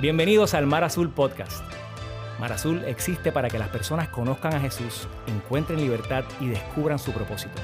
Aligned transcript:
Bienvenidos 0.00 0.54
al 0.54 0.64
Mar 0.64 0.84
Azul 0.84 1.12
Podcast. 1.12 1.64
Mar 2.38 2.52
Azul 2.52 2.84
existe 2.86 3.32
para 3.32 3.48
que 3.48 3.58
las 3.58 3.68
personas 3.68 4.08
conozcan 4.08 4.54
a 4.54 4.60
Jesús, 4.60 5.08
encuentren 5.26 5.80
libertad 5.80 6.22
y 6.40 6.46
descubran 6.46 7.00
su 7.00 7.10
propósito. 7.10 7.56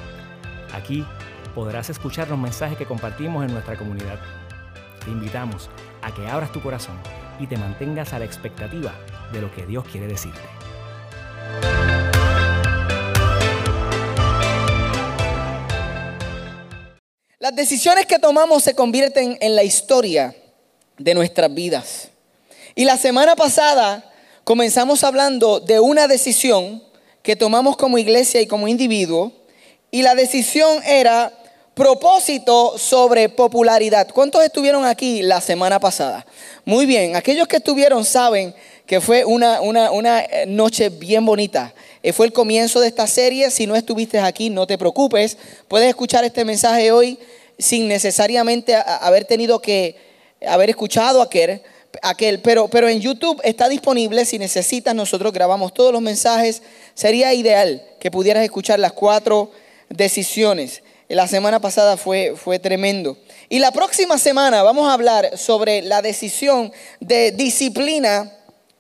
Aquí 0.75 1.07
podrás 1.55 1.91
escuchar 1.91 2.29
los 2.29 2.37
mensajes 2.37 2.77
que 2.77 2.87
compartimos 2.87 3.45
en 3.45 3.53
nuestra 3.53 3.77
comunidad. 3.77 4.19
Te 5.05 5.13
invitamos 5.13 5.71
a 6.03 6.13
que 6.13 6.27
abras 6.27 6.51
tu 6.51 6.61
corazón 6.61 6.99
y 7.39 7.47
te 7.47 7.57
mantengas 7.57 8.13
a 8.13 8.19
la 8.19 8.25
expectativa 8.25 8.93
de 9.33 9.41
lo 9.41 9.55
que 9.55 9.65
Dios 9.65 9.85
quiere 9.85 10.09
decirte. 10.09 10.41
Las 17.39 17.55
decisiones 17.55 18.07
que 18.07 18.19
tomamos 18.19 18.65
se 18.65 18.75
convierten 18.75 19.39
en 19.41 19.55
la 19.55 19.63
historia 19.63 20.35
de 20.99 21.15
nuestras 21.15 21.55
vidas. 21.55 22.11
Y 22.77 22.85
la 22.85 22.97
semana 22.97 23.37
pasada 23.37 24.05
comenzamos 24.43 25.05
hablando 25.05 25.61
de 25.61 25.79
una 25.79 26.09
decisión 26.09 26.83
que 27.23 27.37
tomamos 27.37 27.77
como 27.77 27.99
iglesia 27.99 28.41
y 28.41 28.49
como 28.49 28.67
individuo. 28.67 29.33
Y 29.93 30.03
la 30.03 30.17
decisión 30.17 30.83
era 30.85 31.33
propósito 31.75 32.77
sobre 32.77 33.29
popularidad. 33.29 34.09
¿Cuántos 34.13 34.43
estuvieron 34.43 34.85
aquí 34.85 35.23
la 35.23 35.41
semana 35.41 35.79
pasada? 35.79 36.27
Muy 36.65 36.85
bien, 36.85 37.15
aquellos 37.15 37.47
que 37.47 37.59
estuvieron 37.59 38.05
saben 38.05 38.53
que 38.87 39.01
fue 39.01 39.25
una, 39.25 39.61
una, 39.61 40.25
noche 40.49 40.89
bien 40.89 41.25
bonita. 41.25 41.73
Eh, 42.03 42.13
fue 42.13 42.27
el 42.27 42.33
comienzo 42.33 42.81
de 42.81 42.89
esta 42.89 43.07
serie. 43.07 43.53
Si 43.53 43.69
no 43.69 43.77
estuviste 43.77 44.19
aquí, 44.19 44.51
no 44.51 44.67
te 44.67 44.79
preocupes. 44.79 45.39
Puedes 45.69 45.89
escuchar 45.89 46.25
este 46.25 46.45
mensaje 46.45 46.91
hoy 46.91 47.21
sin 47.57 47.87
necesariamente 47.87 48.75
haber 48.75 49.27
tenido 49.27 49.61
que 49.61 49.97
haber 50.45 50.71
escuchado 50.71 51.23
aquel 51.23 51.63
aquel, 52.03 52.41
pero, 52.41 52.69
pero 52.69 52.89
en 52.89 53.01
YouTube 53.01 53.41
está 53.45 53.69
disponible, 53.69 54.25
si 54.25 54.39
necesitas, 54.39 54.95
nosotros 54.95 55.33
grabamos 55.33 55.75
todos 55.75 55.93
los 55.93 56.03
mensajes, 56.03 56.63
sería 56.95 57.35
ideal 57.35 57.83
que 58.01 58.11
pudieras 58.11 58.45
escuchar 58.45 58.79
las 58.79 58.93
cuatro 58.93 59.51
decisiones. 59.89 60.83
La 61.09 61.29
semana 61.29 61.61
pasada 61.61 61.97
fue, 61.97 62.35
fue 62.37 62.59
tremendo. 62.59 63.19
Y 63.49 63.59
la 63.59 63.73
próxima 63.73 64.19
semana 64.19 64.63
vamos 64.63 64.89
a 64.89 64.95
hablar 64.95 65.37
sobre 65.37 65.83
la 65.83 66.03
decisión 66.03 66.73
de 67.01 67.31
disciplina 67.33 68.33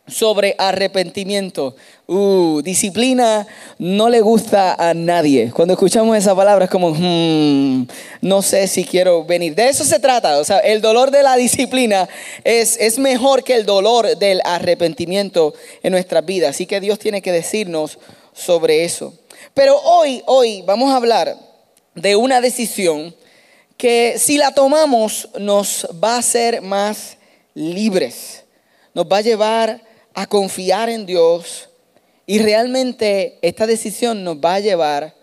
sobre 0.07 0.55
arrepentimiento. 0.59 1.75
Uh, 2.07 2.61
disciplina 2.63 3.47
no 3.79 4.11
le 4.11 4.21
gusta 4.21 4.75
a 4.75 4.93
nadie. 4.93 5.51
Cuando 5.51 5.75
escuchamos 5.75 6.17
esa 6.17 6.35
palabra 6.35 6.67
es 6.67 6.71
como, 6.71 6.91
hmm, 6.91 7.87
no 8.21 8.43
sé 8.43 8.69
si 8.69 8.85
quiero 8.85 9.25
venir. 9.25 9.55
De 9.55 9.69
eso 9.69 9.85
se 9.85 9.99
trata. 9.99 10.39
O 10.39 10.45
sea, 10.45 10.59
el 10.59 10.83
dolor 10.83 11.11
de 11.11 11.23
la 11.23 11.37
disciplina 11.37 12.09
es, 12.45 12.77
es 12.79 12.99
mejor 12.99 13.45
que 13.45 13.55
el 13.55 13.65
dolor 13.65 14.19
del 14.19 14.41
arrepentimiento 14.45 15.55
en 15.83 15.93
nuestra 15.93 16.21
vida. 16.21 16.51
Así 16.51 16.67
que 16.67 16.81
Dios 16.81 16.99
tiene 16.99 17.23
que 17.23 17.33
decirnos 17.33 17.99
sobre 18.35 18.85
eso. 18.85 19.15
Pero 19.55 19.79
hoy, 19.81 20.23
hoy 20.27 20.63
vamos 20.67 20.93
a 20.93 20.97
hablar 20.97 21.37
de 21.95 22.17
una 22.17 22.41
decisión 22.41 23.15
que 23.79 24.17
si 24.19 24.37
la 24.37 24.53
tomamos 24.53 25.29
nos 25.39 25.89
va 26.03 26.17
a 26.17 26.19
hacer 26.19 26.61
más 26.61 27.17
libres. 27.55 28.45
Nos 28.95 29.07
va 29.07 29.19
a 29.19 29.23
llevar 29.23 29.84
a 30.15 30.27
confiar 30.27 30.89
en 30.89 31.07
Dios 31.07 31.69
y 32.27 32.39
realmente 32.39 33.39
esta 33.43 33.67
decisión 33.67 34.25
nos 34.25 34.37
va 34.37 34.55
a 34.55 34.61
llevar 34.61 35.15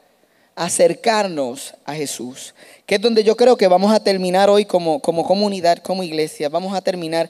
a 0.55 0.65
acercarnos 0.65 1.73
a 1.85 1.95
Jesús, 1.95 2.53
que 2.85 2.95
es 2.95 3.01
donde 3.01 3.23
yo 3.23 3.35
creo 3.35 3.57
que 3.57 3.67
vamos 3.67 3.93
a 3.93 4.03
terminar 4.03 4.49
hoy 4.49 4.65
como, 4.65 5.01
como 5.01 5.25
comunidad, 5.25 5.79
como 5.79 6.03
iglesia, 6.03 6.49
vamos 6.49 6.75
a 6.75 6.81
terminar 6.81 7.29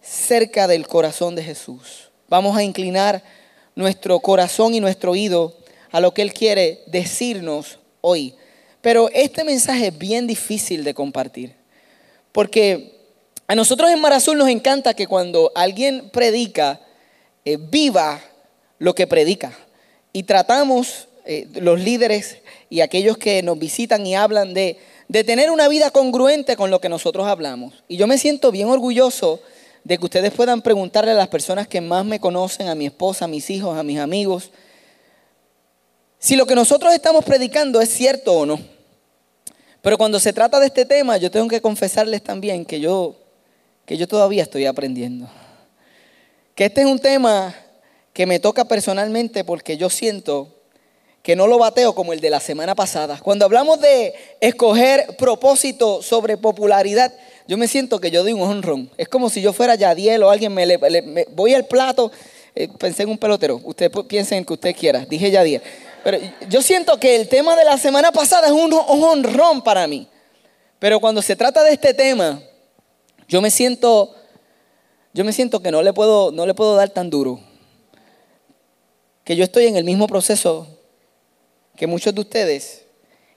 cerca 0.00 0.68
del 0.68 0.86
corazón 0.86 1.34
de 1.34 1.42
Jesús. 1.42 2.10
Vamos 2.28 2.56
a 2.56 2.62
inclinar 2.62 3.22
nuestro 3.74 4.20
corazón 4.20 4.74
y 4.74 4.80
nuestro 4.80 5.12
oído 5.12 5.56
a 5.90 6.00
lo 6.00 6.12
que 6.12 6.22
Él 6.22 6.32
quiere 6.32 6.82
decirnos 6.86 7.78
hoy. 8.02 8.34
Pero 8.80 9.08
este 9.12 9.44
mensaje 9.44 9.88
es 9.88 9.98
bien 9.98 10.26
difícil 10.26 10.84
de 10.84 10.94
compartir, 10.94 11.54
porque 12.32 12.98
a 13.46 13.54
nosotros 13.54 13.90
en 13.90 14.00
Mar 14.00 14.12
Azul 14.12 14.36
nos 14.36 14.48
encanta 14.48 14.94
que 14.94 15.06
cuando 15.06 15.50
alguien 15.54 16.10
predica, 16.10 16.80
eh, 17.48 17.56
viva 17.58 18.20
lo 18.78 18.94
que 18.94 19.06
predica. 19.06 19.56
Y 20.12 20.24
tratamos, 20.24 21.08
eh, 21.24 21.48
los 21.54 21.80
líderes 21.80 22.42
y 22.68 22.82
aquellos 22.82 23.16
que 23.16 23.42
nos 23.42 23.58
visitan 23.58 24.06
y 24.06 24.14
hablan 24.14 24.52
de, 24.52 24.78
de 25.08 25.24
tener 25.24 25.50
una 25.50 25.66
vida 25.66 25.90
congruente 25.90 26.56
con 26.56 26.70
lo 26.70 26.78
que 26.82 26.90
nosotros 26.90 27.26
hablamos. 27.26 27.82
Y 27.88 27.96
yo 27.96 28.06
me 28.06 28.18
siento 28.18 28.50
bien 28.50 28.68
orgulloso 28.68 29.40
de 29.82 29.96
que 29.96 30.04
ustedes 30.04 30.30
puedan 30.30 30.60
preguntarle 30.60 31.12
a 31.12 31.14
las 31.14 31.28
personas 31.28 31.66
que 31.66 31.80
más 31.80 32.04
me 32.04 32.20
conocen, 32.20 32.68
a 32.68 32.74
mi 32.74 32.84
esposa, 32.84 33.24
a 33.24 33.28
mis 33.28 33.48
hijos, 33.48 33.78
a 33.78 33.82
mis 33.82 33.98
amigos, 33.98 34.50
si 36.18 36.36
lo 36.36 36.44
que 36.44 36.54
nosotros 36.54 36.92
estamos 36.92 37.24
predicando 37.24 37.80
es 37.80 37.88
cierto 37.88 38.34
o 38.34 38.44
no. 38.44 38.60
Pero 39.80 39.96
cuando 39.96 40.20
se 40.20 40.34
trata 40.34 40.60
de 40.60 40.66
este 40.66 40.84
tema, 40.84 41.16
yo 41.16 41.30
tengo 41.30 41.48
que 41.48 41.62
confesarles 41.62 42.22
también 42.22 42.66
que 42.66 42.78
yo, 42.78 43.16
que 43.86 43.96
yo 43.96 44.06
todavía 44.06 44.42
estoy 44.42 44.66
aprendiendo 44.66 45.30
que 46.58 46.64
este 46.64 46.80
es 46.80 46.88
un 46.88 46.98
tema 46.98 47.54
que 48.12 48.26
me 48.26 48.40
toca 48.40 48.64
personalmente 48.64 49.44
porque 49.44 49.76
yo 49.76 49.88
siento 49.88 50.56
que 51.22 51.36
no 51.36 51.46
lo 51.46 51.56
bateo 51.56 51.94
como 51.94 52.12
el 52.12 52.18
de 52.18 52.30
la 52.30 52.40
semana 52.40 52.74
pasada. 52.74 53.20
Cuando 53.22 53.44
hablamos 53.44 53.80
de 53.80 54.12
escoger 54.40 55.14
propósito 55.16 56.02
sobre 56.02 56.36
popularidad, 56.36 57.14
yo 57.46 57.56
me 57.56 57.68
siento 57.68 58.00
que 58.00 58.10
yo 58.10 58.24
doy 58.24 58.32
un 58.32 58.42
honrón. 58.42 58.90
Es 58.96 59.06
como 59.08 59.30
si 59.30 59.40
yo 59.40 59.52
fuera 59.52 59.76
Yadiel 59.76 60.24
o 60.24 60.30
alguien 60.30 60.52
me, 60.52 60.66
le, 60.66 61.28
voy 61.30 61.54
al 61.54 61.66
plato, 61.66 62.10
eh, 62.56 62.66
pensé 62.76 63.04
en 63.04 63.10
un 63.10 63.18
pelotero, 63.18 63.60
usted 63.62 63.88
piense 64.08 64.36
en 64.36 64.44
que 64.44 64.54
usted 64.54 64.74
quiera, 64.74 65.06
dije 65.08 65.30
Yadiel. 65.30 65.62
Pero 66.02 66.18
yo 66.48 66.60
siento 66.60 66.98
que 66.98 67.14
el 67.14 67.28
tema 67.28 67.54
de 67.54 67.64
la 67.64 67.78
semana 67.78 68.10
pasada 68.10 68.48
es 68.48 68.52
un, 68.52 68.72
un 68.72 69.04
honrón 69.04 69.62
para 69.62 69.86
mí. 69.86 70.08
Pero 70.80 70.98
cuando 70.98 71.22
se 71.22 71.36
trata 71.36 71.62
de 71.62 71.72
este 71.72 71.94
tema, 71.94 72.42
yo 73.28 73.40
me 73.40 73.52
siento 73.52 74.16
yo 75.12 75.24
me 75.24 75.32
siento 75.32 75.60
que 75.60 75.70
no 75.70 75.82
le 75.82 75.92
puedo, 75.92 76.30
no 76.32 76.46
le 76.46 76.54
puedo 76.54 76.76
dar 76.76 76.90
tan 76.90 77.10
duro. 77.10 77.40
Que 79.24 79.36
yo 79.36 79.44
estoy 79.44 79.66
en 79.66 79.76
el 79.76 79.84
mismo 79.84 80.06
proceso 80.06 80.66
que 81.76 81.86
muchos 81.86 82.14
de 82.14 82.20
ustedes. 82.20 82.84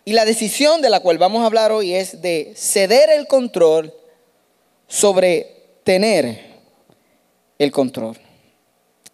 Y 0.03 0.13
la 0.13 0.25
decisión 0.25 0.81
de 0.81 0.89
la 0.89 0.99
cual 0.99 1.17
vamos 1.17 1.43
a 1.43 1.45
hablar 1.45 1.71
hoy 1.71 1.93
es 1.93 2.21
de 2.21 2.53
ceder 2.55 3.09
el 3.09 3.27
control 3.27 3.93
sobre 4.87 5.79
tener 5.83 6.39
el 7.59 7.71
control. 7.71 8.17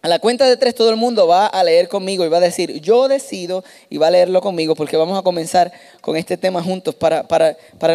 A 0.00 0.06
la 0.06 0.20
cuenta 0.20 0.46
de 0.46 0.56
tres 0.56 0.76
todo 0.76 0.90
el 0.90 0.96
mundo 0.96 1.26
va 1.26 1.46
a 1.46 1.64
leer 1.64 1.88
conmigo 1.88 2.24
y 2.24 2.28
va 2.28 2.36
a 2.36 2.40
decir, 2.40 2.80
yo 2.80 3.08
decido 3.08 3.64
y 3.90 3.96
va 3.96 4.06
a 4.06 4.10
leerlo 4.12 4.40
conmigo 4.40 4.76
porque 4.76 4.96
vamos 4.96 5.18
a 5.18 5.22
comenzar 5.22 5.72
con 6.00 6.16
este 6.16 6.36
tema 6.36 6.62
juntos 6.62 6.94
para, 6.94 7.26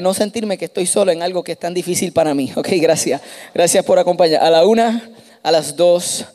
no 0.02 0.14
sentirme 0.14 0.58
que 0.58 0.66
estoy 0.66 0.86
solo 0.86 1.14
en 1.14 1.22
algo 1.22 1.44
que 1.44 1.54
es 1.54 1.60
tan 1.60 1.74
difícil 1.74 2.12
para 2.12 2.34
mí. 2.34 2.52
Ok, 2.56 2.68
gracias. 2.74 3.22
Gracias 3.54 3.86
por 3.86 4.00
acompañar. 4.00 4.44
A 4.44 4.50
la 4.50 4.66
una, 4.66 5.12
a 5.42 5.52
las 5.52 5.78
dos 5.78 6.26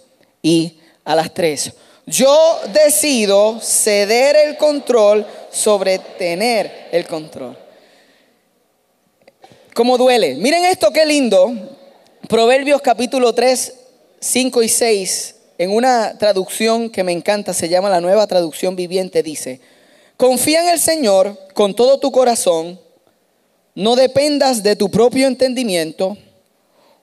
y 0.41 0.79
a 1.05 1.15
las 1.15 1.35
tres. 1.35 1.73
Yo 2.07 2.61
decido 2.73 3.61
ceder 3.61 4.37
el 4.37 4.57
control 4.57 5.27
sobre 5.51 5.99
tener 5.99 6.89
el 6.93 7.07
control. 7.07 7.59
¿Cómo 9.75 9.99
duele? 9.99 10.35
Miren 10.37 10.65
esto, 10.65 10.91
qué 10.91 11.05
lindo. 11.05 11.53
Proverbios 12.27 12.81
capítulo 12.81 13.35
3, 13.35 13.75
5 14.19 14.63
y 14.63 14.69
6 14.71 15.35
en 15.59 15.73
una 15.73 16.17
traducción 16.17 16.89
que 16.89 17.03
me 17.03 17.13
encanta, 17.13 17.53
se 17.53 17.69
llama 17.69 17.91
la 17.91 18.01
nueva 18.01 18.29
traducción 18.29 18.77
viviente, 18.77 19.25
dice, 19.25 19.61
confía 20.17 20.63
en 20.63 20.69
el 20.69 20.79
Señor 20.79 21.37
con 21.53 21.75
todo 21.75 21.99
tu 21.99 22.13
corazón, 22.13 22.81
no 23.75 23.97
dependas 23.97 24.63
de 24.63 24.77
tu 24.77 24.89
propio 24.89 25.27
entendimiento, 25.27 26.17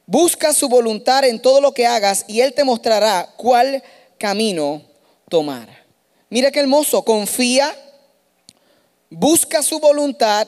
busca 0.05 0.53
su 0.53 0.69
voluntad 0.69 1.25
en 1.25 1.41
todo 1.41 1.59
lo 1.59 1.73
que 1.73 1.85
hagas 1.85 2.23
y 2.29 2.39
Él 2.39 2.53
te 2.53 2.63
mostrará 2.63 3.29
cuál 3.35 3.83
camino 4.17 4.81
tomar. 5.29 5.67
Mira 6.29 6.49
qué 6.49 6.61
hermoso, 6.61 7.03
confía, 7.03 7.75
busca 9.09 9.63
su 9.63 9.79
voluntad, 9.79 10.47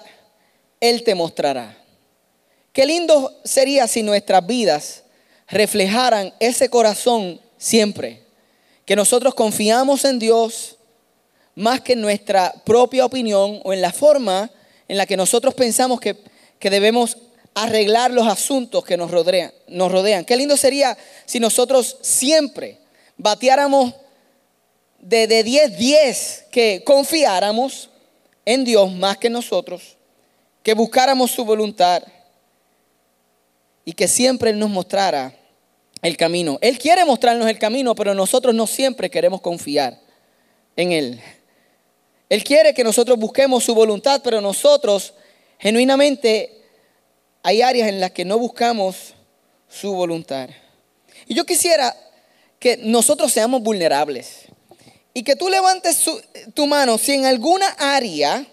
Él 0.79 1.03
te 1.03 1.13
mostrará. 1.13 1.77
Qué 2.71 2.85
lindo 2.85 3.37
sería 3.43 3.85
si 3.87 4.01
nuestras 4.01 4.45
vidas 4.45 5.03
reflejaran 5.47 6.33
ese 6.39 6.69
corazón 6.69 7.41
siempre. 7.57 8.23
Que 8.85 8.95
nosotros 8.95 9.35
confiamos 9.35 10.05
en 10.05 10.19
Dios 10.19 10.77
más 11.55 11.81
que 11.81 11.93
en 11.93 12.01
nuestra 12.01 12.53
propia 12.63 13.05
opinión 13.05 13.61
o 13.63 13.73
en 13.73 13.81
la 13.81 13.91
forma 13.91 14.51
en 14.87 14.95
la 14.95 15.05
que 15.05 15.17
nosotros 15.17 15.53
pensamos 15.53 15.99
que, 15.99 16.15
debemos 16.61 17.17
arreglar 17.53 18.11
los 18.11 18.27
asuntos 18.27 18.83
que 18.83 18.97
nos 18.97 19.09
rodean, 19.09 19.51
nos 19.67 19.91
rodean. 19.91 20.23
Qué 20.23 20.35
lindo 20.35 20.55
sería 20.55 20.97
si 21.25 21.39
nosotros 21.39 21.97
siempre 22.01 22.77
bateáramos 23.17 23.93
de 24.99 25.43
10, 25.43 25.77
10, 25.77 26.45
que 26.51 26.83
confiáramos 26.85 27.89
en 28.45 28.63
Dios 28.63 28.91
más 28.93 29.17
que 29.17 29.29
nosotros, 29.29 29.97
que 30.61 30.73
buscáramos 30.73 31.31
su 31.31 31.43
voluntad 31.43 32.03
y 33.83 33.93
que 33.93 34.07
siempre 34.07 34.51
Él 34.51 34.59
nos 34.59 34.69
mostrara 34.69 35.33
el 36.01 36.17
camino. 36.17 36.57
Él 36.61 36.77
quiere 36.77 37.05
mostrarnos 37.05 37.49
el 37.49 37.59
camino, 37.59 37.95
pero 37.95 38.13
nosotros 38.13 38.53
no 38.53 38.67
siempre 38.67 39.09
queremos 39.09 39.41
confiar 39.41 39.99
en 40.75 40.91
Él. 40.91 41.21
Él 42.29 42.43
quiere 42.43 42.73
que 42.73 42.83
nosotros 42.83 43.17
busquemos 43.17 43.63
su 43.63 43.73
voluntad, 43.73 44.21
pero 44.23 44.41
nosotros 44.41 45.13
genuinamente 45.59 46.61
hay 47.43 47.61
áreas 47.61 47.87
en 47.89 47.99
las 47.99 48.11
que 48.11 48.25
no 48.25 48.37
buscamos 48.37 49.13
su 49.69 49.93
voluntad. 49.93 50.49
Y 51.25 51.33
yo 51.33 51.45
quisiera 51.45 51.95
que 52.59 52.77
nosotros 52.77 53.31
seamos 53.31 53.61
vulnerables 53.61 54.45
y 55.13 55.23
que 55.23 55.35
tú 55.35 55.49
levantes 55.49 56.05
tu 56.53 56.67
mano 56.67 56.97
si 56.97 57.13
en 57.13 57.25
alguna 57.25 57.67
área 57.79 58.45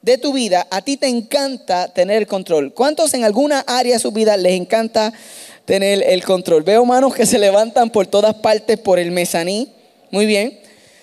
de 0.00 0.18
tu 0.18 0.32
vida 0.32 0.66
a 0.70 0.82
ti 0.82 0.96
te 0.96 1.08
encanta 1.08 1.92
tener 1.92 2.26
control. 2.26 2.72
¿Cuántos 2.72 3.14
en 3.14 3.24
alguna 3.24 3.60
área 3.60 3.94
de 3.94 4.00
su 4.00 4.12
vida 4.12 4.36
les 4.36 4.52
encanta 4.52 5.12
tener 5.68 6.02
el 6.02 6.24
control? 6.24 6.62
Veo 6.62 6.86
manos 6.86 7.14
que 7.14 7.26
se 7.32 7.38
levantan 7.38 7.90
por 7.90 8.06
todas 8.06 8.34
partes 8.36 8.78
por 8.78 8.98
el 8.98 9.10
mezaní. 9.10 9.70
Muy 10.10 10.24
bien. 10.24 10.58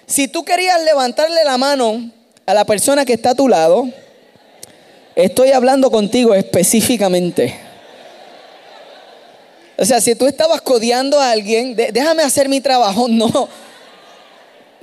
Si 0.08 0.28
tú 0.28 0.44
querías 0.44 0.84
levantarle 0.84 1.44
la 1.46 1.58
mano 1.58 2.10
a 2.48 2.54
la 2.54 2.66
persona 2.66 3.06
que 3.06 3.14
está 3.14 3.32
a 3.32 3.36
tu 3.36 3.48
lado, 3.48 3.88
estoy 5.16 5.52
hablando 5.52 5.92
contigo 5.92 6.34
específicamente. 6.34 7.56
O 9.78 9.86
sea, 9.86 10.02
si 10.02 10.16
tú 10.16 10.26
estabas 10.26 10.62
codeando 10.62 11.20
a 11.20 11.30
alguien, 11.30 11.76
déjame 11.76 12.24
hacer 12.24 12.50
mi 12.50 12.60
trabajo, 12.60 13.08
no. 13.10 13.48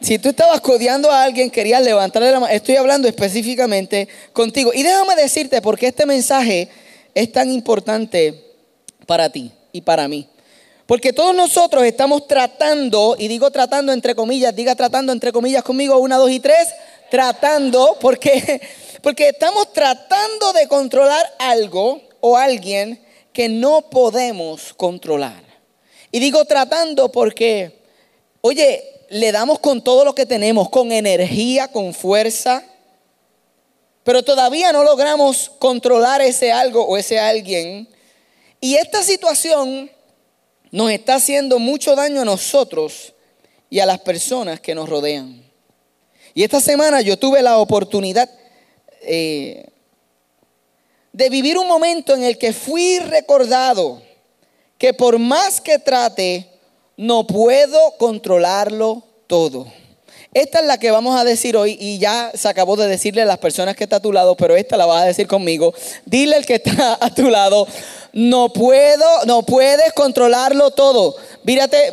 Si 0.00 0.18
tú 0.18 0.28
estabas 0.28 0.60
codeando 0.60 1.10
a 1.10 1.24
alguien, 1.24 1.50
querías 1.50 1.82
levantarle 1.82 2.30
la 2.30 2.38
mano, 2.38 2.52
estoy 2.52 2.76
hablando 2.76 3.08
específicamente 3.08 4.06
contigo. 4.32 4.70
Y 4.72 4.84
déjame 4.84 5.16
decirte 5.16 5.60
por 5.60 5.76
qué 5.76 5.88
este 5.88 6.06
mensaje 6.06 6.68
es 7.14 7.32
tan 7.32 7.50
importante 7.50 8.44
para 9.06 9.28
ti 9.28 9.50
y 9.72 9.80
para 9.80 10.08
mí. 10.08 10.28
Porque 10.86 11.12
todos 11.12 11.34
nosotros 11.34 11.84
estamos 11.84 12.26
tratando, 12.26 13.16
y 13.18 13.28
digo 13.28 13.50
tratando 13.50 13.92
entre 13.92 14.14
comillas, 14.14 14.54
diga 14.54 14.74
tratando 14.74 15.12
entre 15.12 15.32
comillas 15.32 15.62
conmigo, 15.62 15.98
una, 15.98 16.16
dos 16.16 16.30
y 16.30 16.40
tres, 16.40 16.68
tratando, 17.10 17.96
porque, 18.00 18.60
porque 19.02 19.28
estamos 19.28 19.72
tratando 19.72 20.52
de 20.52 20.68
controlar 20.68 21.24
algo 21.38 22.02
o 22.20 22.36
alguien 22.36 23.02
que 23.32 23.48
no 23.48 23.82
podemos 23.90 24.74
controlar. 24.74 25.42
Y 26.10 26.20
digo 26.20 26.44
tratando 26.44 27.10
porque, 27.10 27.80
oye, 28.42 28.84
le 29.08 29.32
damos 29.32 29.58
con 29.58 29.82
todo 29.82 30.04
lo 30.04 30.14
que 30.14 30.26
tenemos, 30.26 30.68
con 30.68 30.92
energía, 30.92 31.68
con 31.68 31.94
fuerza, 31.94 32.62
pero 34.04 34.22
todavía 34.22 34.72
no 34.72 34.84
logramos 34.84 35.50
controlar 35.58 36.20
ese 36.20 36.52
algo 36.52 36.84
o 36.84 36.96
ese 36.96 37.18
alguien. 37.18 37.88
Y 38.64 38.76
esta 38.76 39.02
situación 39.02 39.90
nos 40.70 40.92
está 40.92 41.16
haciendo 41.16 41.58
mucho 41.58 41.96
daño 41.96 42.20
a 42.20 42.24
nosotros 42.24 43.12
y 43.68 43.80
a 43.80 43.86
las 43.86 43.98
personas 43.98 44.60
que 44.60 44.72
nos 44.72 44.88
rodean. 44.88 45.42
Y 46.32 46.44
esta 46.44 46.60
semana 46.60 47.00
yo 47.00 47.18
tuve 47.18 47.42
la 47.42 47.58
oportunidad 47.58 48.30
eh, 49.00 49.66
de 51.12 51.28
vivir 51.28 51.58
un 51.58 51.66
momento 51.66 52.14
en 52.14 52.22
el 52.22 52.38
que 52.38 52.52
fui 52.52 53.00
recordado 53.00 54.00
que 54.78 54.94
por 54.94 55.18
más 55.18 55.60
que 55.60 55.80
trate, 55.80 56.46
no 56.96 57.26
puedo 57.26 57.96
controlarlo 57.98 59.02
todo. 59.26 59.66
Esta 60.34 60.60
es 60.60 60.66
la 60.66 60.78
que 60.78 60.90
vamos 60.90 61.18
a 61.18 61.24
decir 61.24 61.56
hoy 61.56 61.76
y 61.78 61.98
ya 61.98 62.30
se 62.34 62.48
acabó 62.48 62.76
de 62.76 62.88
decirle 62.88 63.22
a 63.22 63.26
las 63.26 63.38
personas 63.38 63.76
que 63.76 63.84
está 63.84 63.96
a 63.96 64.00
tu 64.00 64.12
lado, 64.12 64.34
pero 64.34 64.56
esta 64.56 64.76
la 64.76 64.86
vas 64.86 65.02
a 65.02 65.06
decir 65.06 65.26
conmigo. 65.26 65.74
Dile 66.06 66.36
al 66.36 66.46
que 66.46 66.54
está 66.54 66.96
a 67.00 67.14
tu 67.14 67.28
lado, 67.28 67.66
no 68.12 68.52
puedo, 68.52 69.24
no 69.26 69.42
puedes 69.42 69.92
controlarlo 69.92 70.70
todo. 70.70 71.16
Mírate. 71.42 71.92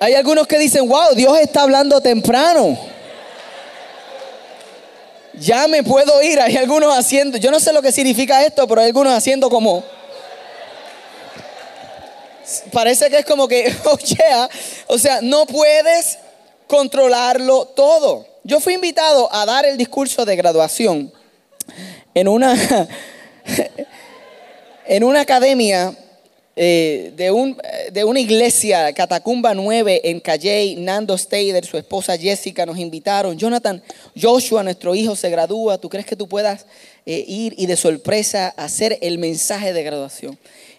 Hay 0.00 0.14
algunos 0.14 0.46
que 0.46 0.58
dicen, 0.58 0.88
wow, 0.88 1.14
Dios 1.14 1.38
está 1.38 1.62
hablando 1.62 2.00
temprano 2.00 2.78
ya 5.40 5.68
me 5.68 5.82
puedo 5.82 6.22
ir. 6.22 6.40
Hay 6.40 6.56
algunos 6.56 6.96
haciendo, 6.96 7.38
yo 7.38 7.50
no 7.50 7.60
sé 7.60 7.72
lo 7.72 7.82
que 7.82 7.92
significa 7.92 8.44
esto, 8.44 8.66
pero 8.66 8.80
hay 8.80 8.88
algunos 8.88 9.12
haciendo 9.12 9.48
como... 9.48 9.84
Parece 12.72 13.10
que 13.10 13.18
es 13.18 13.26
como 13.26 13.48
que, 13.48 13.74
oye, 13.84 14.18
o 14.86 14.98
sea, 14.98 15.20
no 15.22 15.46
puedes 15.46 16.18
controlarlo 16.66 17.66
todo. 17.66 18.26
Yo 18.44 18.60
fui 18.60 18.74
invitado 18.74 19.32
a 19.32 19.44
dar 19.46 19.66
el 19.66 19.76
discurso 19.76 20.24
de 20.24 20.36
graduación 20.36 21.12
en 22.14 22.28
una, 22.28 22.56
en 24.86 25.04
una 25.04 25.20
academia 25.20 25.94
eh, 26.60 27.12
de, 27.14 27.30
un, 27.30 27.56
de, 27.92 28.04
una 28.04 28.18
iglesia, 28.18 28.92
Catacumba 28.92 29.54
9, 29.54 30.00
en 30.02 30.18
Calley, 30.18 30.74
Nando 30.74 31.16
Stader, 31.16 31.64
su 31.64 31.78
esposa 31.78 32.18
Jessica 32.18 32.66
nos 32.66 32.78
invitaron. 32.78 33.38
Jonathan, 33.38 33.80
Joshua, 34.20 34.64
nuestro 34.64 34.94
hijo, 34.94 35.14
se 35.14 35.30
gradúa. 35.30 35.78
¿Tú 35.78 35.88
crees 35.88 36.04
que 36.04 36.16
tú 36.16 36.26
puedas 36.26 36.66
eh, 37.06 37.24
ir 37.28 37.54
y 37.56 37.66
de 37.66 37.76
sorpresa 37.76 38.48
hacer 38.56 38.98
el 39.02 39.18
mensaje 39.18 39.72
de 39.72 39.84
graduación? 39.84 40.36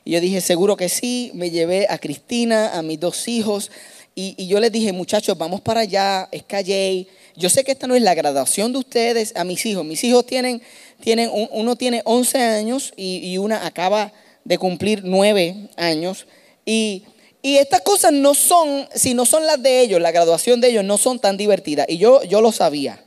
Y 0.10 0.14
yo 0.14 0.22
dije, 0.22 0.42
seguro 0.42 0.76
que 0.76 0.90
sí. 0.90 1.30
Me 1.36 1.52
llevé 1.52 1.86
a 1.88 2.00
Cristina, 2.00 2.76
a 2.76 2.82
mis 2.82 3.00
dos 3.00 3.28
hijos. 3.28 3.70
Y, 4.16 4.48
yo 4.48 4.60
les 4.60 4.72
dije, 4.72 4.92
muchachos, 4.92 5.38
vamos 5.38 5.62
para 5.62 5.82
allá, 5.82 6.28
es 6.32 6.42
Calley. 6.42 7.08
Yo 7.36 7.48
sé 7.48 7.64
que 7.64 7.74
esta 7.74 7.86
no 7.86 7.94
es 7.94 8.02
la 8.02 8.16
graduación 8.16 8.72
de 8.72 8.80
ustedes, 8.80 9.34
a 9.36 9.44
mis 9.44 9.64
hijos. 9.68 9.86
Mis 9.86 10.04
hijos 10.04 10.26
tienen, 10.26 10.64
tienen 11.00 11.30
uno 11.32 11.76
tiene 11.76 12.02
11 12.06 12.40
años 12.40 12.92
y, 12.98 13.18
y 13.18 13.38
una 13.38 13.68
acaba 13.68 14.12
de 14.46 14.58
cumplir 14.58 15.02
nueve 15.04 15.70
años. 15.78 16.26
Y, 16.66 17.04
estas 17.44 17.82
cosas 17.82 18.12
no 18.12 18.34
son, 18.34 18.90
si 18.96 19.14
no 19.14 19.28
son 19.28 19.46
las 19.46 19.62
de 19.62 19.82
ellos, 19.82 20.02
la 20.02 20.12
graduación 20.12 20.60
de 20.60 20.70
ellos 20.70 20.84
no 20.84 20.98
son 20.98 21.20
tan 21.20 21.38
divertidas. 21.38 21.86
Y 21.88 22.00
yo, 22.00 22.24
yo 22.24 22.42
lo 22.42 22.52
sabía. 22.52 23.00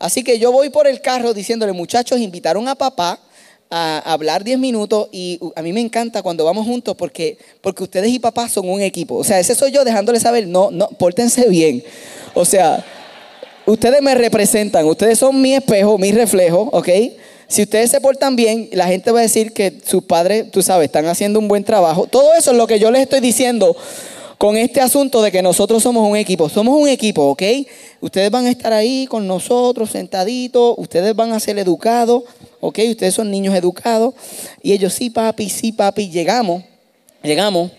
Así 0.00 0.24
que 0.24 0.40
yo 0.40 0.50
voy 0.50 0.70
por 0.70 0.88
el 0.88 1.00
carro 1.00 1.32
diciéndole, 1.32 1.72
muchachos, 1.72 2.18
invitaron 2.18 2.66
a 2.66 2.74
papá 2.74 3.20
a 3.70 3.98
hablar 4.12 4.42
diez 4.42 4.58
minutos 4.58 5.08
y 5.12 5.38
a 5.54 5.62
mí 5.62 5.72
me 5.72 5.80
encanta 5.80 6.22
cuando 6.22 6.44
vamos 6.44 6.66
juntos 6.66 6.96
porque, 6.96 7.38
porque 7.60 7.84
ustedes 7.84 8.10
y 8.10 8.18
papá 8.18 8.48
son 8.48 8.68
un 8.68 8.80
equipo. 8.80 9.14
O 9.16 9.24
sea, 9.24 9.38
ese 9.38 9.54
soy 9.54 9.70
yo 9.70 9.84
dejándole 9.84 10.18
saber, 10.18 10.48
no, 10.48 10.70
no, 10.70 10.88
pórtense 10.88 11.48
bien. 11.48 11.82
O 12.34 12.44
sea, 12.44 12.84
ustedes 13.66 14.02
me 14.02 14.14
representan, 14.14 14.84
ustedes 14.86 15.18
son 15.18 15.40
mi 15.40 15.54
espejo, 15.54 15.98
mi 15.98 16.10
reflejo, 16.10 16.68
¿ok? 16.72 16.88
Si 17.46 17.62
ustedes 17.62 17.90
se 17.90 18.00
portan 18.00 18.36
bien, 18.36 18.68
la 18.72 18.86
gente 18.86 19.10
va 19.10 19.20
a 19.20 19.22
decir 19.22 19.52
que 19.52 19.72
sus 19.84 20.04
padres, 20.04 20.50
tú 20.50 20.62
sabes, 20.62 20.86
están 20.86 21.06
haciendo 21.06 21.38
un 21.38 21.48
buen 21.48 21.64
trabajo. 21.64 22.06
Todo 22.06 22.34
eso 22.34 22.52
es 22.52 22.56
lo 22.56 22.66
que 22.66 22.78
yo 22.78 22.90
les 22.90 23.02
estoy 23.02 23.20
diciendo 23.20 23.76
con 24.40 24.56
este 24.56 24.80
asunto 24.80 25.20
de 25.20 25.30
que 25.30 25.42
nosotros 25.42 25.82
somos 25.82 26.08
un 26.08 26.16
equipo. 26.16 26.48
Somos 26.48 26.74
un 26.74 26.88
equipo, 26.88 27.24
¿ok? 27.24 27.42
Ustedes 28.00 28.30
van 28.30 28.46
a 28.46 28.50
estar 28.50 28.72
ahí 28.72 29.06
con 29.06 29.26
nosotros, 29.26 29.90
sentaditos. 29.90 30.76
Ustedes 30.78 31.14
van 31.14 31.34
a 31.34 31.40
ser 31.40 31.58
educados, 31.58 32.22
¿ok? 32.58 32.78
Ustedes 32.88 33.12
son 33.12 33.30
niños 33.30 33.54
educados. 33.54 34.14
Y 34.62 34.72
ellos, 34.72 34.94
sí, 34.94 35.10
papi, 35.10 35.50
sí, 35.50 35.72
papi. 35.72 36.08
Llegamos, 36.08 36.62
llegamos. 37.22 37.70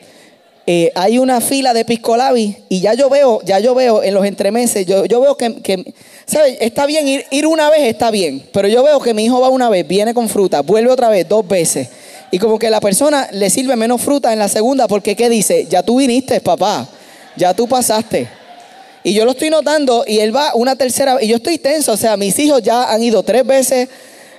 Eh, 0.67 0.91
hay 0.93 1.17
una 1.17 1.41
fila 1.41 1.73
de 1.73 1.83
piscolabi 1.83 2.55
y 2.69 2.79
ya 2.79 2.93
yo 2.93 3.09
veo, 3.09 3.41
ya 3.43 3.57
yo 3.57 3.73
veo 3.73 4.03
en 4.03 4.13
los 4.13 4.23
entremeses, 4.23 4.85
yo, 4.85 5.05
yo 5.05 5.19
veo 5.19 5.35
que, 5.35 5.63
que 5.63 5.95
¿Sabes? 6.27 6.57
Está 6.61 6.85
bien 6.85 7.07
ir, 7.07 7.25
ir 7.31 7.47
una 7.47 7.71
vez, 7.71 7.81
está 7.81 8.11
bien. 8.11 8.47
Pero 8.53 8.67
yo 8.67 8.83
veo 8.83 8.99
que 8.99 9.15
mi 9.15 9.25
hijo 9.25 9.41
va 9.41 9.49
una 9.49 9.67
vez, 9.67 9.87
viene 9.87 10.13
con 10.13 10.29
fruta, 10.29 10.61
vuelve 10.61 10.91
otra 10.91 11.09
vez, 11.09 11.27
dos 11.27 11.47
veces. 11.47 11.89
Y 12.31 12.39
como 12.39 12.57
que 12.57 12.69
la 12.69 12.79
persona 12.79 13.27
le 13.33 13.49
sirve 13.49 13.75
menos 13.75 14.01
fruta 14.01 14.31
en 14.31 14.39
la 14.39 14.47
segunda, 14.47 14.87
porque 14.87 15.15
¿qué 15.15 15.29
dice? 15.29 15.67
Ya 15.69 15.83
tú 15.83 15.97
viniste, 15.97 16.39
papá. 16.39 16.87
Ya 17.35 17.53
tú 17.53 17.67
pasaste. 17.67 18.27
Y 19.03 19.13
yo 19.13 19.25
lo 19.25 19.31
estoy 19.31 19.49
notando 19.49 20.05
y 20.07 20.19
él 20.19 20.35
va 20.35 20.53
una 20.53 20.75
tercera 20.75 21.15
vez. 21.15 21.25
Y 21.25 21.27
yo 21.27 21.37
estoy 21.37 21.57
tenso. 21.57 21.91
O 21.91 21.97
sea, 21.97 22.17
mis 22.17 22.37
hijos 22.39 22.61
ya 22.61 22.91
han 22.91 23.01
ido 23.01 23.23
tres 23.23 23.45
veces 23.45 23.89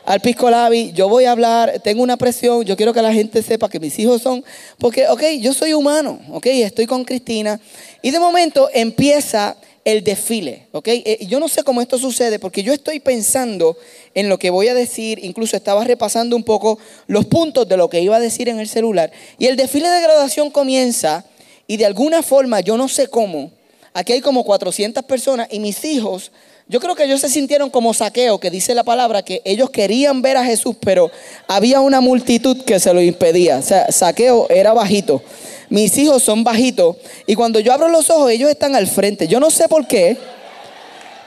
al 0.04 0.20
Pisco 0.20 0.48
Labi. 0.50 0.92
Yo 0.92 1.08
voy 1.08 1.24
a 1.24 1.32
hablar, 1.32 1.80
tengo 1.82 2.02
una 2.02 2.16
presión. 2.16 2.64
Yo 2.64 2.76
quiero 2.76 2.94
que 2.94 3.02
la 3.02 3.12
gente 3.12 3.42
sepa 3.42 3.68
que 3.68 3.80
mis 3.80 3.98
hijos 3.98 4.22
son. 4.22 4.44
Porque, 4.78 5.08
ok, 5.08 5.22
yo 5.40 5.52
soy 5.52 5.74
humano. 5.74 6.20
Ok, 6.30 6.46
estoy 6.46 6.86
con 6.86 7.04
Cristina. 7.04 7.60
Y 8.02 8.10
de 8.10 8.20
momento 8.20 8.68
empieza 8.72 9.56
el 9.84 10.04
desfile, 10.04 10.66
¿ok? 10.72 10.88
Eh, 10.88 11.26
yo 11.28 11.40
no 11.40 11.48
sé 11.48 11.64
cómo 11.64 11.80
esto 11.80 11.98
sucede 11.98 12.38
porque 12.38 12.62
yo 12.62 12.72
estoy 12.72 13.00
pensando 13.00 13.76
en 14.14 14.28
lo 14.28 14.38
que 14.38 14.50
voy 14.50 14.68
a 14.68 14.74
decir, 14.74 15.18
incluso 15.24 15.56
estaba 15.56 15.82
repasando 15.84 16.36
un 16.36 16.44
poco 16.44 16.78
los 17.06 17.26
puntos 17.26 17.68
de 17.68 17.76
lo 17.76 17.88
que 17.90 18.00
iba 18.00 18.16
a 18.16 18.20
decir 18.20 18.48
en 18.48 18.60
el 18.60 18.68
celular. 18.68 19.10
Y 19.38 19.46
el 19.46 19.56
desfile 19.56 19.88
de 19.88 20.02
graduación 20.02 20.50
comienza 20.50 21.24
y 21.66 21.76
de 21.78 21.86
alguna 21.86 22.22
forma, 22.22 22.60
yo 22.60 22.76
no 22.76 22.88
sé 22.88 23.08
cómo, 23.08 23.50
aquí 23.92 24.12
hay 24.12 24.20
como 24.20 24.44
400 24.44 25.04
personas 25.04 25.48
y 25.50 25.58
mis 25.58 25.84
hijos, 25.84 26.30
yo 26.72 26.80
creo 26.80 26.94
que 26.94 27.04
ellos 27.04 27.20
se 27.20 27.28
sintieron 27.28 27.68
como 27.68 27.92
saqueo, 27.92 28.40
que 28.40 28.48
dice 28.48 28.74
la 28.74 28.82
palabra, 28.82 29.22
que 29.22 29.42
ellos 29.44 29.68
querían 29.68 30.22
ver 30.22 30.38
a 30.38 30.44
Jesús, 30.46 30.74
pero 30.80 31.10
había 31.46 31.80
una 31.80 32.00
multitud 32.00 32.64
que 32.64 32.80
se 32.80 32.94
lo 32.94 33.02
impedía. 33.02 33.58
O 33.58 33.62
sea, 33.62 33.92
saqueo 33.92 34.46
era 34.48 34.72
bajito. 34.72 35.22
Mis 35.68 35.98
hijos 35.98 36.22
son 36.22 36.44
bajitos 36.44 36.96
y 37.26 37.34
cuando 37.34 37.60
yo 37.60 37.74
abro 37.74 37.88
los 37.88 38.08
ojos 38.08 38.30
ellos 38.30 38.48
están 38.48 38.74
al 38.74 38.86
frente. 38.86 39.28
Yo 39.28 39.38
no 39.38 39.50
sé 39.50 39.68
por 39.68 39.86
qué. 39.86 40.16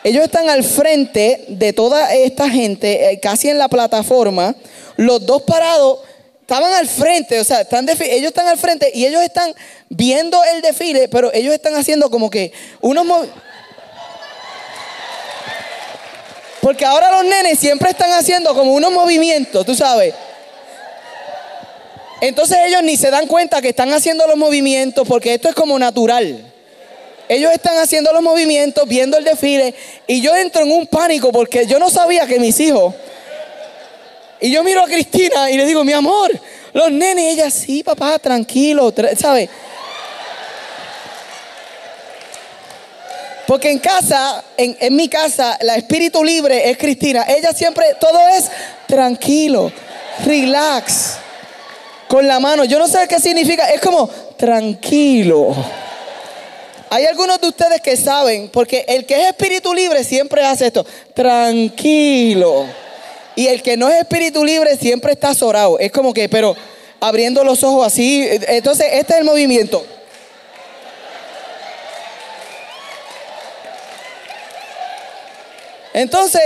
Ellos 0.03 0.23
están 0.23 0.49
al 0.49 0.63
frente 0.63 1.45
de 1.47 1.73
toda 1.73 2.15
esta 2.15 2.49
gente, 2.49 3.11
eh, 3.11 3.19
casi 3.19 3.49
en 3.49 3.59
la 3.59 3.69
plataforma, 3.69 4.55
los 4.97 5.27
dos 5.27 5.43
parados 5.43 5.99
estaban 6.41 6.73
al 6.73 6.87
frente, 6.87 7.39
o 7.39 7.43
sea, 7.43 7.61
están 7.61 7.87
ellos 7.87 8.29
están 8.29 8.47
al 8.47 8.57
frente 8.57 8.91
y 8.95 9.05
ellos 9.05 9.21
están 9.21 9.53
viendo 9.89 10.39
el 10.55 10.63
desfile, 10.63 11.07
pero 11.07 11.31
ellos 11.33 11.53
están 11.53 11.75
haciendo 11.75 12.09
como 12.09 12.31
que 12.31 12.51
unos 12.81 13.05
Porque 16.65 16.83
ahora 16.83 17.11
los 17.11 17.25
nenes 17.25 17.59
siempre 17.59 17.91
están 17.91 18.11
haciendo 18.13 18.55
como 18.55 18.73
unos 18.73 18.91
movimientos, 18.91 19.63
tú 19.67 19.75
sabes. 19.75 20.15
Entonces 22.21 22.57
ellos 22.65 22.81
ni 22.81 22.97
se 22.97 23.11
dan 23.11 23.27
cuenta 23.27 23.61
que 23.61 23.69
están 23.69 23.93
haciendo 23.93 24.25
los 24.25 24.35
movimientos 24.35 25.07
porque 25.07 25.35
esto 25.35 25.47
es 25.47 25.53
como 25.53 25.77
natural. 25.77 26.43
Ellos 27.29 27.51
están 27.53 27.77
haciendo 27.77 28.11
los 28.11 28.23
movimientos, 28.23 28.87
viendo 28.87 29.15
el 29.15 29.25
desfile 29.25 29.75
y 30.07 30.21
yo 30.21 30.35
entro 30.35 30.63
en 30.63 30.71
un 30.71 30.87
pánico 30.87 31.31
porque 31.31 31.67
yo 31.67 31.77
no 31.77 31.91
sabía 31.91 32.25
que 32.25 32.39
mis 32.39 32.59
hijos... 32.59 32.95
Y 34.41 34.49
yo 34.49 34.63
miro 34.63 34.81
a 34.81 34.85
Cristina 34.85 35.51
y 35.51 35.57
le 35.57 35.67
digo, 35.67 35.83
mi 35.83 35.93
amor, 35.93 36.31
los 36.73 36.91
nenes, 36.91 37.33
ella 37.33 37.51
sí, 37.51 37.83
papá, 37.83 38.17
tranquilo, 38.17 38.91
¿sabes? 39.15 39.49
Porque 43.47 43.69
en 43.69 43.79
casa, 43.79 44.43
en, 44.57 44.95
mi 44.95 45.07
casa, 45.07 45.57
la 45.61 45.75
espíritu 45.75 46.23
libre 46.23 46.69
es 46.69 46.77
Cristina. 46.77 47.25
Ella 47.27 47.53
siempre, 47.53 47.85
todo 47.99 48.19
es 48.29 48.49
tranquilo, 48.87 49.71
relax, 50.25 51.17
con 52.07 52.27
la 52.27 52.39
mano. 52.39 52.65
Yo 52.65 52.79
no 52.79 52.87
sé 52.87 53.07
qué 53.07 53.19
significa, 53.19 53.69
es 53.69 53.81
como 53.81 54.07
tranquilo. 54.37 55.55
Hay 56.89 57.05
algunos 57.05 57.39
de 57.41 57.47
ustedes 57.47 57.81
que 57.81 57.97
saben, 57.97 58.49
porque 58.49 58.85
el 58.87 59.05
que 59.05 59.21
es 59.21 59.27
espíritu 59.27 59.73
libre 59.73 60.03
siempre 60.03 60.43
hace 60.43 60.67
esto, 60.67 60.85
tranquilo. 61.13 62.65
Y 63.35 63.47
el 63.47 63.61
que 63.61 63.77
no 63.77 63.89
es 63.89 63.99
espíritu 63.99 64.43
libre 64.43 64.77
siempre 64.77 65.11
está 65.13 65.29
azorado. 65.29 65.77
Es 65.77 65.91
como 65.91 66.13
que, 66.13 66.29
pero 66.29 66.55
abriendo 66.99 67.43
los 67.43 67.63
ojos 67.63 67.85
así. 67.85 68.27
Entonces, 68.47 68.87
este 68.93 69.13
es 69.13 69.19
el 69.19 69.25
movimiento. 69.25 69.85
Entonces, 75.95 76.41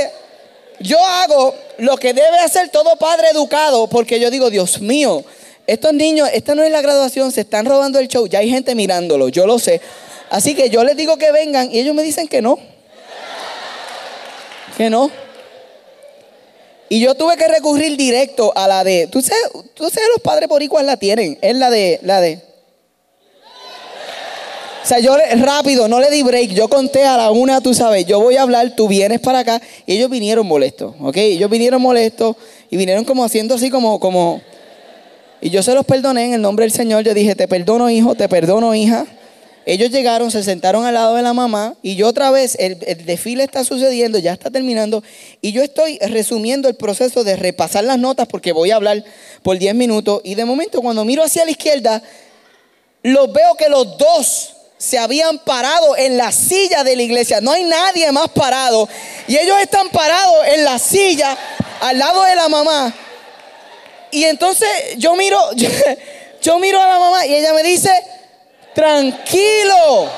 yo 0.79 1.03
hago 1.03 1.55
lo 1.79 1.97
que 1.97 2.13
debe 2.13 2.37
hacer 2.37 2.69
todo 2.69 2.97
padre 2.97 3.29
educado, 3.31 3.87
porque 3.87 4.19
yo 4.19 4.29
digo, 4.29 4.51
Dios 4.51 4.79
mío, 4.79 5.25
estos 5.65 5.91
niños, 5.91 6.29
esta 6.31 6.53
no 6.53 6.61
es 6.61 6.71
la 6.71 6.83
graduación, 6.83 7.31
se 7.31 7.41
están 7.41 7.65
robando 7.65 7.97
el 7.97 8.07
show, 8.07 8.27
ya 8.27 8.39
hay 8.39 8.51
gente 8.51 8.75
mirándolo, 8.75 9.27
yo 9.29 9.47
lo 9.47 9.57
sé. 9.57 9.81
Así 10.29 10.53
que 10.53 10.69
yo 10.69 10.83
les 10.83 10.95
digo 10.95 11.17
que 11.17 11.31
vengan 11.31 11.71
y 11.71 11.79
ellos 11.79 11.95
me 11.95 12.03
dicen 12.03 12.27
que 12.27 12.43
no. 12.43 12.59
Que 14.77 14.91
no. 14.91 15.09
Y 16.87 16.99
yo 16.99 17.15
tuve 17.15 17.35
que 17.35 17.47
recurrir 17.47 17.97
directo 17.97 18.53
a 18.55 18.67
la 18.67 18.83
de, 18.83 19.07
tú 19.07 19.19
sabes, 19.23 19.49
tú 19.73 19.89
sabes 19.89 20.09
los 20.13 20.21
padres 20.21 20.47
por 20.47 20.61
igual 20.61 20.85
la 20.85 20.97
tienen, 20.97 21.39
es 21.41 21.55
la 21.55 21.71
de, 21.71 21.99
la 22.03 22.21
de, 22.21 22.39
sea, 24.89 24.99
yo 24.99 25.15
rápido, 25.37 25.87
no 25.87 25.99
le 25.99 26.09
di 26.09 26.23
break. 26.23 26.49
Yo 26.49 26.67
conté 26.67 27.05
a 27.05 27.15
la 27.15 27.31
una, 27.31 27.61
tú 27.61 27.73
sabes, 27.73 28.05
yo 28.05 28.19
voy 28.19 28.37
a 28.37 28.41
hablar, 28.41 28.75
tú 28.75 28.87
vienes 28.87 29.19
para 29.19 29.39
acá. 29.39 29.61
Y 29.85 29.97
ellos 29.97 30.09
vinieron 30.09 30.47
molestos, 30.47 30.95
¿ok? 30.99 31.17
Ellos 31.17 31.49
vinieron 31.49 31.81
molestos 31.81 32.35
y 32.69 32.77
vinieron 32.77 33.05
como 33.05 33.23
haciendo 33.23 33.55
así 33.55 33.69
como, 33.69 33.99
como... 33.99 34.41
Y 35.41 35.51
yo 35.51 35.63
se 35.63 35.73
los 35.73 35.85
perdoné 35.85 36.25
en 36.25 36.33
el 36.33 36.41
nombre 36.41 36.65
del 36.65 36.71
Señor. 36.71 37.03
Yo 37.03 37.13
dije, 37.13 37.35
te 37.35 37.47
perdono 37.47 37.89
hijo, 37.89 38.15
te 38.15 38.27
perdono 38.27 38.75
hija. 38.75 39.05
Ellos 39.65 39.91
llegaron, 39.91 40.31
se 40.31 40.41
sentaron 40.41 40.83
al 40.85 40.95
lado 40.95 41.15
de 41.15 41.21
la 41.21 41.33
mamá 41.33 41.75
y 41.83 41.95
yo 41.95 42.07
otra 42.07 42.31
vez, 42.31 42.57
el, 42.59 42.79
desfile 43.05 43.43
está 43.43 43.63
sucediendo, 43.63 44.17
ya 44.17 44.33
está 44.33 44.49
terminando 44.49 45.03
y 45.41 45.51
yo 45.51 45.61
estoy 45.61 45.99
resumiendo 45.99 46.67
el 46.67 46.75
proceso 46.75 47.23
de 47.23 47.35
repasar 47.35 47.83
las 47.83 47.99
notas 47.99 48.27
porque 48.27 48.51
voy 48.51 48.71
a 48.71 48.77
hablar 48.77 49.03
por 49.43 49.59
10 49.59 49.75
minutos 49.75 50.21
y 50.23 50.33
de 50.33 50.45
momento 50.45 50.81
cuando 50.81 51.05
miro 51.05 51.21
hacia 51.21 51.45
la 51.45 51.51
izquierda, 51.51 52.01
los 53.03 53.31
veo 53.31 53.53
que 53.59 53.69
los 53.69 53.95
dos 53.99 54.55
se 54.79 54.97
habían 54.97 55.37
parado 55.39 55.97
en 55.97 56.17
la 56.17 56.31
silla 56.31 56.85
de 56.85 56.95
la 56.95 57.03
iglesia. 57.03 57.41
No 57.41 57.51
hay 57.51 57.65
nadie 57.65 58.09
más 58.13 58.29
parado. 58.29 58.87
Y 59.27 59.37
ellos 59.37 59.57
están 59.61 59.89
parados 59.89 60.47
en 60.47 60.63
la 60.63 60.79
silla 60.79 61.37
al 61.81 61.99
lado 61.99 62.23
de 62.23 62.35
la 62.35 62.47
mamá. 62.47 62.93
Y 64.09 64.23
entonces 64.23 64.69
yo 64.97 65.15
miro, 65.17 65.37
yo, 66.41 66.59
miro 66.59 66.81
a 66.81 66.87
la 66.87 66.97
mamá 66.97 67.25
y 67.25 67.35
ella 67.35 67.53
me 67.53 67.61
dice, 67.61 67.91
tranquilo. 68.73 70.09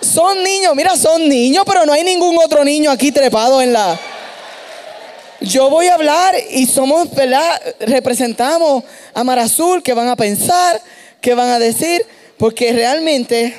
Son 0.00 0.40
niños, 0.44 0.76
mira, 0.76 0.96
son 0.96 1.28
niños, 1.28 1.64
pero 1.66 1.84
no 1.84 1.94
hay 1.94 2.04
ningún 2.04 2.38
otro 2.38 2.64
niño 2.64 2.92
aquí 2.92 3.10
trepado 3.10 3.60
en 3.60 3.72
la... 3.72 3.98
Yo 5.40 5.68
voy 5.68 5.88
a 5.88 5.94
hablar 5.94 6.36
y 6.50 6.64
somos, 6.66 7.12
¿verdad? 7.12 7.60
Representamos 7.80 8.84
a 9.12 9.24
Mar 9.24 9.40
Azul, 9.40 9.82
que 9.82 9.94
van 9.94 10.08
a 10.08 10.14
pensar, 10.14 10.80
que 11.20 11.34
van 11.34 11.48
a 11.48 11.58
decir. 11.58 12.06
Porque 12.38 12.72
realmente 12.72 13.54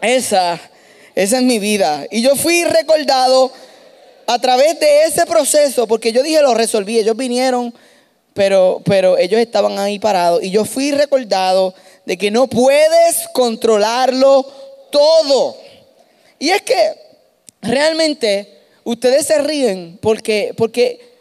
esa, 0.00 0.60
esa 1.14 1.36
es 1.36 1.42
mi 1.42 1.58
vida. 1.58 2.06
Y 2.10 2.22
yo 2.22 2.36
fui 2.36 2.64
recordado 2.64 3.52
a 4.26 4.38
través 4.38 4.78
de 4.80 5.02
ese 5.02 5.26
proceso, 5.26 5.86
porque 5.86 6.12
yo 6.12 6.22
dije, 6.22 6.40
lo 6.40 6.54
resolví, 6.54 6.98
ellos 6.98 7.16
vinieron, 7.16 7.74
pero, 8.32 8.82
pero 8.84 9.18
ellos 9.18 9.40
estaban 9.40 9.78
ahí 9.78 9.98
parados. 9.98 10.42
Y 10.42 10.50
yo 10.50 10.64
fui 10.64 10.92
recordado 10.92 11.74
de 12.04 12.16
que 12.16 12.30
no 12.30 12.46
puedes 12.46 13.28
controlarlo 13.32 14.44
todo. 14.90 15.56
Y 16.38 16.50
es 16.50 16.62
que 16.62 16.94
realmente 17.62 18.60
ustedes 18.84 19.26
se 19.26 19.38
ríen 19.38 19.98
porque, 20.00 20.52
porque 20.56 21.14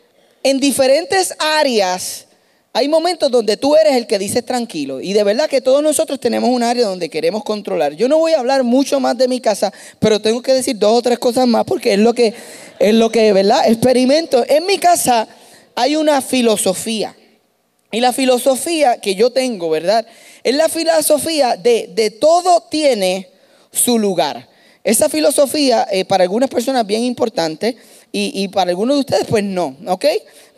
en 0.43 0.59
diferentes 0.59 1.33
áreas 1.39 2.27
hay 2.75 2.89
momentos 2.89 3.29
donde 3.29 3.55
tú 3.55 3.75
eres 3.75 3.95
el 3.95 4.07
que 4.07 4.17
dices 4.17 4.43
tranquilo. 4.43 4.99
Y 4.99 5.13
de 5.13 5.23
verdad 5.23 5.47
que 5.47 5.61
todos 5.61 5.83
nosotros 5.83 6.19
tenemos 6.19 6.49
un 6.49 6.63
área 6.63 6.87
donde 6.87 7.07
queremos 7.07 7.43
controlar. 7.43 7.93
Yo 7.93 8.09
no 8.09 8.17
voy 8.17 8.33
a 8.33 8.39
hablar 8.39 8.63
mucho 8.63 8.99
más 8.99 9.15
de 9.15 9.27
mi 9.27 9.39
casa, 9.39 9.71
pero 9.99 10.19
tengo 10.19 10.41
que 10.41 10.53
decir 10.53 10.79
dos 10.79 10.97
o 10.97 11.01
tres 11.03 11.19
cosas 11.19 11.47
más 11.47 11.65
porque 11.65 11.93
es 11.93 11.99
lo 11.99 12.15
que, 12.15 12.33
es 12.79 12.93
lo 12.95 13.11
que, 13.11 13.31
¿verdad? 13.31 13.67
Experimento. 13.67 14.43
En 14.49 14.65
mi 14.65 14.79
casa 14.79 15.27
hay 15.75 15.95
una 15.95 16.19
filosofía. 16.23 17.15
Y 17.91 17.99
la 17.99 18.11
filosofía 18.11 18.97
que 18.97 19.13
yo 19.13 19.29
tengo, 19.29 19.69
¿verdad? 19.69 20.07
Es 20.43 20.55
la 20.55 20.67
filosofía 20.67 21.55
de, 21.55 21.91
de 21.93 22.09
todo 22.09 22.61
tiene 22.71 23.29
su 23.71 23.99
lugar. 23.99 24.49
Esa 24.83 25.09
filosofía 25.09 25.87
eh, 25.91 26.05
para 26.05 26.23
algunas 26.23 26.49
personas 26.49 26.87
bien 26.87 27.03
importante 27.03 27.77
y, 28.11 28.31
y 28.43 28.47
para 28.47 28.71
algunos 28.71 28.95
de 28.95 28.99
ustedes 29.01 29.25
pues 29.29 29.43
no, 29.43 29.77
¿ok? 29.85 30.05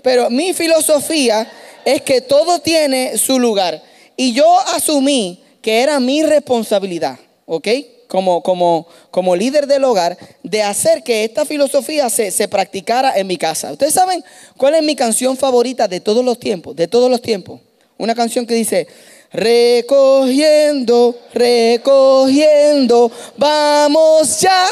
Pero 0.06 0.30
mi 0.30 0.54
filosofía 0.54 1.52
es 1.84 2.04
que 2.04 2.22
todo 2.22 2.60
tiene 2.60 3.18
su 3.18 3.40
lugar. 3.40 3.82
Y 4.16 4.34
yo 4.34 4.60
asumí 4.60 5.44
que 5.64 5.82
era 5.82 6.00
mi 6.00 6.22
responsabilidad, 6.22 7.18
¿ok? 7.48 7.68
Como, 8.08 8.44
como, 8.44 8.86
como 9.10 9.36
líder 9.36 9.66
del 9.66 9.84
hogar, 9.84 10.16
de 10.44 10.62
hacer 10.62 11.02
que 11.02 11.24
esta 11.24 11.44
filosofía 11.44 12.08
se, 12.12 12.30
se 12.30 12.48
practicara 12.48 13.18
en 13.18 13.26
mi 13.26 13.36
casa. 13.38 13.72
¿Ustedes 13.72 13.96
saben 13.96 14.24
cuál 14.58 14.76
es 14.76 14.84
mi 14.84 14.96
canción 14.96 15.36
favorita 15.36 15.88
de 15.88 16.00
todos 16.00 16.24
los 16.24 16.40
tiempos? 16.40 16.76
De 16.76 16.88
todos 16.88 17.10
los 17.10 17.20
tiempos. 17.20 17.60
Una 17.98 18.14
canción 18.14 18.46
que 18.46 18.54
dice, 18.54 18.86
recogiendo, 19.32 21.18
recogiendo, 21.34 23.12
vamos 23.38 24.40
ya, 24.40 24.68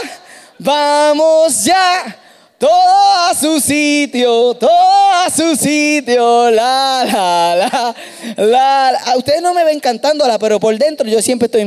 vamos 0.59 1.63
ya 1.63 2.19
todo 2.63 3.29
a 3.29 3.33
su 3.35 3.59
sitio, 3.59 4.53
todo 4.53 4.69
a 4.71 5.29
su 5.29 5.53
sitio, 5.57 6.49
la, 6.49 7.03
la, 7.05 7.95
la, 8.37 8.91
la. 9.05 9.17
ustedes 9.17 9.41
no 9.41 9.53
me 9.53 9.65
ven 9.65 9.81
cantándola, 9.81 10.39
pero 10.39 10.61
por 10.61 10.77
dentro 10.77 11.05
yo 11.05 11.21
siempre 11.21 11.47
estoy. 11.47 11.63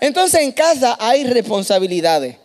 Entonces 0.00 0.40
en 0.40 0.52
casa 0.52 0.96
hay 1.00 1.24
responsabilidades. 1.24 2.36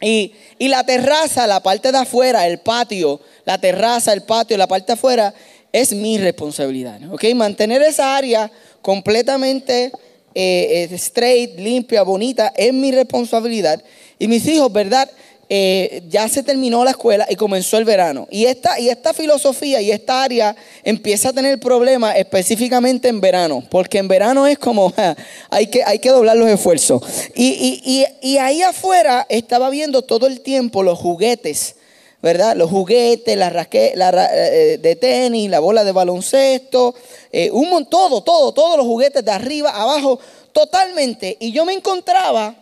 Y, 0.00 0.34
y 0.58 0.66
la 0.66 0.84
terraza, 0.84 1.46
la 1.46 1.62
parte 1.62 1.92
de 1.92 1.98
afuera, 1.98 2.48
el 2.48 2.58
patio, 2.58 3.20
la 3.44 3.58
terraza, 3.58 4.12
el 4.12 4.22
patio, 4.22 4.56
la 4.56 4.66
parte 4.66 4.88
de 4.88 4.94
afuera, 4.94 5.32
es 5.70 5.92
mi 5.92 6.18
responsabilidad. 6.18 7.00
¿Ok? 7.12 7.26
Mantener 7.36 7.80
esa 7.82 8.16
área 8.16 8.50
completamente 8.80 9.92
eh, 10.34 10.88
eh, 10.90 10.94
straight, 10.94 11.58
limpia, 11.58 12.02
bonita, 12.02 12.52
es 12.56 12.72
mi 12.72 12.92
responsabilidad. 12.92 13.82
Y 14.18 14.28
mis 14.28 14.46
hijos, 14.46 14.72
¿verdad? 14.72 15.10
Eh, 15.48 16.02
ya 16.08 16.28
se 16.28 16.42
terminó 16.42 16.82
la 16.84 16.92
escuela 16.92 17.26
y 17.28 17.36
comenzó 17.36 17.76
el 17.76 17.84
verano. 17.84 18.26
Y 18.30 18.46
esta, 18.46 18.80
y 18.80 18.88
esta 18.88 19.12
filosofía 19.12 19.82
y 19.82 19.90
esta 19.90 20.22
área 20.22 20.56
empieza 20.82 21.28
a 21.28 21.32
tener 21.32 21.60
problemas 21.60 22.16
específicamente 22.16 23.08
en 23.08 23.20
verano, 23.20 23.62
porque 23.70 23.98
en 23.98 24.08
verano 24.08 24.46
es 24.46 24.58
como, 24.58 24.94
hay, 25.50 25.66
que, 25.66 25.84
hay 25.84 25.98
que 25.98 26.08
doblar 26.08 26.36
los 26.36 26.48
esfuerzos. 26.48 27.02
Y, 27.34 27.82
y, 27.84 28.06
y 28.26 28.38
ahí 28.38 28.62
afuera 28.62 29.26
estaba 29.28 29.68
viendo 29.68 30.02
todo 30.02 30.26
el 30.26 30.40
tiempo 30.40 30.82
los 30.82 30.98
juguetes 30.98 31.76
¿verdad? 32.22 32.56
Los 32.56 32.70
juguetes, 32.70 33.36
la, 33.36 33.50
raque, 33.50 33.92
la 33.96 34.10
eh, 34.32 34.78
de 34.78 34.96
tenis, 34.96 35.50
la 35.50 35.58
bola 35.58 35.82
de 35.82 35.90
baloncesto, 35.90 36.94
eh, 37.32 37.50
todo, 37.90 38.22
todo, 38.22 38.52
todos 38.52 38.76
los 38.76 38.86
juguetes 38.86 39.24
de 39.24 39.30
arriba, 39.32 39.70
abajo, 39.70 40.20
totalmente. 40.52 41.36
Y 41.40 41.50
yo 41.50 41.64
me 41.64 41.72
encontraba, 41.72 42.54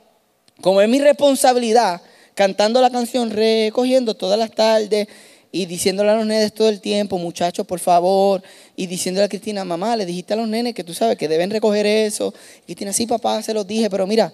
como 0.63 0.81
es 0.81 0.89
mi 0.89 0.99
responsabilidad, 0.99 2.01
cantando 2.35 2.81
la 2.81 2.91
canción, 2.91 3.31
recogiendo 3.31 4.15
todas 4.15 4.39
las 4.39 4.51
tardes. 4.51 5.07
y 5.53 5.67
diciéndole 5.67 6.11
a 6.11 6.15
los 6.15 6.27
nenes 6.27 6.55
todo 6.55 6.69
el 6.69 6.81
tiempo, 6.81 7.19
muchachos, 7.19 7.67
por 7.67 7.81
favor, 7.81 8.41
y 8.77 8.87
diciéndole 8.87 9.25
a 9.25 9.29
Cristina, 9.29 9.65
mamá, 9.65 9.97
le 9.97 10.07
dijiste 10.07 10.33
a 10.33 10.37
los 10.37 10.47
nenes 10.47 10.75
que 10.75 10.85
tú 10.85 10.95
sabes 10.95 11.19
que 11.19 11.27
deben 11.27 11.51
recoger 11.51 11.85
eso. 11.87 12.33
Y 12.63 12.67
Cristina, 12.67 12.93
sí, 12.93 13.07
papá, 13.07 13.43
se 13.43 13.53
los 13.53 13.67
dije, 13.67 13.91
pero 13.91 14.07
mira. 14.07 14.33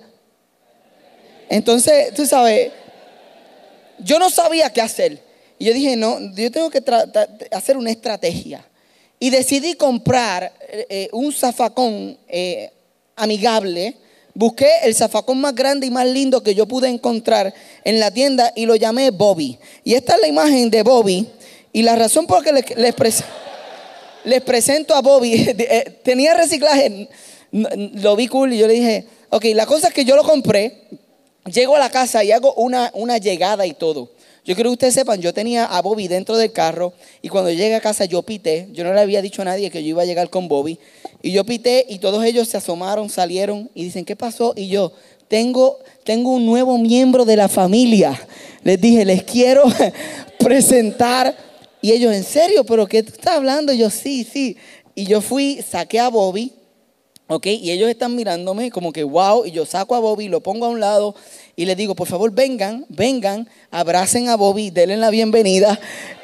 Entonces, 1.49 2.12
tú 2.14 2.26
sabes, 2.26 2.71
yo 3.99 4.19
no 4.19 4.31
sabía 4.31 4.73
qué 4.73 4.81
hacer. 4.81 5.21
Y 5.59 5.67
yo 5.67 5.73
dije, 5.73 5.97
no, 5.97 6.19
yo 6.35 6.50
tengo 6.50 6.71
que 6.71 6.83
hacer 7.50 7.76
una 7.76 7.91
estrategia. 7.91 8.65
Y 9.19 9.31
decidí 9.31 9.75
comprar 9.75 10.53
eh, 10.69 10.87
eh, 10.88 11.09
un 11.12 11.33
zafacón 11.33 12.19
eh, 12.29 12.71
amigable. 13.17 13.97
Busqué 14.35 14.69
el 14.85 14.95
zafacón 14.95 15.41
más 15.41 15.55
grande 15.55 15.87
y 15.87 15.91
más 15.91 16.07
lindo 16.07 16.43
que 16.43 16.55
yo 16.55 16.67
pude 16.67 16.88
encontrar 16.88 17.55
en 17.85 17.99
la 17.99 18.11
tienda 18.11 18.53
y 18.55 18.67
lo 18.67 18.76
llamé 18.76 19.11
Bobby. 19.11 19.59
Y 19.83 19.95
esta 19.95 20.15
es 20.15 20.21
la 20.21 20.29
imagen 20.29 20.71
de 20.71 20.83
Bobby. 20.83 21.26
Y 21.73 21.83
la 21.83 21.97
razón 21.97 22.26
por 22.26 22.45
la 22.45 22.62
que 22.62 22.75
les, 22.75 22.95
les 24.25 24.43
presento 24.43 24.95
a 24.95 25.00
Bobby, 25.00 25.55
tenía 26.03 26.35
reciclaje, 26.35 27.09
lo 27.53 28.17
vi 28.17 28.29
cool 28.29 28.53
y 28.53 28.59
yo 28.59 28.67
le 28.67 28.75
dije, 28.75 29.07
ok, 29.31 29.45
la 29.55 29.67
cosa 29.67 29.88
es 29.88 29.95
que 29.95 30.05
yo 30.05 30.17
lo 30.17 30.25
compré, 30.25 30.83
llego 31.47 31.76
a 31.76 31.79
la 31.79 31.91
casa 31.91 32.23
y 32.25 32.33
hago 32.33 32.55
una, 32.55 32.91
una 32.95 33.19
llegada 33.19 33.67
y 33.67 33.75
todo. 33.75 34.11
Yo 34.45 34.55
quiero 34.55 34.71
que 34.71 34.75
ustedes 34.75 34.95
sepan, 34.95 35.21
yo 35.21 35.35
tenía 35.35 35.65
a 35.65 35.83
Bobby 35.83 36.07
dentro 36.07 36.37
del 36.37 36.53
carro 36.53 36.93
y 37.21 37.29
cuando 37.29 37.50
llegué 37.50 37.75
a 37.75 37.81
casa 37.81 38.05
yo 38.05 38.23
pité, 38.23 38.69
yo 38.73 38.85
no 38.85 38.95
le 38.95 39.00
había 39.00 39.21
dicho 39.21 39.43
a 39.43 39.45
nadie 39.45 39.71
que 39.71 39.83
yo 39.83 39.88
iba 39.88 40.03
a 40.03 40.07
llegar 40.07 40.31
con 40.31 40.47
Bobby 40.47 40.79
y 41.21 41.33
yo 41.33 41.45
pité 41.45 41.85
y 41.88 41.99
todos 41.99 42.25
ellos 42.25 42.47
se 42.47 42.57
asomaron, 42.57 43.11
salieron 43.11 43.69
y 43.75 43.83
dicen, 43.83 44.05
¿qué 44.05 44.15
pasó? 44.15 44.55
Y 44.57 44.69
yo, 44.69 44.93
tengo, 45.29 45.79
tengo 46.05 46.31
un 46.31 46.47
nuevo 46.47 46.79
miembro 46.79 47.25
de 47.25 47.37
la 47.37 47.49
familia. 47.49 48.21
Les 48.62 48.81
dije, 48.81 49.05
les 49.05 49.23
quiero 49.25 49.65
presentar. 50.38 51.37
Y 51.83 51.93
ellos, 51.93 52.15
¿en 52.15 52.25
serio? 52.25 52.65
¿Pero 52.65 52.87
qué 52.87 53.03
tú 53.03 53.12
estás 53.12 53.35
hablando? 53.35 53.73
Yo, 53.73 53.91
sí, 53.91 54.25
sí. 54.25 54.57
Y 54.95 55.05
yo 55.07 55.21
fui, 55.21 55.61
saqué 55.69 55.99
a 56.00 56.09
Bobby, 56.09 56.53
¿ok? 57.28 57.47
Y 57.47 57.71
ellos 57.71 57.88
están 57.88 58.14
mirándome 58.14 58.71
como 58.71 58.92
que, 58.92 59.04
wow. 59.04 59.45
Y 59.45 59.50
yo 59.50 59.66
saco 59.66 59.95
a 59.95 59.99
Bobby, 59.99 60.28
lo 60.28 60.40
pongo 60.40 60.66
a 60.66 60.68
un 60.68 60.80
lado 60.80 61.14
y 61.56 61.64
les 61.64 61.76
digo, 61.76 61.95
por 61.95 62.06
favor, 62.06 62.30
vengan, 62.33 62.85
vengan, 62.88 63.49
abracen 63.71 64.28
a 64.28 64.37
Bobby, 64.37 64.71
denle 64.71 64.97
la 64.97 65.11
bienvenida. 65.11 65.78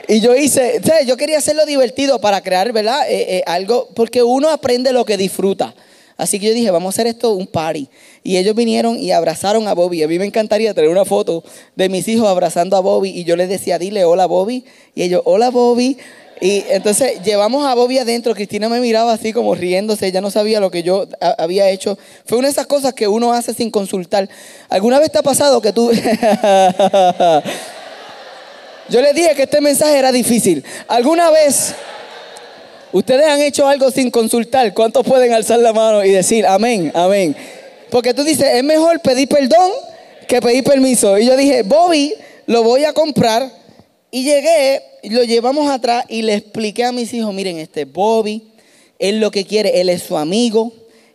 Y 0.09 0.21
yo 0.21 0.35
hice, 0.35 0.81
yo 1.07 1.17
quería 1.17 1.39
hacerlo 1.39 1.65
divertido 1.65 2.21
para 2.21 2.41
crear, 2.41 2.73
¿verdad? 2.73 3.09
Eh, 3.09 3.39
eh, 3.39 3.43
algo, 3.47 3.89
porque 3.95 4.23
uno 4.23 4.51
aprende 4.51 4.93
lo 4.93 5.05
que 5.05 5.17
disfruta. 5.17 5.75
Así 6.17 6.39
que 6.39 6.47
yo 6.47 6.55
dije, 6.55 6.71
vamos 6.71 6.95
a 6.95 6.95
hacer 6.95 7.07
esto 7.07 7.33
un 7.33 7.47
party. 7.47 7.89
Y 8.23 8.37
ellos 8.37 8.55
vinieron 8.55 8.99
y 8.99 9.11
abrazaron 9.11 9.67
a 9.67 9.75
Bobby. 9.75 10.03
A 10.03 10.09
mí 10.09 10.19
me 10.19 10.27
encantaría 10.27 10.75
tener 10.75 10.91
una 10.91 11.05
foto 11.05 11.43
de 11.75 11.89
mis 11.89 12.07
hijos 12.09 12.29
abrazando 12.29 12.77
a 12.77 12.81
Bobby. 12.81 13.11
Y 13.11 13.25
yo 13.25 13.35
les 13.35 13.49
decía, 13.49 13.79
dile 13.79 14.05
hola 14.05 14.27
Bobby. 14.27 14.65
Y 14.95 15.03
ellos, 15.03 15.23
hola 15.25 15.51
Bobby. 15.51 15.97
Y 16.43 16.65
entonces 16.71 17.23
llevamos 17.23 17.65
a 17.65 17.75
Bobby 17.75 17.99
adentro. 17.99 18.35
Cristina 18.35 18.69
me 18.69 18.81
miraba 18.81 19.13
así 19.13 19.33
como 19.33 19.55
riéndose. 19.55 20.09
Ella 20.09 20.21
no 20.21 20.29
sabía 20.29 20.59
lo 20.59 20.73
que 20.73 20.83
yo 20.83 21.07
había 21.39 21.71
hecho. 21.71 21.97
Fue 22.27 22.37
una 22.37 22.49
de 22.49 22.53
esas 22.53 22.67
cosas 22.67 22.95
que 22.95 23.07
uno 23.07 23.33
hace 23.33 23.55
sin 23.55 23.71
consultar. 23.71 24.29
¿Alguna 24.69 24.99
vez 24.99 25.13
te 25.13 25.19
ha 25.19 25.23
pasado 25.23 25.63
que 25.63 25.73
tú... 25.73 25.93
yo 28.89 29.01
les 29.01 29.15
dije 29.15 29.37
que 29.37 29.45
este 29.45 29.61
mensaje 29.61 29.97
era 29.97 30.11
difícil. 30.11 30.65
¿Alguna 30.89 31.31
vez 31.31 31.75
ustedes 32.91 33.25
han 33.25 33.41
hecho 33.41 33.69
algo 33.69 33.93
sin 33.93 34.11
consultar? 34.11 34.75
¿Cuántos 34.75 35.07
pueden 35.07 35.33
alzar 35.33 35.61
la 35.61 35.73
mano 35.73 36.05
y 36.05 36.11
decir 36.11 36.45
amén, 36.45 36.91
amén? 36.97 37.37
Porque 37.89 38.15
tú 38.15 38.25
dices, 38.25 38.49
es 38.53 38.65
mejor 38.65 38.99
pedir 38.99 39.29
perdón 39.29 39.71
que 40.27 40.43
pedir 40.43 40.65
permiso. 40.65 41.17
Y 41.19 41.27
yo 41.27 41.37
dije, 41.37 41.63
Bobby, 41.63 42.13
lo 42.47 42.65
voy 42.65 42.85
a 42.85 42.93
comprar 42.93 43.62
y 44.15 44.25
llegué, 44.25 44.83
lo 45.05 45.25
llevamos 45.25 45.71
atrás 45.71 46.05
y 46.07 46.21
le 46.21 46.35
expliqué 46.35 46.85
a 46.85 46.93
mis 46.93 47.13
hijos, 47.15 47.33
miren, 47.33 47.59
este 47.59 47.87
Bobby, 47.87 48.43
él 48.99 49.21
lo 49.21 49.31
que 49.31 49.47
quiere, 49.47 49.81
él 49.81 49.89
es 49.89 50.03
su 50.03 50.19
amigo, 50.19 50.71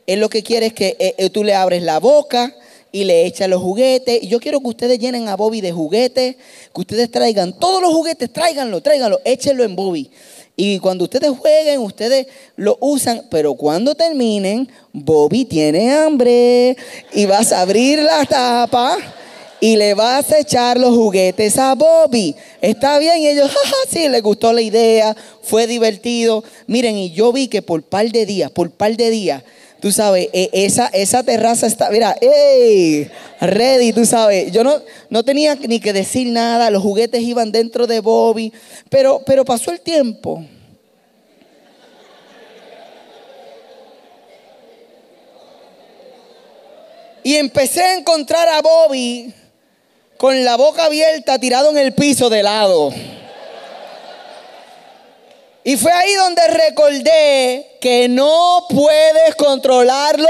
él 0.07 0.19
lo 0.19 0.29
que 0.29 0.41
quiere 0.41 0.65
es 0.65 0.73
que 0.73 0.97
eh, 0.97 1.13
eh, 1.19 1.29
tú 1.29 1.43
le 1.43 1.53
abres 1.53 1.83
la 1.83 1.99
boca 1.99 2.55
y 2.91 3.03
le 3.03 3.27
echas 3.27 3.47
los 3.49 3.61
juguetes. 3.61 4.23
Y 4.23 4.29
yo 4.29 4.39
quiero 4.39 4.59
que 4.61 4.69
ustedes 4.69 4.97
llenen 4.97 5.29
a 5.29 5.35
Bobby 5.35 5.61
de 5.61 5.71
juguetes, 5.71 6.37
que 6.73 6.81
ustedes 6.81 7.11
traigan 7.11 7.59
todos 7.59 7.83
los 7.83 7.93
juguetes, 7.93 8.33
tráiganlo, 8.33 8.81
tráiganlo, 8.81 9.21
échenlo 9.23 9.63
en 9.63 9.75
Bobby. 9.75 10.09
Y 10.55 10.79
cuando 10.79 11.03
ustedes 11.03 11.29
jueguen, 11.37 11.81
ustedes 11.81 12.25
lo 12.55 12.79
usan, 12.81 13.27
pero 13.29 13.53
cuando 13.53 13.93
terminen, 13.93 14.67
Bobby 14.91 15.45
tiene 15.45 15.93
hambre 15.93 16.75
y 17.13 17.25
vas 17.27 17.51
a 17.51 17.61
abrir 17.61 17.99
la 17.99 18.25
tapa 18.25 18.97
y 19.59 19.75
le 19.75 19.93
vas 19.93 20.31
a 20.31 20.39
echar 20.39 20.77
los 20.77 20.95
juguetes 20.95 21.57
a 21.57 21.73
Bobby. 21.75 22.35
Está 22.61 22.99
bien, 22.99 23.17
y 23.19 23.27
ellos, 23.27 23.49
jaja, 23.63 23.75
sí, 23.89 24.07
les 24.09 24.21
gustó 24.21 24.53
la 24.53 24.61
idea, 24.61 25.15
fue 25.41 25.67
divertido. 25.67 26.43
Miren, 26.67 26.97
y 26.97 27.11
yo 27.11 27.31
vi 27.33 27.47
que 27.47 27.61
por 27.61 27.83
par 27.83 28.09
de 28.11 28.25
días, 28.25 28.51
por 28.51 28.71
par 28.71 28.95
de 28.95 29.09
días, 29.09 29.43
tú 29.79 29.91
sabes, 29.91 30.29
e, 30.33 30.49
esa, 30.53 30.87
esa 30.87 31.23
terraza 31.23 31.67
está, 31.67 31.89
mira, 31.89 32.15
¡ey! 32.21 33.09
Ready, 33.39 33.93
tú 33.93 34.05
sabes. 34.05 34.51
Yo 34.51 34.63
no, 34.63 34.81
no 35.09 35.23
tenía 35.23 35.55
ni 35.55 35.79
que 35.79 35.93
decir 35.93 36.27
nada, 36.27 36.69
los 36.69 36.83
juguetes 36.83 37.21
iban 37.21 37.51
dentro 37.51 37.87
de 37.87 37.99
Bobby, 37.99 38.53
pero, 38.89 39.21
pero 39.25 39.45
pasó 39.45 39.71
el 39.71 39.79
tiempo. 39.79 40.43
Y 47.23 47.35
empecé 47.35 47.83
a 47.83 47.97
encontrar 47.97 48.47
a 48.47 48.61
Bobby 48.61 49.33
con 50.17 50.43
la 50.43 50.57
boca 50.57 50.85
abierta, 50.85 51.39
tirado 51.39 51.69
en 51.69 51.77
el 51.77 51.93
piso 51.93 52.29
de 52.29 52.43
lado. 52.43 52.91
Y 55.63 55.75
fue 55.75 55.91
ahí 55.91 56.13
donde 56.15 56.47
recordé 56.47 57.77
que 57.81 58.07
no 58.07 58.65
puedes 58.69 59.35
controlarlo. 59.35 60.27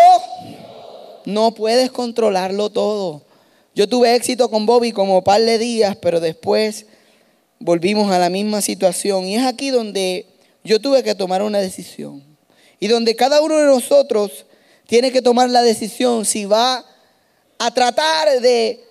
No 1.26 1.54
puedes 1.54 1.91
controlarlo 1.91 2.69
todo. 2.69 3.21
Yo 3.76 3.88
tuve 3.88 4.15
éxito 4.15 4.50
con 4.50 4.65
Bobby 4.65 4.91
como 4.91 5.23
par 5.23 5.41
de 5.41 5.60
días, 5.60 5.95
pero 6.02 6.19
después 6.19 6.88
volvimos 7.60 8.12
a 8.12 8.17
la 8.17 8.30
misma 8.30 8.62
situación. 8.62 9.26
Y 9.26 9.36
es 9.36 9.45
aquí 9.45 9.69
donde 9.69 10.26
yo 10.63 10.82
tuve 10.82 11.04
que 11.04 11.13
tomar 11.13 11.43
una 11.43 11.60
decisión. 11.60 12.23
Y 12.80 12.88
donde 12.88 13.15
cada 13.15 13.41
uno 13.41 13.58
de 13.58 13.65
nosotros 13.65 14.45
tiene 14.88 15.12
que 15.12 15.21
tomar 15.21 15.50
la 15.50 15.62
decisión 15.62 16.26
si 16.26 16.45
va 16.45 16.84
a 17.60 17.71
tratar 17.71 18.41
de 18.41 18.87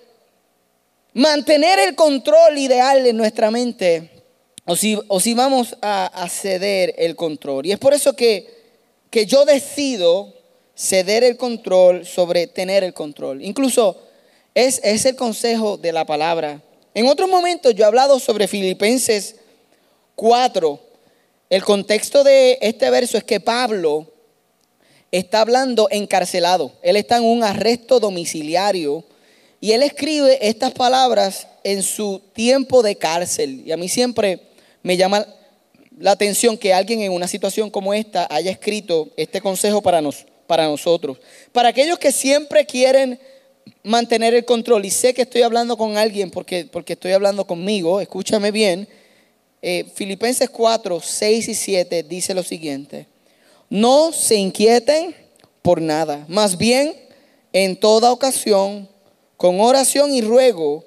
mantener 1.17 1.79
el 1.79 1.95
control 1.95 2.59
ideal 2.59 3.07
en 3.07 3.17
nuestra 3.17 3.49
mente 3.49 4.11
o 4.65 4.75
si, 4.75 4.99
o 5.07 5.19
si 5.19 5.33
vamos 5.33 5.75
a, 5.81 6.27
ceder 6.29 6.93
el 6.97 7.15
control. 7.15 7.65
Y 7.65 7.71
es 7.71 7.79
por 7.79 7.95
eso 7.95 8.15
que, 8.15 8.47
que 9.09 9.25
yo 9.25 9.43
decido 9.43 10.31
ceder 10.75 11.23
el 11.23 11.35
control 11.35 12.05
sobre 12.05 12.45
tener 12.45 12.83
el 12.83 12.93
control. 12.93 13.43
Incluso 13.43 13.97
es, 14.53 14.79
es 14.83 15.05
el 15.05 15.15
consejo 15.15 15.77
de 15.77 15.91
la 15.91 16.05
palabra. 16.05 16.61
En 16.93 17.07
otros 17.07 17.27
momentos 17.27 17.73
yo 17.73 17.85
he 17.85 17.87
hablado 17.87 18.19
sobre 18.19 18.47
Filipenses 18.47 19.37
4. 20.15 20.79
El 21.49 21.63
contexto 21.63 22.23
de 22.23 22.59
este 22.61 22.91
verso 22.91 23.17
es 23.17 23.23
que 23.23 23.39
Pablo 23.39 24.05
está 25.11 25.41
hablando 25.41 25.87
encarcelado. 25.89 26.73
Él 26.83 26.95
está 26.95 27.17
en 27.17 27.23
un 27.23 27.43
arresto 27.43 27.99
domiciliario 27.99 29.03
y 29.59 29.71
él 29.71 29.83
escribe 29.83 30.47
estas 30.47 30.71
palabras 30.71 31.47
en 31.63 31.81
su 31.81 32.21
tiempo 32.33 32.83
de 32.83 32.95
cárcel. 32.95 33.63
Y 33.65 33.71
a 33.71 33.77
mí 33.77 33.89
siempre 33.89 34.39
me 34.83 34.97
llama 34.97 35.25
la 35.99 36.11
atención 36.11 36.57
que 36.57 36.73
alguien 36.73 37.01
en 37.01 37.11
una 37.11 37.27
situación 37.27 37.69
como 37.69 37.93
esta 37.93 38.27
haya 38.29 38.51
escrito 38.51 39.09
este 39.17 39.41
consejo 39.41 39.81
para, 39.81 40.01
nos, 40.01 40.25
para 40.45 40.65
nosotros. 40.65 41.17
Para 41.51 41.69
aquellos 41.69 41.97
que 41.97 42.11
siempre 42.11 42.65
quieren 42.65 43.19
mantener 43.83 44.33
el 44.33 44.45
control, 44.45 44.85
y 44.85 44.91
sé 44.91 45.13
que 45.13 45.23
estoy 45.23 45.41
hablando 45.41 45.77
con 45.77 45.97
alguien 45.97 46.29
porque, 46.29 46.65
porque 46.65 46.93
estoy 46.93 47.13
hablando 47.13 47.45
conmigo, 47.45 47.99
escúchame 47.99 48.51
bien, 48.51 48.87
eh, 49.61 49.85
Filipenses 49.95 50.49
4, 50.49 51.01
6 51.01 51.47
y 51.47 51.55
7 51.55 52.03
dice 52.03 52.33
lo 52.33 52.43
siguiente, 52.43 53.07
no 53.69 54.11
se 54.11 54.35
inquieten 54.35 55.15
por 55.61 55.81
nada, 55.81 56.25
más 56.27 56.57
bien 56.57 56.95
en 57.51 57.75
toda 57.75 58.11
ocasión, 58.11 58.87
con 59.37 59.61
oración 59.61 60.13
y 60.13 60.21
ruego, 60.21 60.83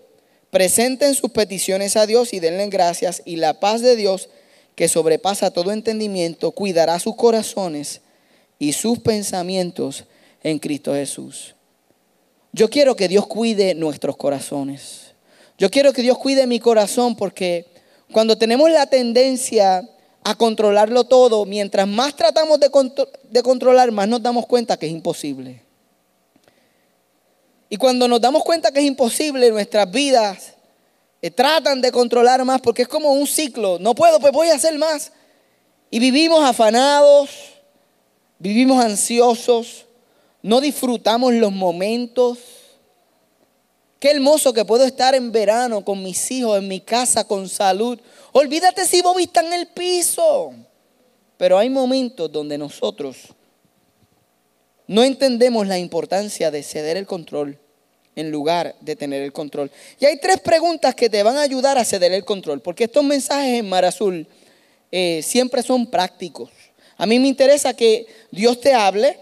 presenten 0.50 1.14
sus 1.14 1.30
peticiones 1.30 1.96
a 1.96 2.06
Dios 2.06 2.34
y 2.34 2.40
denle 2.40 2.66
gracias 2.68 3.22
y 3.24 3.36
la 3.36 3.60
paz 3.60 3.80
de 3.80 3.96
Dios, 3.96 4.28
que 4.74 4.88
sobrepasa 4.88 5.50
todo 5.50 5.72
entendimiento, 5.72 6.52
cuidará 6.52 6.98
sus 6.98 7.14
corazones 7.14 8.00
y 8.58 8.72
sus 8.72 8.98
pensamientos 8.98 10.04
en 10.42 10.58
Cristo 10.58 10.94
Jesús. 10.94 11.54
Yo 12.52 12.68
quiero 12.68 12.96
que 12.96 13.08
Dios 13.08 13.26
cuide 13.26 13.74
nuestros 13.74 14.16
corazones. 14.16 15.14
Yo 15.58 15.70
quiero 15.70 15.92
que 15.92 16.02
Dios 16.02 16.18
cuide 16.18 16.46
mi 16.46 16.58
corazón 16.58 17.14
porque 17.14 17.66
cuando 18.12 18.36
tenemos 18.38 18.70
la 18.70 18.86
tendencia 18.86 19.88
a 20.24 20.34
controlarlo 20.34 21.04
todo, 21.04 21.44
mientras 21.44 21.86
más 21.86 22.16
tratamos 22.16 22.58
de, 22.58 22.70
de 23.30 23.42
controlar, 23.42 23.92
más 23.92 24.08
nos 24.08 24.22
damos 24.22 24.46
cuenta 24.46 24.76
que 24.76 24.86
es 24.86 24.92
imposible. 24.92 25.62
Y 27.72 27.76
cuando 27.76 28.09
nos 28.09 28.20
damos 28.20 28.42
cuenta 28.42 28.72
que 28.72 28.80
es 28.80 28.85
imposible, 28.85 29.48
nuestras 29.48 29.88
vidas 29.88 30.54
eh, 31.22 31.30
tratan 31.30 31.80
de 31.80 31.92
controlar 31.92 32.44
más 32.44 32.61
porque 32.61 32.83
es 32.83 32.88
como 32.88 33.12
un 33.12 33.28
ciclo. 33.28 33.78
No 33.78 33.94
puedo, 33.94 34.18
pues 34.18 34.33
voy 34.33 34.48
a 34.48 34.56
hacer 34.56 34.76
más. 34.76 35.12
Y 35.88 36.00
vivimos 36.00 36.42
afanados, 36.42 37.30
vivimos 38.40 38.85
ansiosos, 38.85 39.87
no 40.42 40.61
disfrutamos 40.61 41.33
los 41.35 41.52
momentos. 41.52 42.38
Qué 44.00 44.11
hermoso 44.11 44.52
que 44.52 44.64
puedo 44.64 44.85
estar 44.85 45.14
en 45.14 45.30
verano 45.30 45.85
con 45.85 46.02
mis 46.02 46.28
hijos, 46.33 46.59
en 46.59 46.66
mi 46.66 46.80
casa, 46.80 47.22
con 47.22 47.48
salud. 47.48 48.00
Olvídate 48.33 48.85
si 48.85 49.00
Bobby 49.00 49.24
está 49.24 49.42
en 49.42 49.52
el 49.52 49.68
piso. 49.68 50.52
Pero 51.37 51.56
hay 51.56 51.70
momentos 51.70 52.33
donde 52.33 52.59
nosotros 52.59 53.16
no 54.90 55.05
entendemos 55.05 55.68
la 55.68 55.79
importancia 55.79 56.50
de 56.50 56.64
ceder 56.64 56.96
el 56.96 57.07
control 57.07 57.57
en 58.16 58.33
lugar 58.33 58.74
de 58.81 58.96
tener 58.96 59.22
el 59.22 59.33
control. 59.33 59.70
Y 60.00 60.05
hay 60.05 60.18
tres 60.18 60.40
preguntas 60.40 60.96
que 60.96 61.09
te 61.09 61.22
van 61.22 61.37
a 61.37 61.42
ayudar 61.42 61.79
a 61.79 61.85
ceder 61.85 62.11
el 62.11 62.24
control, 62.24 62.61
porque 62.61 62.85
estos 62.85 63.05
mensajes 63.05 63.61
en 63.61 63.68
Mar 63.68 63.85
Azul 63.85 64.26
eh, 64.90 65.20
siempre 65.22 65.62
son 65.62 65.88
prácticos. 65.88 66.50
A 66.96 67.07
mí 67.07 67.20
me 67.20 67.29
interesa 67.29 67.72
que 67.72 68.09
Dios 68.33 68.61
te 68.61 68.74
hable 68.74 69.16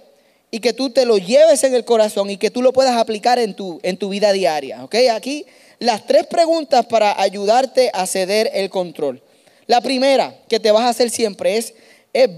y 0.51 0.61
que 0.61 0.73
tú 0.73 0.89
te 0.89 1.05
lo 1.05 1.19
lleves 1.19 1.63
en 1.65 1.75
el 1.75 1.85
corazón 1.85 2.31
y 2.31 2.39
que 2.39 2.51
tú 2.51 2.63
lo 2.63 2.73
puedas 2.73 2.97
aplicar 2.97 3.39
en 3.39 3.53
tu, 3.53 3.79
en 3.83 3.99
tu 3.99 4.09
vida 4.09 4.33
diaria. 4.33 4.83
¿ok? 4.85 4.95
Aquí 5.13 5.45
las 5.81 6.07
tres 6.07 6.27
preguntas 6.29 6.87
para 6.87 7.21
ayudarte 7.21 7.91
a 7.93 8.07
ceder 8.07 8.51
el 8.55 8.71
control. 8.71 9.23
La 9.67 9.83
primera 9.83 10.35
que 10.49 10.61
te 10.61 10.71
vas 10.71 10.85
a 10.85 10.89
hacer 10.89 11.11
siempre 11.11 11.59
es, 11.59 11.75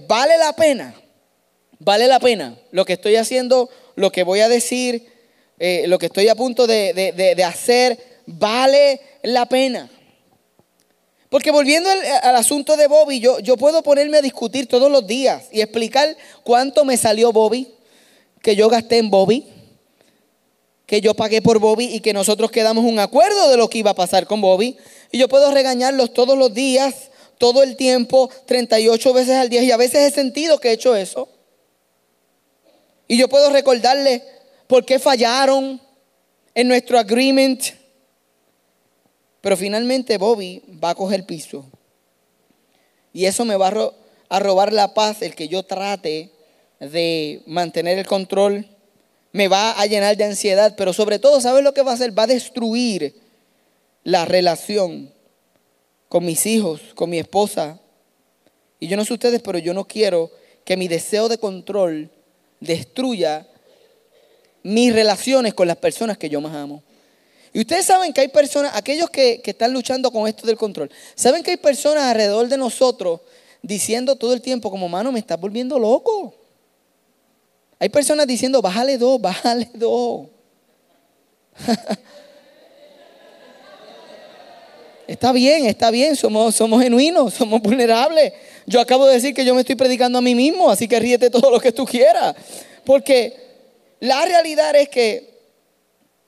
¿vale 0.08 0.36
la 0.36 0.52
pena? 0.52 0.96
¿Vale 1.80 2.06
la 2.06 2.20
pena 2.20 2.58
lo 2.72 2.84
que 2.84 2.92
estoy 2.92 3.16
haciendo, 3.16 3.70
lo 3.96 4.12
que 4.12 4.22
voy 4.22 4.40
a 4.40 4.50
decir, 4.50 5.06
eh, 5.58 5.84
lo 5.86 5.98
que 5.98 6.06
estoy 6.06 6.28
a 6.28 6.34
punto 6.34 6.66
de, 6.66 7.42
hacer? 7.44 7.98
¿Vale 8.26 9.00
la 9.22 9.46
pena? 9.46 9.90
Porque 11.30 11.50
volviendo 11.50 11.88
al, 11.88 12.36
asunto 12.36 12.76
de 12.76 12.86
Bobby, 12.86 13.20
yo, 13.20 13.38
yo 13.38 13.56
puedo 13.56 13.82
ponerme 13.82 14.18
a 14.18 14.22
discutir 14.22 14.66
todos 14.66 14.92
los 14.92 15.06
días 15.06 15.44
y 15.52 15.62
explicar 15.62 16.14
cuánto 16.44 16.84
me 16.84 16.98
salió 16.98 17.32
Bobby, 17.32 17.72
que 18.42 18.54
yo 18.54 18.68
gasté 18.68 18.98
en 18.98 19.08
Bobby, 19.08 19.46
que 20.84 21.00
yo 21.00 21.14
pagué 21.14 21.40
por 21.40 21.60
Bobby 21.60 21.86
y 21.86 22.00
que 22.00 22.12
nosotros 22.12 22.50
quedamos 22.50 22.84
un 22.84 22.98
acuerdo 22.98 23.48
de 23.48 23.56
lo 23.56 23.70
que 23.70 23.78
iba 23.78 23.92
a 23.92 23.94
pasar 23.94 24.26
con 24.26 24.42
Bobby. 24.42 24.76
Y 25.12 25.18
yo 25.18 25.28
puedo 25.28 25.50
regañarlos 25.50 26.12
todos 26.12 26.36
los 26.36 26.52
días, 26.52 27.10
todo 27.38 27.62
el 27.62 27.76
tiempo, 27.76 28.28
38 28.44 29.12
veces 29.14 29.36
al 29.36 29.48
día. 29.48 29.62
Y 29.62 29.70
a 29.70 29.78
veces 29.78 30.12
he 30.12 30.14
sentido 30.14 30.58
que 30.58 30.68
he 30.68 30.72
hecho 30.72 30.94
eso. 30.94 31.28
Y 33.10 33.16
yo 33.16 33.28
puedo 33.28 33.50
recordarles 33.50 34.22
por 34.68 34.84
qué 34.84 35.00
fallaron 35.00 35.80
en 36.54 36.68
nuestro 36.68 36.96
agreement. 36.96 37.60
Pero 39.40 39.56
finalmente 39.56 40.16
Bobby 40.16 40.62
va 40.80 40.90
a 40.90 40.94
coger 40.94 41.26
piso. 41.26 41.64
Y 43.12 43.24
eso 43.24 43.44
me 43.44 43.56
va 43.56 43.66
a, 43.66 43.92
a 44.28 44.38
robar 44.38 44.72
la 44.72 44.94
paz, 44.94 45.22
el 45.22 45.34
que 45.34 45.48
yo 45.48 45.64
trate 45.64 46.30
de 46.78 47.42
mantener 47.46 47.98
el 47.98 48.06
control, 48.06 48.64
me 49.32 49.48
va 49.48 49.72
a 49.72 49.86
llenar 49.86 50.16
de 50.16 50.22
ansiedad, 50.22 50.76
pero 50.76 50.92
sobre 50.92 51.18
todo, 51.18 51.40
¿sabes 51.40 51.64
lo 51.64 51.74
que 51.74 51.82
va 51.82 51.90
a 51.90 51.94
hacer? 51.94 52.16
Va 52.16 52.22
a 52.22 52.28
destruir 52.28 53.12
la 54.04 54.24
relación 54.24 55.12
con 56.08 56.24
mis 56.24 56.46
hijos, 56.46 56.80
con 56.94 57.10
mi 57.10 57.18
esposa. 57.18 57.80
Y 58.78 58.86
yo 58.86 58.96
no 58.96 59.04
sé 59.04 59.14
ustedes, 59.14 59.42
pero 59.42 59.58
yo 59.58 59.74
no 59.74 59.88
quiero 59.88 60.30
que 60.64 60.76
mi 60.76 60.86
deseo 60.86 61.28
de 61.28 61.38
control 61.38 62.08
destruya 62.60 63.46
mis 64.62 64.92
relaciones 64.92 65.54
con 65.54 65.66
las 65.66 65.76
personas 65.76 66.18
que 66.18 66.28
yo 66.28 66.40
más 66.40 66.54
amo. 66.54 66.82
Y 67.52 67.60
ustedes 67.60 67.86
saben 67.86 68.12
que 68.12 68.20
hay 68.20 68.28
personas, 68.28 68.76
aquellos 68.76 69.10
que, 69.10 69.40
que, 69.42 69.50
están 69.50 69.72
luchando 69.72 70.12
con 70.12 70.28
esto 70.28 70.46
del 70.46 70.56
control, 70.56 70.90
saben 71.16 71.42
que 71.42 71.50
hay 71.50 71.56
personas 71.56 72.04
alrededor 72.04 72.46
de 72.46 72.56
nosotros 72.56 73.20
diciendo 73.62 74.14
todo 74.16 74.32
el 74.32 74.40
tiempo 74.40 74.70
como, 74.70 74.88
mano, 74.88 75.10
me 75.10 75.18
estás 75.18 75.40
volviendo 75.40 75.78
loco. 75.78 76.34
Hay 77.78 77.88
personas 77.88 78.26
diciendo, 78.26 78.62
bájale 78.62 78.98
dos, 78.98 79.20
bájale 79.22 79.68
dos. 79.74 80.28
está 85.06 85.32
bien, 85.32 85.66
está 85.66 85.90
bien, 85.90 86.14
somos, 86.14 86.54
somos 86.54 86.82
genuinos, 86.82 87.34
somos 87.34 87.60
vulnerables. 87.60 88.32
Yo 88.66 88.80
acabo 88.80 89.06
de 89.06 89.14
decir 89.14 89.34
que 89.34 89.44
yo 89.44 89.54
me 89.54 89.60
estoy 89.60 89.76
predicando 89.76 90.18
a 90.18 90.22
mí 90.22 90.34
mismo, 90.34 90.70
así 90.70 90.88
que 90.88 90.98
ríete 90.98 91.30
todo 91.30 91.50
lo 91.50 91.60
que 91.60 91.72
tú 91.72 91.84
quieras. 91.84 92.34
Porque 92.84 93.36
la 94.00 94.24
realidad 94.24 94.74
es 94.76 94.88
que 94.88 95.30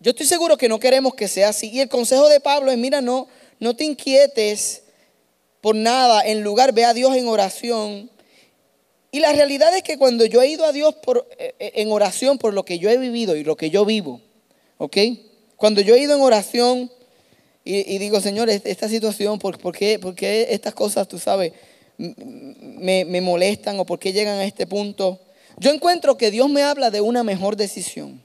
yo 0.01 0.11
estoy 0.11 0.27
seguro 0.27 0.57
que 0.57 0.69
no 0.69 0.79
queremos 0.79 1.15
que 1.15 1.29
sea 1.29 1.51
así. 1.51 1.71
Y 1.71 1.81
el 1.81 1.89
consejo 1.89 2.29
de 2.29 2.41
Pablo 2.41 2.71
es, 2.71 2.79
mira, 2.79 3.01
no, 3.01 3.29
no 3.61 3.77
te 3.77 3.85
inquietes 3.85 4.83
por 5.61 5.77
nada, 5.77 6.23
en 6.27 6.43
lugar 6.43 6.73
ve 6.73 6.85
a 6.85 6.93
Dios 6.93 7.15
en 7.17 7.29
oración 7.29 8.11
y 9.15 9.21
la 9.21 9.31
realidad 9.35 9.77
es 9.77 9.83
que 9.83 9.99
cuando 9.99 10.25
yo 10.25 10.41
he 10.41 10.49
ido 10.49 10.65
a 10.65 10.73
Dios 10.73 10.95
por, 10.95 11.29
eh, 11.39 11.55
eh, 11.59 11.73
en 11.77 11.93
oración 11.93 12.39
por 12.39 12.55
lo 12.55 12.65
que 12.65 12.79
yo 12.79 12.89
he 12.89 12.97
vivido 12.97 13.37
y 13.37 13.45
lo 13.45 13.57
que 13.57 13.69
yo 13.69 13.85
vivo, 13.85 14.23
¿ok? 14.79 14.97
Cuando 15.57 15.83
yo 15.83 15.95
he 15.95 16.01
ido 16.01 16.15
en 16.17 16.23
oración 16.23 16.91
y, 17.65 17.99
digo, 17.99 18.21
Señor, 18.21 18.51
esta 18.51 18.89
situación, 18.89 19.39
¿por, 19.39 19.77
qué, 19.77 20.01
estas 20.51 20.75
cosas, 20.75 21.07
tú 21.07 21.21
sabes, 21.21 21.53
me, 21.99 23.21
molestan 23.21 23.79
o 23.79 23.87
por 23.87 23.99
qué 23.99 24.13
llegan 24.13 24.39
a 24.39 24.45
este 24.45 24.67
punto? 24.67 25.21
Yo 25.59 25.71
encuentro 25.71 26.17
que 26.17 26.31
Dios 26.31 26.49
me 26.49 26.63
habla 26.63 26.91
de 26.91 27.01
una 27.01 27.23
mejor 27.23 27.57
decisión. 27.57 28.23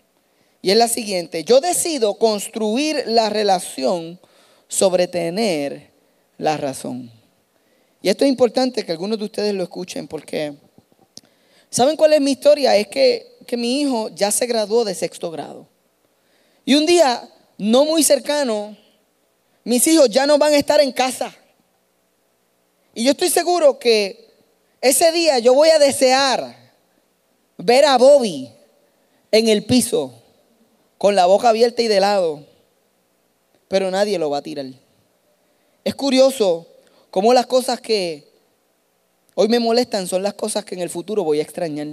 Y 0.62 0.72
es 0.72 0.78
la 0.78 0.88
siguiente, 0.88 1.44
yo 1.44 1.62
decido 1.62 2.16
construir 2.16 3.04
la 3.06 3.30
relación 3.30 4.20
sobre 4.68 5.08
tener 5.08 5.92
la 6.38 6.58
razón. 6.58 7.12
Y 8.02 8.10
esto 8.10 8.26
es 8.26 8.30
importante 8.30 8.84
que 8.84 8.92
algunos 8.92 9.20
de 9.20 9.26
ustedes 9.26 9.54
lo 9.54 9.64
escuchen 9.64 10.08
porque 10.08 10.56
¿Saben 11.70 11.98
cuál 11.98 12.14
es 12.14 12.22
mi 12.22 12.32
historia? 12.32 12.76
Es 12.78 12.88
que, 12.88 13.36
mi 13.58 13.82
hijo 13.82 14.10
ya 14.10 14.32
se 14.32 14.46
graduó 14.46 14.84
de 14.84 14.94
sexto 14.94 15.32
grado. 15.32 15.68
Y 16.66 16.76
un 16.76 16.86
día, 16.86 17.30
no 17.58 17.86
muy 17.86 18.04
cercano, 18.04 18.76
mis 19.64 19.88
hijos 19.88 20.10
ya 20.10 20.26
no 20.26 20.38
van 20.38 20.54
a 20.54 20.58
estar 20.58 20.82
en 20.82 20.92
casa. 20.92 21.34
Y 22.98 23.04
yo 23.04 23.12
estoy 23.12 23.30
seguro 23.30 23.78
que 23.78 24.28
ese 24.82 25.12
día 25.12 25.38
yo 25.38 25.54
voy 25.54 25.70
a 25.70 25.78
desear 25.78 26.56
ver 27.60 27.86
a 27.86 27.96
Bobby 27.96 28.52
en 29.30 29.50
el 29.50 29.66
piso, 29.66 30.16
con 30.98 31.16
la 31.16 31.28
boca 31.28 31.50
abierta 31.50 31.84
y 31.84 31.88
de 31.88 32.00
lado, 32.00 32.44
pero 33.68 33.92
nadie 33.92 34.18
lo 34.18 34.32
va 34.32 34.40
a 34.40 34.42
tirar. 34.42 34.66
Es 35.84 35.94
curioso 35.94 36.66
cómo 37.12 37.36
las 37.36 37.46
cosas 37.46 37.80
que 37.82 38.28
hoy 39.36 39.48
me 39.48 39.60
molestan 39.60 40.08
son 40.08 40.24
las 40.24 40.34
cosas 40.34 40.66
que 40.66 40.74
en 40.74 40.82
el 40.82 40.90
futuro 40.90 41.24
voy 41.24 41.38
a 41.38 41.44
extrañar. 41.44 41.90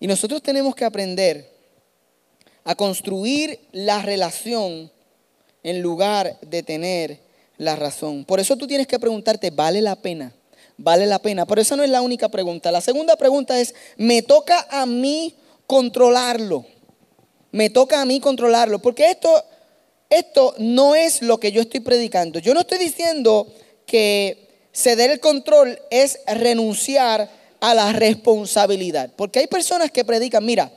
Y 0.00 0.06
nosotros 0.06 0.42
tenemos 0.42 0.74
que 0.74 0.84
aprender 0.84 1.50
a 2.64 2.74
construir 2.74 3.58
la 3.72 4.02
relación 4.02 4.92
en 5.62 5.80
lugar 5.80 6.38
de 6.42 6.62
tener 6.62 7.27
la 7.58 7.76
razón. 7.76 8.24
Por 8.24 8.40
eso 8.40 8.56
tú 8.56 8.66
tienes 8.66 8.86
que 8.86 8.98
preguntarte, 8.98 9.50
¿vale 9.50 9.82
la 9.82 9.96
pena? 9.96 10.32
¿Vale 10.76 11.06
la 11.06 11.18
pena? 11.18 11.44
Pero 11.44 11.60
esa 11.60 11.76
no 11.76 11.82
es 11.82 11.90
la 11.90 12.00
única 12.00 12.28
pregunta. 12.28 12.70
La 12.70 12.80
segunda 12.80 13.16
pregunta 13.16 13.60
es, 13.60 13.74
¿me 13.96 14.22
toca 14.22 14.66
a 14.70 14.86
mí 14.86 15.34
controlarlo? 15.66 16.64
Me 17.50 17.68
toca 17.68 18.00
a 18.00 18.04
mí 18.04 18.20
controlarlo. 18.20 18.78
Porque 18.78 19.10
esto, 19.10 19.44
esto 20.08 20.54
no 20.58 20.94
es 20.94 21.20
lo 21.20 21.38
que 21.40 21.50
yo 21.50 21.60
estoy 21.60 21.80
predicando. 21.80 22.38
Yo 22.38 22.54
no 22.54 22.60
estoy 22.60 22.78
diciendo 22.78 23.52
que 23.86 24.48
ceder 24.72 25.10
el 25.10 25.18
control 25.18 25.78
es 25.90 26.20
renunciar 26.26 27.28
a 27.60 27.74
la 27.74 27.92
responsabilidad. 27.92 29.10
Porque 29.16 29.40
hay 29.40 29.48
personas 29.48 29.90
que 29.90 30.04
predican, 30.04 30.44
mira, 30.44 30.70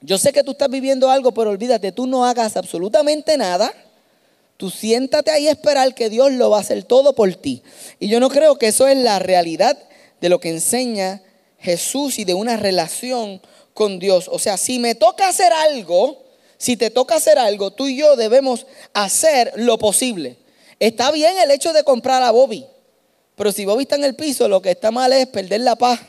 yo 0.00 0.18
sé 0.18 0.32
que 0.32 0.42
tú 0.42 0.50
estás 0.50 0.68
viviendo 0.68 1.10
algo, 1.10 1.32
pero 1.32 1.50
olvídate, 1.50 1.92
tú 1.92 2.06
no 2.06 2.24
hagas 2.24 2.56
absolutamente 2.56 3.36
nada. 3.36 3.72
Tú 4.56 4.70
siéntate 4.70 5.30
ahí 5.30 5.48
a 5.48 5.52
esperar 5.52 5.94
que 5.94 6.08
Dios 6.08 6.32
lo 6.32 6.50
va 6.50 6.58
a 6.58 6.60
hacer 6.60 6.84
todo 6.84 7.14
por 7.14 7.34
ti. 7.34 7.62
Y 8.00 8.08
yo 8.08 8.20
no 8.20 8.30
creo 8.30 8.56
que 8.56 8.68
eso 8.68 8.86
es 8.88 8.96
la 8.96 9.18
realidad 9.18 9.78
de 10.20 10.28
lo 10.28 10.40
que 10.40 10.48
enseña 10.48 11.22
Jesús 11.58 12.18
y 12.18 12.24
de 12.24 12.34
una 12.34 12.56
relación 12.56 13.40
con 13.74 13.98
Dios. 13.98 14.28
O 14.32 14.38
sea, 14.38 14.56
si 14.56 14.78
me 14.78 14.94
toca 14.94 15.28
hacer 15.28 15.52
algo, 15.52 16.24
si 16.56 16.76
te 16.76 16.90
toca 16.90 17.16
hacer 17.16 17.38
algo, 17.38 17.70
tú 17.70 17.86
y 17.86 17.96
yo 17.96 18.16
debemos 18.16 18.66
hacer 18.94 19.52
lo 19.56 19.78
posible. 19.78 20.38
Está 20.80 21.10
bien 21.10 21.36
el 21.38 21.50
hecho 21.50 21.72
de 21.72 21.84
comprar 21.84 22.22
a 22.22 22.30
Bobby, 22.30 22.66
pero 23.34 23.52
si 23.52 23.66
Bobby 23.66 23.82
está 23.82 23.96
en 23.96 24.04
el 24.04 24.16
piso, 24.16 24.48
lo 24.48 24.62
que 24.62 24.70
está 24.70 24.90
mal 24.90 25.12
es 25.12 25.26
perder 25.26 25.60
la 25.60 25.76
paz 25.76 26.00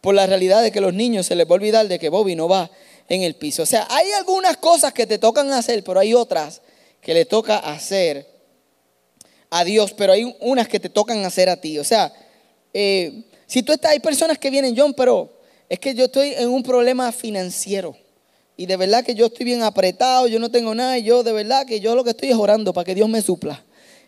por 0.00 0.14
la 0.14 0.26
realidad 0.26 0.62
de 0.62 0.72
que 0.72 0.80
los 0.80 0.94
niños 0.94 1.26
se 1.26 1.34
les 1.34 1.46
va 1.46 1.50
a 1.50 1.54
olvidar 1.54 1.88
de 1.88 1.98
que 1.98 2.08
Bobby 2.08 2.34
no 2.36 2.48
va 2.48 2.70
en 3.08 3.22
el 3.22 3.34
piso. 3.34 3.62
O 3.62 3.66
sea, 3.66 3.86
hay 3.90 4.10
algunas 4.12 4.56
cosas 4.56 4.92
que 4.92 5.06
te 5.06 5.18
tocan 5.18 5.52
hacer, 5.52 5.82
pero 5.84 6.00
hay 6.00 6.14
otras 6.14 6.60
que 7.02 7.12
le 7.12 7.26
toca 7.26 7.58
hacer 7.58 8.26
a 9.50 9.64
Dios, 9.64 9.92
pero 9.92 10.14
hay 10.14 10.34
unas 10.40 10.66
que 10.68 10.80
te 10.80 10.88
tocan 10.88 11.24
hacer 11.26 11.50
a 11.50 11.60
ti. 11.60 11.78
O 11.78 11.84
sea, 11.84 12.10
eh, 12.72 13.24
si 13.46 13.62
tú 13.62 13.72
estás, 13.72 13.90
hay 13.90 14.00
personas 14.00 14.38
que 14.38 14.48
vienen, 14.48 14.74
John, 14.74 14.94
pero 14.94 15.30
es 15.68 15.78
que 15.78 15.94
yo 15.94 16.04
estoy 16.06 16.32
en 16.34 16.48
un 16.48 16.62
problema 16.62 17.12
financiero. 17.12 17.94
y 18.56 18.66
de 18.66 18.76
verdad 18.76 19.04
que 19.04 19.14
yo 19.14 19.26
estoy 19.26 19.44
bien 19.44 19.62
apretado, 19.62 20.28
yo 20.28 20.38
no 20.38 20.50
tengo 20.50 20.74
nada, 20.74 20.96
y 20.98 21.02
yo 21.02 21.22
de 21.22 21.32
verdad 21.32 21.66
que 21.66 21.80
yo 21.80 21.96
lo 21.96 22.04
que 22.04 22.10
estoy 22.10 22.30
es 22.30 22.36
orando 22.36 22.72
para 22.72 22.84
que 22.84 22.94
Dios 22.94 23.08
me 23.08 23.20
supla. 23.20 23.64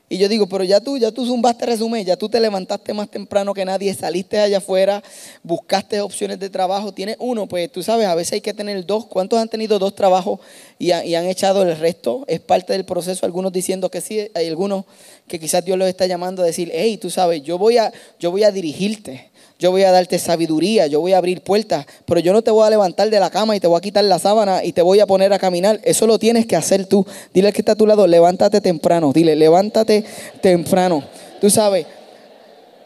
Y 0.09 0.19
yo 0.19 0.29
digo, 0.29 0.47
pero 0.47 0.65
ya 0.65 0.81
tú, 0.81 0.99
ya 0.99 1.11
tú 1.11 1.25
zumbaste 1.25 1.65
resumen, 1.65 2.05
ya 2.05 2.17
tú 2.17 2.29
te 2.29 2.39
levantaste 2.39 2.93
más 2.93 3.11
temprano 3.11 3.55
que 3.55 3.65
nadie, 3.65 3.93
saliste 3.95 4.39
allá 4.39 4.59
afuera, 4.59 5.03
buscaste 5.43 6.01
opciones 6.03 6.39
de 6.39 6.51
trabajo, 6.51 6.93
tienes 6.93 7.17
uno, 7.19 7.49
pues 7.49 7.73
tú 7.73 7.83
sabes, 7.83 8.07
a 8.07 8.15
veces 8.15 8.35
hay 8.35 8.41
que 8.43 8.53
tener 8.53 8.85
dos. 8.85 9.07
¿Cuántos 9.07 9.39
han 9.39 9.49
tenido 9.49 9.79
dos 9.79 9.95
trabajos 9.95 10.41
y, 10.79 10.91
han 10.93 11.27
echado 11.27 11.63
el 11.63 11.77
resto? 11.79 12.25
Es 12.29 12.41
parte 12.41 12.75
del 12.75 12.85
proceso, 12.85 13.25
algunos 13.25 13.53
diciendo 13.53 13.91
que 13.91 14.03
sí, 14.03 14.29
hay 14.35 14.47
algunos 14.47 14.85
que 15.27 15.41
quizás 15.41 15.65
Dios 15.65 15.79
los 15.79 15.89
está 15.89 16.07
llamando 16.07 16.43
a 16.43 16.47
decir, 16.47 16.71
hey, 16.75 16.99
tú 16.99 17.09
sabes, 17.09 17.43
yo 17.43 17.57
voy 17.57 17.79
a, 17.79 17.91
yo 18.21 18.31
voy 18.31 18.45
a 18.45 18.51
dirigirte 18.51 19.31
yo 19.59 19.71
voy 19.71 19.83
a 19.85 19.93
darte 19.93 20.19
sabiduría, 20.19 20.87
yo 20.89 21.01
voy 21.01 21.13
a 21.13 21.19
abrir 21.19 21.41
puertas, 21.41 21.87
pero 22.07 22.21
yo 22.21 22.33
no 22.33 22.43
te 22.43 22.51
voy 22.51 22.67
a 22.67 22.71
levantar 22.71 23.09
de 23.09 23.21
la 23.21 23.31
cama 23.31 23.55
y 23.55 23.61
te 23.61 23.67
voy 23.67 23.79
a 23.79 23.81
quitar 23.81 24.05
la 24.05 24.19
sábana 24.19 24.65
y 24.65 24.73
te 24.73 24.83
voy 24.83 25.01
a 25.01 25.07
poner 25.07 25.33
a 25.33 25.39
caminar. 25.39 25.81
Eso 25.85 26.07
lo 26.07 26.19
tienes 26.19 26.47
que 26.47 26.57
hacer 26.57 26.87
tú. 26.87 27.07
Dile 27.33 27.49
al 27.49 27.55
que 27.55 27.61
está 27.61 27.73
a 27.73 27.77
tu 27.77 27.87
lado, 27.87 28.07
levántate 28.07 28.61
temprano. 28.61 29.13
Dile, 29.13 29.37
levántate 29.37 30.05
temprano. 30.43 31.05
Tú 31.41 31.51
sabes. 31.51 31.87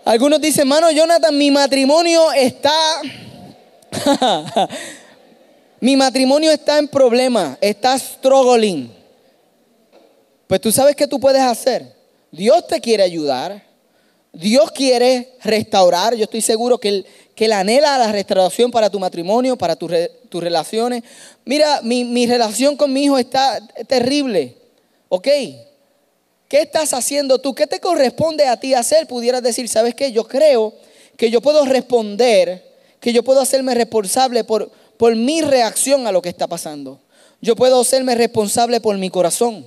Algunos 0.05 0.41
dicen, 0.41 0.63
hermano 0.63 0.91
Jonathan, 0.91 1.37
mi 1.37 1.51
matrimonio 1.51 2.33
está... 2.33 2.73
mi 5.81 5.97
matrimonio 5.97 6.51
está 6.51 6.79
en 6.79 6.89
problema, 6.89 7.57
está 7.61 7.99
struggling. 7.99 8.93
Pues 10.47 10.61
tú 10.61 10.71
sabes 10.71 10.95
qué 10.97 11.07
tú 11.07 11.19
puedes 11.19 11.43
hacer. 11.43 11.95
Dios 12.31 12.67
te 12.67 12.81
quiere 12.81 13.03
ayudar. 13.03 13.68
Dios 14.33 14.71
quiere 14.71 15.35
restaurar, 15.43 16.15
yo 16.15 16.25
estoy 16.25 16.41
seguro 16.41 16.79
que 16.79 17.05
Él, 17.37 17.53
anhela 17.53 17.99
la 17.99 18.13
restauración 18.13 18.71
para 18.71 18.91
tu 18.91 18.99
matrimonio, 18.99 19.57
para 19.57 19.77
tus 19.77 20.43
relaciones. 20.43 21.03
Mira, 21.45 21.81
mi, 21.83 22.27
relación 22.27 22.77
con 22.77 22.93
mi 22.93 23.05
hijo 23.05 23.19
está 23.19 23.59
terrible, 23.87 24.57
¿ok? 25.09 25.29
¿Qué 26.49 26.63
estás 26.63 26.95
haciendo 26.95 27.39
tú? 27.39 27.55
¿Qué 27.55 27.67
te 27.67 27.81
corresponde 27.81 28.47
a 28.47 28.59
ti 28.59 28.75
hacer? 28.75 29.07
Pudieras 29.07 29.43
decir, 29.43 29.69
¿sabes 29.69 29.95
qué? 29.95 30.13
Yo 30.13 30.25
creo 30.25 30.75
que 31.17 31.31
yo 31.31 31.41
puedo 31.41 31.65
responder, 31.65 32.65
que 33.01 33.13
yo 33.13 33.23
puedo 33.23 33.41
hacerme 33.41 33.75
responsable 33.75 34.45
por 34.45 35.17
mi 35.17 35.43
reacción 35.43 36.07
a 36.07 36.13
lo 36.13 36.23
que 36.23 36.29
está 36.29 36.47
pasando. 36.47 37.01
Yo 37.41 37.55
puedo 37.55 37.81
hacerme 37.81 38.15
responsable 38.15 38.81
por 38.81 38.97
mi 38.99 39.11
corazón. 39.11 39.67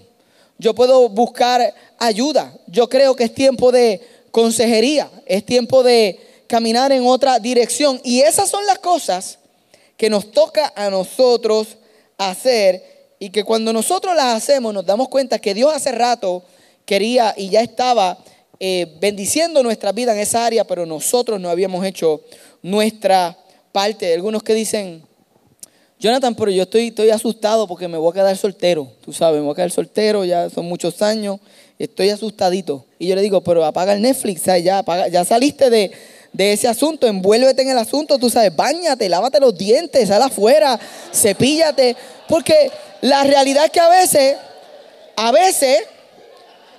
Yo 0.57 0.75
puedo 0.75 1.09
buscar 1.09 1.73
ayuda. 1.97 2.53
Yo 2.67 2.87
creo 2.87 3.15
que 3.15 3.23
es 3.23 3.33
tiempo 3.33 3.71
de 3.71 3.99
consejería, 4.31 5.11
es 5.25 5.45
tiempo 5.45 5.83
de 5.83 6.19
caminar 6.47 6.91
en 6.91 7.05
otra 7.05 7.39
dirección. 7.39 8.01
Y 8.03 8.21
esas 8.21 8.49
son 8.49 8.65
las 8.65 8.79
cosas 8.79 9.39
que 9.97 10.09
nos 10.09 10.31
toca 10.31 10.73
a 10.75 10.89
nosotros 10.89 11.77
hacer 12.17 13.13
y 13.19 13.29
que 13.29 13.43
cuando 13.43 13.71
nosotros 13.71 14.15
las 14.15 14.35
hacemos 14.35 14.73
nos 14.73 14.85
damos 14.85 15.09
cuenta 15.09 15.39
que 15.39 15.53
Dios 15.53 15.71
hace 15.73 15.91
rato 15.91 16.43
quería 16.85 17.33
y 17.37 17.49
ya 17.49 17.61
estaba 17.61 18.17
eh, 18.59 18.97
bendiciendo 18.99 19.63
nuestra 19.63 19.91
vida 19.91 20.13
en 20.13 20.19
esa 20.19 20.45
área, 20.45 20.65
pero 20.65 20.85
nosotros 20.85 21.39
no 21.39 21.49
habíamos 21.49 21.85
hecho 21.85 22.21
nuestra 22.61 23.37
parte. 23.71 24.13
Algunos 24.13 24.43
que 24.43 24.53
dicen, 24.53 25.03
Jonathan, 26.01 26.35
pero 26.35 26.51
yo 26.51 26.63
estoy, 26.63 26.87
estoy 26.87 27.11
asustado 27.11 27.67
porque 27.67 27.87
me 27.87 27.97
voy 27.97 28.11
a 28.11 28.13
quedar 28.13 28.35
soltero. 28.35 28.91
Tú 29.05 29.13
sabes, 29.13 29.39
me 29.39 29.45
voy 29.45 29.53
a 29.53 29.55
quedar 29.55 29.71
soltero, 29.71 30.25
ya 30.25 30.49
son 30.49 30.65
muchos 30.65 31.01
años 31.01 31.39
estoy 31.83 32.09
asustadito. 32.09 32.85
Y 32.99 33.07
yo 33.07 33.15
le 33.15 33.21
digo, 33.21 33.41
pero 33.41 33.63
apaga 33.65 33.93
el 33.93 34.01
Netflix, 34.01 34.43
ya, 34.43 34.83
ya 35.09 35.25
saliste 35.25 35.69
de, 35.69 35.91
ese 36.37 36.67
asunto, 36.67 37.07
envuélvete 37.07 37.61
en 37.61 37.69
el 37.69 37.77
asunto, 37.77 38.17
tú 38.17 38.29
sabes, 38.29 38.55
bañate, 38.55 39.09
lávate 39.09 39.39
los 39.39 39.57
dientes, 39.57 40.07
sal 40.07 40.21
afuera, 40.21 40.79
cepíllate. 41.13 41.95
Porque 42.27 42.71
la 43.01 43.23
realidad 43.23 43.65
es 43.65 43.71
que 43.71 43.79
a 43.79 43.89
veces, 43.89 44.37
a 45.15 45.31
veces, 45.31 45.83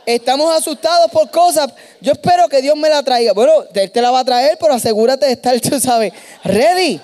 estamos 0.07 0.57
asustados 0.57 1.11
por 1.11 1.31
cosas. 1.31 1.71
Yo 2.01 2.13
espero 2.13 2.49
que 2.49 2.63
Dios 2.63 2.77
me 2.77 2.89
la 2.89 3.03
traiga. 3.03 3.33
Bueno, 3.33 3.53
Él 3.75 3.91
te 3.91 4.01
la 4.01 4.11
va 4.11 4.21
a 4.21 4.25
traer, 4.25 4.57
pero 4.59 4.75
asegúrate 4.75 5.27
de 5.27 5.33
estar, 5.33 5.61
tú 5.61 5.79
sabes, 5.79 6.13
ready. 6.45 7.01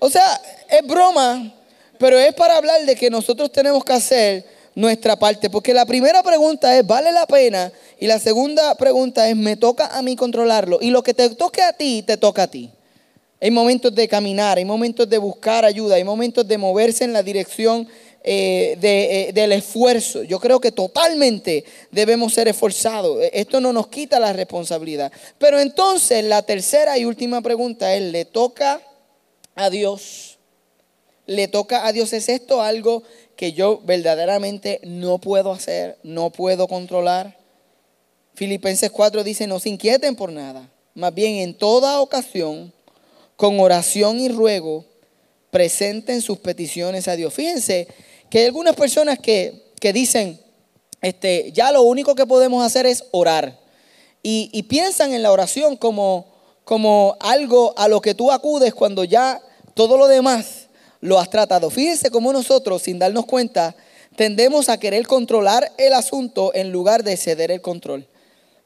O 0.00 0.10
sea, 0.10 0.40
es 0.68 0.84
broma, 0.86 1.54
pero 1.98 2.18
es 2.18 2.34
para 2.34 2.56
hablar 2.56 2.84
de 2.86 2.96
que 2.96 3.10
nosotros 3.10 3.52
tenemos 3.52 3.84
que 3.84 3.92
hacer 3.92 4.44
nuestra 4.74 5.16
parte. 5.16 5.50
Porque 5.50 5.74
la 5.74 5.84
primera 5.84 6.22
pregunta 6.22 6.76
es, 6.76 6.86
¿vale 6.86 7.12
la 7.12 7.26
pena? 7.26 7.70
Y 7.98 8.06
la 8.06 8.18
segunda 8.18 8.74
pregunta 8.76 9.28
es, 9.28 9.36
¿me 9.36 9.56
toca 9.56 9.86
a 9.86 10.00
mí 10.00 10.16
controlarlo? 10.16 10.78
Y 10.80 10.90
lo 10.90 11.02
que 11.02 11.12
te 11.12 11.28
toque 11.30 11.62
a 11.62 11.74
ti, 11.74 12.02
te 12.02 12.16
toca 12.16 12.44
a 12.44 12.46
ti. 12.50 12.70
Hay 13.42 13.50
momentos 13.50 13.94
de 13.94 14.08
caminar, 14.08 14.56
hay 14.56 14.64
momentos 14.64 15.08
de 15.08 15.18
buscar 15.18 15.66
ayuda, 15.66 15.96
hay 15.96 16.04
momentos 16.04 16.48
de 16.48 16.56
moverse 16.58 17.04
en 17.04 17.12
la 17.12 17.22
dirección 17.22 17.86
eh, 18.24 18.78
eh, 18.82 19.32
del 19.34 19.52
esfuerzo. 19.52 20.22
Yo 20.22 20.40
creo 20.40 20.60
que 20.60 20.72
totalmente 20.72 21.64
debemos 21.90 22.32
ser 22.32 22.48
esforzados. 22.48 23.22
E, 23.22 23.30
esto 23.34 23.60
no 23.60 23.72
nos 23.72 23.88
quita 23.88 24.18
la 24.18 24.32
responsabilidad. 24.32 25.12
Pero 25.38 25.58
entonces 25.58 26.24
la 26.24 26.40
tercera 26.42 26.96
y 26.96 27.04
última 27.04 27.42
pregunta 27.42 27.94
es, 27.94 28.02
¿le 28.12 28.24
toca 28.24 28.80
a 29.64 29.70
Dios? 29.70 30.38
¿Le 31.26 31.48
toca 31.48 31.86
a 31.86 31.92
Dios? 31.92 32.12
¿Es 32.12 32.28
esto 32.28 32.62
algo 32.62 33.02
que 33.40 33.54
yo 33.54 33.80
verdaderamente 33.86 34.82
no 34.84 35.16
puedo 35.16 35.50
hacer, 35.50 35.96
no 36.02 36.28
puedo 36.28 36.68
controlar. 36.68 37.38
Filipenses 38.34 38.90
4 38.90 39.24
dice, 39.24 39.46
no 39.46 39.58
se 39.58 39.70
inquieten 39.70 40.14
por 40.14 40.30
nada, 40.30 40.70
más 40.92 41.14
bien 41.14 41.36
en 41.36 41.54
toda 41.54 42.02
ocasión, 42.02 42.70
con 43.36 43.58
oración 43.58 44.20
y 44.20 44.28
ruego, 44.28 44.84
presenten 45.50 46.20
sus 46.20 46.36
peticiones 46.36 47.08
a 47.08 47.16
Dios. 47.16 47.32
Fíjense 47.32 47.88
que 48.28 48.40
hay 48.40 48.44
algunas 48.44 48.76
personas 48.76 49.18
que, 49.18 49.72
dicen, 49.80 50.38
este, 51.00 51.50
ya 51.52 51.72
lo 51.72 51.80
único 51.80 52.14
que 52.14 52.26
podemos 52.26 52.62
hacer 52.62 52.84
es 52.84 53.04
orar. 53.10 53.58
Y, 54.22 54.50
y 54.52 54.64
piensan 54.64 55.14
en 55.14 55.22
la 55.22 55.32
oración 55.32 55.78
como, 55.78 56.26
como 56.64 57.16
algo 57.20 57.72
a 57.78 57.88
lo 57.88 58.02
que 58.02 58.14
tú 58.14 58.30
acudes 58.30 58.74
cuando 58.74 59.02
ya 59.04 59.40
todo 59.80 59.96
lo 59.96 60.08
demás 60.08 60.66
lo 61.00 61.18
has 61.18 61.30
tratado. 61.30 61.70
Fíjense 61.70 62.10
cómo 62.10 62.34
nosotros, 62.34 62.82
sin 62.82 62.98
darnos 62.98 63.24
cuenta, 63.24 63.74
tendemos 64.14 64.68
a 64.68 64.78
querer 64.78 65.06
controlar 65.06 65.72
el 65.78 65.94
asunto 65.94 66.52
en 66.54 66.70
lugar 66.70 67.02
de 67.02 67.16
ceder 67.16 67.50
el 67.50 67.62
control. 67.62 68.06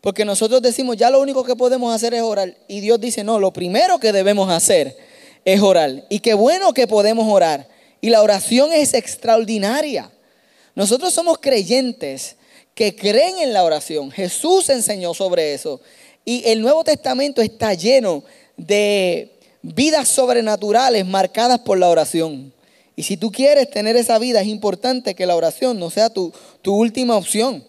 Porque 0.00 0.24
nosotros 0.24 0.60
decimos, 0.60 0.96
ya 0.96 1.10
lo 1.10 1.20
único 1.20 1.44
que 1.44 1.54
podemos 1.54 1.94
hacer 1.94 2.14
es 2.14 2.22
orar. 2.22 2.56
Y 2.66 2.80
Dios 2.80 3.00
dice, 3.00 3.22
no, 3.22 3.38
lo 3.38 3.52
primero 3.52 4.00
que 4.00 4.10
debemos 4.10 4.50
hacer 4.50 4.96
es 5.44 5.60
orar. 5.62 6.04
Y 6.08 6.18
qué 6.18 6.34
bueno 6.34 6.74
que 6.74 6.88
podemos 6.88 7.32
orar. 7.32 7.68
Y 8.00 8.10
la 8.10 8.20
oración 8.20 8.72
es 8.72 8.92
extraordinaria. 8.92 10.10
Nosotros 10.74 11.14
somos 11.14 11.38
creyentes 11.38 12.34
que 12.74 12.96
creen 12.96 13.38
en 13.38 13.52
la 13.52 13.62
oración. 13.62 14.10
Jesús 14.10 14.68
enseñó 14.68 15.14
sobre 15.14 15.54
eso. 15.54 15.80
Y 16.24 16.42
el 16.48 16.60
Nuevo 16.60 16.82
Testamento 16.82 17.40
está 17.40 17.72
lleno 17.72 18.24
de 18.56 19.33
vidas 19.64 20.08
sobrenaturales 20.08 21.06
marcadas 21.06 21.60
por 21.60 21.78
la 21.78 21.88
oración. 21.88 22.52
Y 22.96 23.04
si 23.04 23.16
tú 23.16 23.32
quieres 23.32 23.70
tener 23.70 23.96
esa 23.96 24.18
vida, 24.18 24.42
es 24.42 24.46
importante 24.46 25.14
que 25.14 25.26
la 25.26 25.34
oración 25.34 25.78
no 25.78 25.90
sea 25.90 26.10
tu, 26.10 26.32
última 26.66 27.16
opción. 27.16 27.64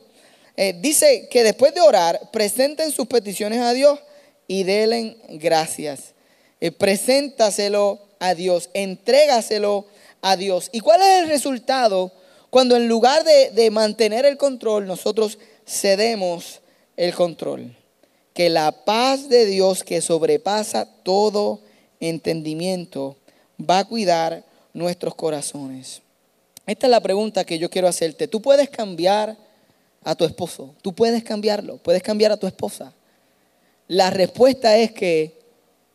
Eh, 0.58 0.76
dice 0.80 1.28
que 1.32 1.44
después 1.44 1.74
de 1.74 1.82
orar, 1.82 2.32
presenten 2.32 2.92
sus 2.92 3.08
peticiones 3.08 3.60
a 3.60 3.74
Dios 3.74 4.00
y 4.48 4.64
denle 4.64 5.18
gracias. 5.30 6.14
Eh, 6.60 6.72
preséntaselo 6.72 8.02
a 8.20 8.36
Dios, 8.36 8.70
entrégaselo 8.74 9.86
a 10.22 10.36
Dios. 10.36 10.70
¿Y 10.74 10.82
cuál 10.82 11.02
es 11.02 11.24
el 11.24 11.30
resultado 11.30 12.12
cuando 12.50 12.76
en 12.76 12.88
lugar 12.88 13.24
de, 13.24 13.52
de 13.52 13.72
mantener 13.72 14.26
el 14.26 14.38
control, 14.38 14.86
nosotros 14.86 15.40
cedemos 15.66 16.60
el 16.98 17.14
control? 17.14 17.76
Que 18.34 18.50
la 18.50 18.84
paz 18.84 19.30
de 19.30 19.46
Dios 19.46 19.84
que 19.84 20.02
sobrepasa 20.02 20.88
todo 21.04 21.62
entendimiento 22.06 23.18
va 23.60 23.80
a 23.80 23.86
cuidar 23.86 24.44
nuestros 24.74 25.15
corazones. 25.15 26.02
Esta 26.65 26.88
es 26.88 26.91
la 26.91 27.02
pregunta 27.02 27.46
que 27.46 27.60
yo 27.60 27.70
quiero 27.70 27.88
hacerte. 27.88 28.28
¿Tú 28.28 28.41
puedes 28.41 28.70
cambiar 28.70 29.38
a 30.04 30.15
tu 30.15 30.26
esposo? 30.26 30.74
¿Tú 30.82 30.94
puedes 30.94 31.24
cambiarlo? 31.24 31.78
¿Puedes 31.78 32.02
cambiar 32.02 32.32
a 32.32 32.38
tu 32.38 32.48
esposa? 32.48 32.94
La 33.88 34.10
respuesta 34.10 34.78
es 34.78 34.91
que 34.91 35.39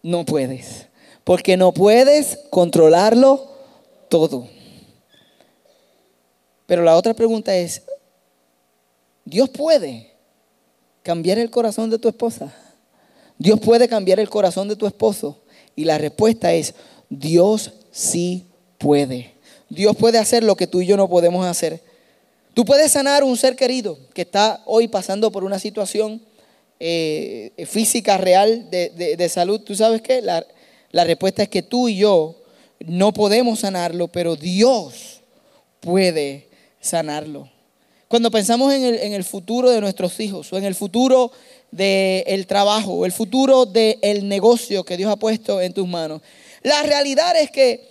no 0.02 0.24
puedes, 0.24 0.86
porque 1.24 1.56
no 1.56 1.72
puedes 1.72 2.38
controlarlo 2.50 3.50
todo. 4.08 4.48
Pero 6.66 6.82
la 6.82 6.96
otra 6.96 7.14
pregunta 7.14 7.54
es, 7.56 7.82
¿Dios 9.24 9.48
puede 9.48 10.12
cambiar 11.02 11.38
el 11.38 11.50
corazón 11.50 11.90
de 11.90 11.98
tu 11.98 12.08
esposa? 12.08 12.52
¿Dios 13.38 13.58
puede 13.60 13.88
cambiar 13.88 14.20
el 14.20 14.28
corazón 14.28 14.68
de 14.68 14.76
tu 14.76 14.86
esposo? 14.86 15.40
Y 15.80 15.84
la 15.84 15.96
respuesta 15.96 16.52
es, 16.52 16.74
Dios 17.08 17.72
sí 17.90 18.44
puede. 18.76 19.32
Dios 19.70 19.96
puede 19.96 20.18
hacer 20.18 20.42
lo 20.42 20.56
que 20.56 20.66
tú 20.66 20.82
y 20.82 20.86
yo 20.86 20.98
no 20.98 21.08
podemos 21.08 21.46
hacer. 21.46 21.80
Tú 22.52 22.66
puedes 22.66 22.92
sanar 22.92 23.24
un 23.24 23.34
ser 23.38 23.56
querido 23.56 23.98
que 24.12 24.20
está 24.20 24.60
hoy 24.66 24.88
pasando 24.88 25.32
por 25.32 25.42
una 25.42 25.58
situación 25.58 26.20
eh, 26.78 27.52
física 27.66 28.18
real 28.18 28.68
de, 28.70 29.28
salud. 29.30 29.62
¿Tú 29.62 29.74
sabes 29.74 30.02
qué? 30.02 30.20
La, 30.20 30.46
la 30.90 31.04
respuesta 31.04 31.44
es 31.44 31.48
que 31.48 31.62
tú 31.62 31.88
y 31.88 31.96
yo 31.96 32.36
no 32.80 33.14
podemos 33.14 33.60
sanarlo, 33.60 34.08
pero 34.08 34.36
Dios 34.36 35.22
puede 35.80 36.48
sanarlo. 36.78 37.48
Cuando 38.06 38.30
pensamos 38.30 38.74
en 38.74 39.14
el, 39.14 39.24
futuro 39.24 39.70
de 39.70 39.80
nuestros 39.80 40.20
hijos 40.20 40.52
o 40.52 40.58
en 40.58 40.64
el 40.64 40.74
futuro 40.74 41.32
del 41.70 42.46
trabajo 42.46 42.92
o 42.92 43.06
el 43.06 43.12
futuro 43.12 43.66
del 43.66 44.28
negocio 44.28 44.84
que 44.84 44.96
Dios 44.96 45.10
ha 45.10 45.16
puesto 45.16 45.60
en 45.60 45.72
tus 45.72 45.86
manos, 45.86 46.22
la 46.62 46.82
realidad 46.82 47.36
es 47.40 47.50
que 47.50 47.88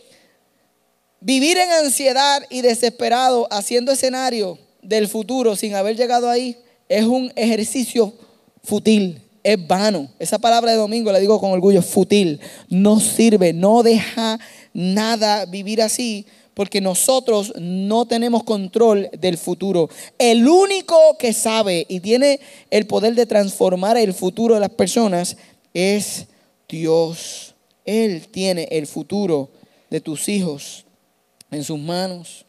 vivir 1.22 1.58
en 1.58 1.70
ansiedad 1.72 2.44
y 2.50 2.62
desesperado 2.62 3.48
haciendo 3.52 3.92
escenario 3.92 4.58
del 4.82 5.08
futuro 5.08 5.56
sin 5.56 5.76
haber 5.76 5.96
llegado 5.96 6.30
ahí 6.30 6.58
es 6.88 7.06
un 7.06 7.32
ejercicio 7.36 8.14
fútil, 8.64 9.22
es 9.44 9.68
vano. 9.68 10.10
Esa 10.20 10.40
palabra 10.40 10.72
de 10.72 10.78
domingo 10.78 11.12
la 11.12 11.20
digo 11.20 11.40
con 11.40 11.52
orgullo, 11.52 11.82
fútil. 11.82 12.40
No 12.70 13.00
sirve, 13.00 13.54
no 13.54 13.84
deja 13.84 14.40
nada 14.74 15.46
vivir 15.46 15.82
así 15.82 16.26
porque 16.54 16.82
nosotros 16.82 17.54
no 17.58 18.06
tenemos 18.06 18.44
control 18.44 19.10
del 19.18 19.38
futuro. 19.38 19.90
El 20.18 20.46
único 20.48 20.98
que 21.18 21.32
sabe 21.32 21.86
y 21.88 22.02
tiene 22.02 22.42
el 22.70 22.86
poder 22.86 23.16
de 23.16 23.26
transformar 23.26 23.98
el 23.98 24.14
futuro 24.14 24.56
de 24.56 24.60
las 24.60 24.72
personas 24.72 25.38
es 25.74 26.28
Dios. 26.68 27.56
Él 27.86 28.28
tiene 28.28 28.68
el 28.72 28.88
futuro 28.88 29.50
de 29.90 30.02
tus 30.02 30.28
hijos 30.28 30.86
en 31.50 31.64
sus 31.64 31.80
manos. 31.80 32.46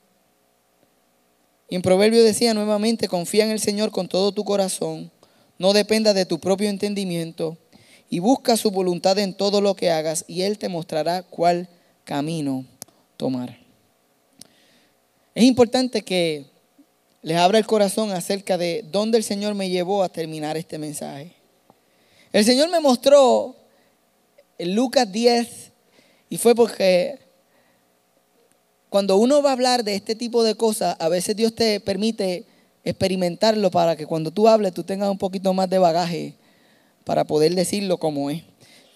Y 1.68 1.76
en 1.76 1.82
Proverbio 1.82 2.24
decía 2.24 2.52
nuevamente, 2.52 3.06
confía 3.06 3.44
en 3.44 3.52
el 3.52 3.60
Señor 3.60 3.92
con 3.92 4.08
todo 4.08 4.32
tu 4.32 4.42
corazón, 4.42 5.12
no 5.56 5.72
dependa 5.72 6.14
de 6.14 6.26
tu 6.26 6.40
propio 6.40 6.68
entendimiento 6.68 7.56
y 8.08 8.18
busca 8.18 8.56
su 8.56 8.72
voluntad 8.72 9.18
en 9.20 9.34
todo 9.34 9.60
lo 9.60 9.76
que 9.76 9.90
hagas 9.90 10.24
y 10.26 10.42
Él 10.42 10.58
te 10.58 10.68
mostrará 10.68 11.22
cuál 11.22 11.68
camino 12.10 12.64
tomar. 13.16 13.56
Es 15.32 15.44
importante 15.44 16.02
que 16.02 16.44
les 17.22 17.36
abra 17.36 17.56
el 17.56 17.66
corazón 17.66 18.10
acerca 18.10 18.58
de 18.58 18.84
dónde 18.90 19.16
el 19.16 19.22
Señor 19.22 19.54
me 19.54 19.70
llevó 19.70 20.02
a 20.02 20.08
terminar 20.08 20.56
este 20.56 20.76
mensaje. 20.76 21.36
El 22.32 22.44
Señor 22.44 22.68
me 22.68 22.80
mostró 22.80 23.54
en 24.58 24.74
Lucas 24.74 25.12
10 25.12 25.70
y 26.30 26.36
fue 26.36 26.56
porque 26.56 27.20
cuando 28.88 29.16
uno 29.16 29.40
va 29.40 29.50
a 29.50 29.52
hablar 29.52 29.84
de 29.84 29.94
este 29.94 30.16
tipo 30.16 30.42
de 30.42 30.56
cosas, 30.56 30.96
a 30.98 31.08
veces 31.08 31.36
Dios 31.36 31.54
te 31.54 31.78
permite 31.78 32.44
experimentarlo 32.82 33.70
para 33.70 33.94
que 33.94 34.04
cuando 34.04 34.32
tú 34.32 34.48
hables 34.48 34.74
tú 34.74 34.82
tengas 34.82 35.08
un 35.08 35.18
poquito 35.18 35.54
más 35.54 35.70
de 35.70 35.78
bagaje 35.78 36.34
para 37.04 37.22
poder 37.22 37.54
decirlo 37.54 37.98
como 37.98 38.30
es. 38.30 38.49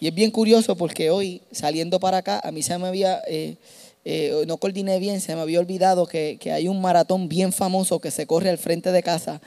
Y 0.05 0.09
es 0.09 0.15
bien 0.15 0.31
curioso 0.31 0.77
porque 0.77 1.09
hoy, 1.09 1.41
saliendo 1.51 1.99
para 1.99 2.19
acá, 2.19 2.39
a 2.45 2.53
mí 2.53 2.63
se 2.63 2.77
me 2.77 2.89
había, 2.89 3.23
eh, 3.27 3.57
eh, 4.05 4.45
no 4.47 4.59
coordiné 4.59 4.99
bien, 4.99 5.19
se 5.23 5.35
me 5.35 5.41
había 5.41 5.59
olvidado 5.59 6.05
que, 6.07 6.39
hay 6.53 6.69
un 6.69 6.83
maratón 6.83 7.27
bien 7.27 7.55
famoso 7.55 8.01
que 8.01 8.11
se 8.11 8.27
corre 8.27 8.51
al 8.51 8.59
frente 8.59 8.93
de 8.93 9.03
casa 9.03 9.41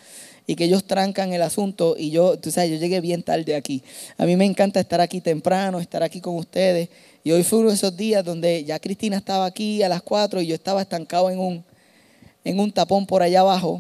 y 0.47 0.55
que 0.55 0.63
ellos 0.63 0.85
trancan 0.85 1.31
el 1.31 1.43
asunto 1.43 1.95
y 1.95 2.09
yo, 2.09 2.39
tú 2.39 2.49
sabes, 2.49 2.71
yo 2.71 2.77
llegué 2.77 3.01
bien 3.01 3.21
tarde 3.21 3.55
aquí. 3.55 3.83
A 4.17 4.25
mí 4.25 4.35
me 4.35 4.45
encanta 4.45 4.79
estar 4.79 4.99
aquí 4.99 5.21
temprano, 5.21 5.79
estar 5.79 6.01
aquí 6.01 6.21
con 6.21 6.35
ustedes. 6.37 6.89
Y 7.23 7.29
hoy 7.29 7.43
fue 7.43 7.59
uno 7.59 7.69
de 7.69 7.75
esos 7.75 7.95
días 7.95 8.25
donde 8.25 8.63
ya 8.63 8.79
Cristina 8.79 9.17
estaba 9.17 9.45
aquí 9.45 9.83
a 9.83 9.89
las 9.89 10.01
4 10.01 10.41
y 10.41 10.47
yo 10.47 10.55
estaba 10.55 10.81
estancado 10.81 11.29
en 11.29 11.37
un, 11.37 11.63
en 12.43 12.59
un 12.59 12.71
tapón 12.71 13.05
por 13.05 13.21
allá 13.21 13.41
abajo. 13.41 13.79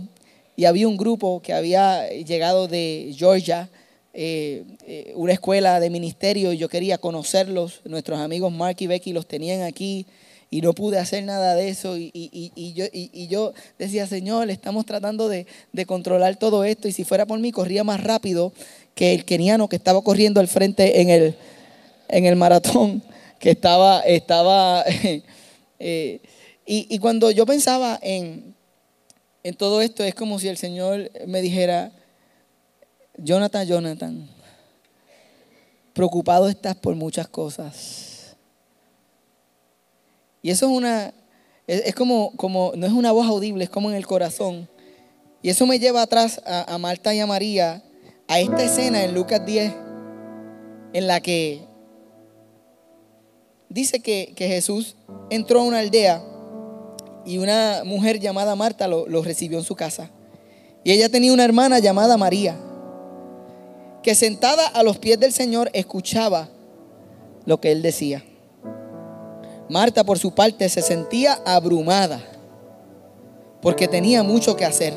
Y 0.55 0.65
había 0.65 0.87
un 0.87 0.97
grupo 0.97 1.41
que 1.41 1.53
había 1.53 2.07
llegado 2.07 2.67
de 2.67 3.15
Georgia 3.17 3.67
eh, 4.19 4.63
eh, 4.87 5.13
una 5.15 5.33
escuela 5.33 5.79
de 5.79 5.91
ministerio 5.91 6.51
y 6.51 6.57
yo 6.57 6.69
quería 6.69 6.97
conocerlos. 6.97 7.81
Nuestros 7.85 8.19
amigos 8.19 8.51
Mark 8.51 8.77
y 8.79 8.87
Becky 8.87 9.13
los 9.13 9.27
tenían 9.27 9.61
aquí 9.61 10.07
y 10.49 10.61
no 10.61 10.73
pude 10.73 10.97
hacer 10.97 11.23
nada 11.23 11.53
de 11.53 11.69
eso. 11.69 11.95
Y, 11.99 12.73
yo, 12.73 12.85
yo, 13.29 13.53
decía, 13.77 14.07
Señor, 14.07 14.49
estamos 14.49 14.87
tratando 14.87 15.29
de, 15.29 15.45
controlar 15.85 16.35
todo 16.35 16.63
esto. 16.63 16.87
Y 16.87 16.93
si 16.93 17.03
fuera 17.03 17.27
por 17.27 17.37
mí, 17.37 17.51
corría 17.51 17.83
más 17.83 18.03
rápido 18.03 18.53
que 18.95 19.13
el 19.13 19.23
keniano 19.23 19.69
que 19.69 19.75
estaba 19.75 20.01
corriendo 20.01 20.39
al 20.39 20.47
frente 20.47 20.99
en 20.99 21.11
el, 21.11 21.35
en 22.07 22.25
el 22.25 22.35
maratón, 22.35 23.03
que 23.37 23.51
estaba... 23.51 23.99
estaba 23.99 24.83
eh, 25.79 26.21
y, 26.65 26.97
cuando 26.97 27.29
yo 27.29 27.45
pensaba 27.45 27.99
en, 28.01 28.55
en 29.43 29.53
todo 29.53 29.83
esto, 29.83 30.03
es 30.03 30.15
como 30.15 30.39
si 30.39 30.47
el 30.47 30.57
Señor 30.57 31.11
me 31.27 31.43
dijera, 31.43 31.91
Jonathan, 33.17 33.65
Jonathan, 33.65 34.29
preocupado 35.93 36.47
estás 36.47 36.75
por 36.75 36.95
muchas 36.95 37.27
cosas. 37.27 38.35
Y 40.43 40.51
eso 40.51 40.67
es 40.67 40.71
una, 40.71 41.13
es, 41.65 41.95
como, 41.95 42.31
como, 42.37 42.73
no 42.75 42.85
es 42.85 42.93
una 42.93 43.11
voz 43.11 43.25
audible, 43.25 43.63
es 43.63 43.69
como 43.71 43.89
en 43.89 43.95
el 43.95 44.05
corazón. 44.05 44.69
Y 45.41 45.49
eso 45.49 45.65
me 45.65 45.79
lleva 45.79 46.03
atrás 46.03 46.39
a, 46.45 46.77
Marta 46.77 47.13
y 47.13 47.19
a 47.19 47.25
María, 47.25 47.83
a 48.27 48.39
esta 48.39 48.63
escena 48.63 49.03
en 49.03 49.15
Lucas 49.15 49.43
10, 49.43 49.73
en 50.93 51.07
la 51.07 51.19
que 51.19 51.65
dice 53.67 53.99
que, 53.99 54.33
Jesús 54.37 54.95
entró 55.31 55.61
a 55.61 55.63
una 55.63 55.79
aldea 55.79 56.23
y 57.25 57.39
una 57.39 57.81
mujer 57.83 58.19
llamada 58.19 58.55
Marta 58.55 58.87
lo, 58.87 59.07
lo 59.07 59.23
recibió 59.23 59.57
en 59.57 59.63
su 59.63 59.75
casa. 59.75 60.11
Y 60.83 60.91
ella 60.91 61.09
tenía 61.09 61.33
una 61.33 61.43
hermana 61.43 61.79
llamada 61.79 62.15
María 62.15 62.57
que 64.07 64.15
sentada 64.15 64.65
a 64.67 64.83
los 64.83 64.99
pies 64.99 65.19
del 65.19 65.33
Señor 65.33 65.69
escuchaba 65.73 66.47
lo 67.43 67.59
que 67.59 67.73
él 67.73 67.81
decía. 67.81 68.23
Marta, 69.67 70.05
por 70.05 70.17
su 70.17 70.33
parte, 70.33 70.69
se 70.69 70.81
sentía 70.81 71.41
abrumada 71.45 72.23
porque 73.61 73.85
tenía 73.89 74.23
mucho 74.23 74.55
que 74.55 74.63
hacer. 74.63 74.93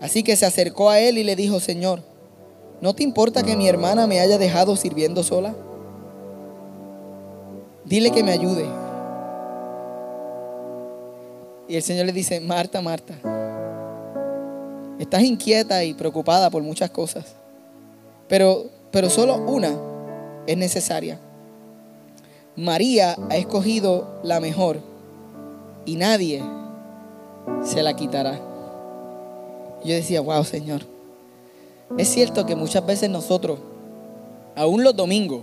Así 0.00 0.24
que 0.24 0.34
se 0.34 0.46
acercó 0.46 0.90
a 0.90 0.98
él 0.98 1.16
y 1.16 1.22
le 1.22 1.36
dijo, 1.36 1.60
Señor, 1.60 2.02
¿no 2.80 2.92
te 2.92 3.04
importa 3.04 3.44
que 3.44 3.56
mi 3.56 3.68
hermana 3.68 4.08
me 4.08 4.18
haya 4.18 4.36
dejado 4.36 4.74
sirviendo 4.74 5.22
sola? 5.22 5.54
Dile 7.84 8.10
que 8.10 8.24
me 8.24 8.32
ayude. 8.32 8.66
Y 11.68 11.76
el 11.76 11.82
Señor 11.84 12.06
le 12.06 12.12
dice, 12.12 12.40
Marta, 12.40 12.82
Marta, 12.82 13.14
estás 14.98 15.22
inquieta 15.22 15.84
y 15.84 15.94
preocupada 15.94 16.50
por 16.50 16.64
muchas 16.64 16.90
cosas. 16.90 17.36
Pero, 18.30 18.66
pero 18.92 19.10
solo 19.10 19.36
una 19.36 19.76
es 20.46 20.56
necesaria. 20.56 21.18
María 22.54 23.16
ha 23.28 23.36
escogido 23.36 24.20
la 24.22 24.38
mejor 24.38 24.80
y 25.84 25.96
nadie 25.96 26.40
se 27.64 27.82
la 27.82 27.94
quitará. 27.96 28.40
Yo 29.84 29.94
decía, 29.94 30.20
wow, 30.20 30.44
Señor. 30.44 30.82
Es 31.98 32.08
cierto 32.08 32.46
que 32.46 32.54
muchas 32.54 32.86
veces 32.86 33.10
nosotros, 33.10 33.58
aún 34.54 34.84
los 34.84 34.94
domingos, 34.94 35.42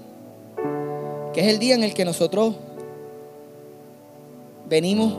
que 1.34 1.42
es 1.42 1.48
el 1.48 1.60
día 1.60 1.76
en 1.76 1.84
el 1.84 1.94
que 1.94 2.06
nosotros 2.06 2.56
venimos 4.70 5.14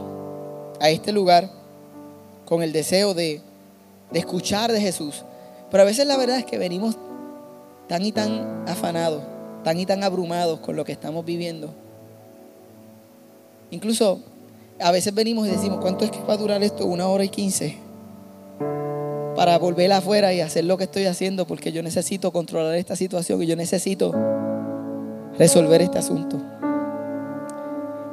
a 0.80 0.88
este 0.88 1.12
lugar 1.12 1.50
con 2.46 2.62
el 2.62 2.72
deseo 2.72 3.12
de, 3.12 3.42
de 4.10 4.18
escuchar 4.18 4.72
de 4.72 4.80
Jesús, 4.80 5.22
pero 5.70 5.82
a 5.82 5.86
veces 5.86 6.06
la 6.06 6.16
verdad 6.16 6.38
es 6.38 6.46
que 6.46 6.56
venimos 6.56 6.96
tan 7.88 8.04
y 8.04 8.12
tan 8.12 8.64
afanados, 8.68 9.22
tan 9.64 9.78
y 9.78 9.86
tan 9.86 10.04
abrumados 10.04 10.60
con 10.60 10.76
lo 10.76 10.84
que 10.84 10.92
estamos 10.92 11.24
viviendo. 11.24 11.70
Incluso 13.70 14.20
a 14.80 14.92
veces 14.92 15.14
venimos 15.14 15.48
y 15.48 15.50
decimos, 15.50 15.78
¿cuánto 15.80 16.04
es 16.04 16.10
que 16.10 16.22
va 16.22 16.34
a 16.34 16.36
durar 16.36 16.62
esto? 16.62 16.86
Una 16.86 17.08
hora 17.08 17.24
y 17.24 17.28
quince. 17.28 17.76
Para 19.34 19.58
volver 19.58 19.92
afuera 19.92 20.32
y 20.32 20.40
hacer 20.40 20.64
lo 20.64 20.76
que 20.76 20.84
estoy 20.84 21.06
haciendo 21.06 21.46
porque 21.46 21.72
yo 21.72 21.82
necesito 21.82 22.32
controlar 22.32 22.74
esta 22.76 22.96
situación 22.96 23.42
y 23.42 23.46
yo 23.46 23.56
necesito 23.56 24.12
resolver 25.38 25.82
este 25.82 25.98
asunto. 25.98 26.38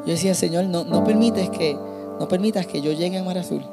Yo 0.05 0.11
decía, 0.11 0.35
Señor, 0.35 0.65
no, 0.65 0.83
no 0.83 1.03
permites 1.03 1.49
que, 1.49 1.75
no 2.19 2.27
permitas 2.27 2.67
que 2.67 2.81
yo 2.81 2.91
llegue 2.91 3.17
a 3.17 3.23
Mar 3.23 3.39
Azul 3.39 3.65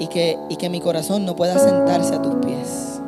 y 0.00 0.08
que, 0.08 0.36
y 0.48 0.56
que 0.56 0.68
mi 0.68 0.80
corazón 0.80 1.24
no 1.24 1.36
pueda 1.36 1.58
sentarse 1.58 2.14
a 2.14 2.22
tus 2.22 2.34
pies. 2.44 2.99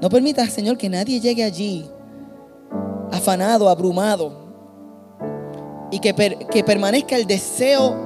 No 0.00 0.08
permitas, 0.08 0.52
Señor, 0.52 0.78
que 0.78 0.88
nadie 0.88 1.20
llegue 1.20 1.42
allí 1.42 1.90
afanado, 3.10 3.68
abrumado. 3.68 4.32
Y 5.90 5.98
que, 6.00 6.14
que 6.50 6.62
permanezca 6.62 7.16
el 7.16 7.26
deseo 7.26 7.96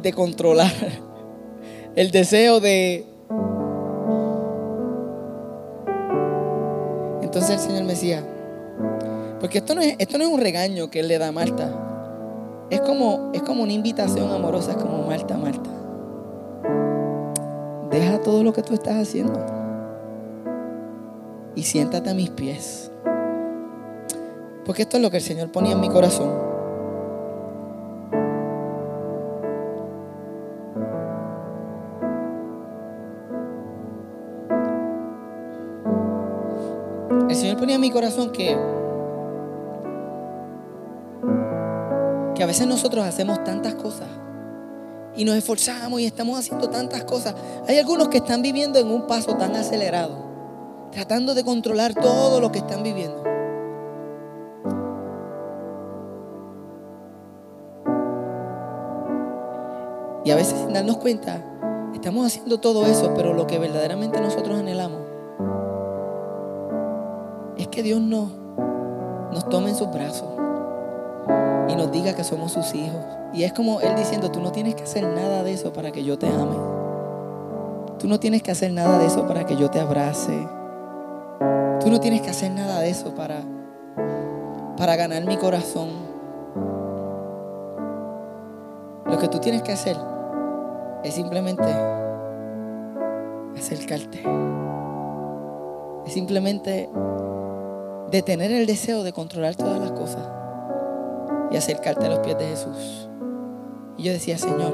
de 0.00 0.12
controlar. 0.12 0.72
El 1.94 2.10
deseo 2.10 2.58
de... 2.58 3.06
Entonces 7.20 7.50
el 7.50 7.58
Señor 7.58 7.82
me 7.84 7.92
decía, 7.92 8.24
porque 9.40 9.58
esto 9.58 9.74
no 9.74 9.82
es, 9.82 9.96
esto 9.98 10.16
no 10.16 10.24
es 10.24 10.30
un 10.30 10.40
regaño 10.40 10.90
que 10.90 11.00
Él 11.00 11.08
le 11.08 11.18
da 11.18 11.28
a 11.28 11.32
Marta. 11.32 12.66
Es 12.70 12.80
como, 12.80 13.30
es 13.34 13.42
como 13.42 13.62
una 13.62 13.74
invitación 13.74 14.30
amorosa, 14.30 14.70
es 14.70 14.78
como 14.78 15.02
Marta, 15.06 15.36
Marta. 15.36 15.70
Deja 17.90 18.22
todo 18.22 18.42
lo 18.42 18.54
que 18.54 18.62
tú 18.62 18.72
estás 18.72 18.96
haciendo 18.96 19.61
y 21.54 21.62
siéntate 21.62 22.10
a 22.10 22.14
mis 22.14 22.30
pies. 22.30 22.90
Porque 24.64 24.82
esto 24.82 24.96
es 24.96 25.02
lo 25.02 25.10
que 25.10 25.16
el 25.18 25.22
Señor 25.22 25.50
ponía 25.50 25.72
en 25.72 25.80
mi 25.80 25.88
corazón. 25.88 26.52
El 37.28 37.36
Señor 37.36 37.58
ponía 37.58 37.76
en 37.76 37.80
mi 37.80 37.90
corazón 37.90 38.30
que, 38.30 38.56
que 42.34 42.42
a 42.42 42.46
veces 42.46 42.66
nosotros 42.66 43.04
hacemos 43.04 43.42
tantas 43.42 43.74
cosas 43.74 44.08
y 45.16 45.24
nos 45.24 45.36
esforzamos 45.36 46.00
y 46.00 46.06
estamos 46.06 46.38
haciendo 46.38 46.68
tantas 46.68 47.04
cosas. 47.04 47.34
Hay 47.68 47.78
algunos 47.78 48.08
que 48.08 48.18
están 48.18 48.42
viviendo 48.42 48.78
en 48.78 48.88
un 48.88 49.06
paso 49.06 49.36
tan 49.36 49.54
acelerado, 49.56 50.31
tratando 50.92 51.34
de 51.34 51.42
controlar 51.42 51.94
todo 51.94 52.40
lo 52.40 52.52
que 52.52 52.58
están 52.58 52.82
viviendo. 52.82 53.22
Y 60.24 60.30
a 60.30 60.36
veces 60.36 60.60
sin 60.60 60.72
darnos 60.72 60.98
cuenta, 60.98 61.42
estamos 61.94 62.26
haciendo 62.26 62.60
todo 62.60 62.86
eso, 62.86 63.12
pero 63.16 63.32
lo 63.32 63.46
que 63.46 63.58
verdaderamente 63.58 64.20
nosotros 64.20 64.56
anhelamos 64.56 65.00
es 67.56 67.66
que 67.68 67.82
Dios 67.82 68.00
no, 68.00 68.30
nos 69.32 69.48
tome 69.48 69.70
en 69.70 69.76
sus 69.76 69.90
brazos 69.90 70.28
y 71.68 71.74
nos 71.74 71.90
diga 71.90 72.14
que 72.14 72.22
somos 72.22 72.52
sus 72.52 72.74
hijos. 72.74 73.00
Y 73.32 73.44
es 73.44 73.52
como 73.52 73.80
Él 73.80 73.96
diciendo, 73.96 74.30
tú 74.30 74.40
no 74.40 74.52
tienes 74.52 74.74
que 74.74 74.84
hacer 74.84 75.04
nada 75.04 75.42
de 75.42 75.54
eso 75.54 75.72
para 75.72 75.90
que 75.90 76.04
yo 76.04 76.18
te 76.18 76.26
ame. 76.26 76.56
Tú 77.98 78.06
no 78.06 78.20
tienes 78.20 78.42
que 78.42 78.50
hacer 78.50 78.72
nada 78.72 78.98
de 78.98 79.06
eso 79.06 79.26
para 79.26 79.46
que 79.46 79.56
yo 79.56 79.70
te 79.70 79.80
abrace. 79.80 80.46
Tú 81.82 81.90
no 81.90 81.98
tienes 81.98 82.20
que 82.20 82.30
hacer 82.30 82.52
nada 82.52 82.78
de 82.80 82.90
eso 82.90 83.12
para, 83.12 83.42
para 84.76 84.94
ganar 84.94 85.24
mi 85.24 85.36
corazón. 85.36 85.88
Lo 89.04 89.18
que 89.18 89.26
tú 89.26 89.40
tienes 89.40 89.62
que 89.62 89.72
hacer 89.72 89.96
es 91.02 91.12
simplemente 91.12 91.64
acercarte. 93.56 94.22
Es 96.06 96.12
simplemente 96.12 96.88
detener 98.12 98.52
el 98.52 98.66
deseo 98.66 99.02
de 99.02 99.12
controlar 99.12 99.56
todas 99.56 99.80
las 99.80 99.90
cosas 99.90 100.22
y 101.50 101.56
acercarte 101.56 102.06
a 102.06 102.10
los 102.10 102.20
pies 102.20 102.38
de 102.38 102.46
Jesús. 102.46 103.08
Y 103.96 104.04
yo 104.04 104.12
decía, 104.12 104.38
Señor, 104.38 104.72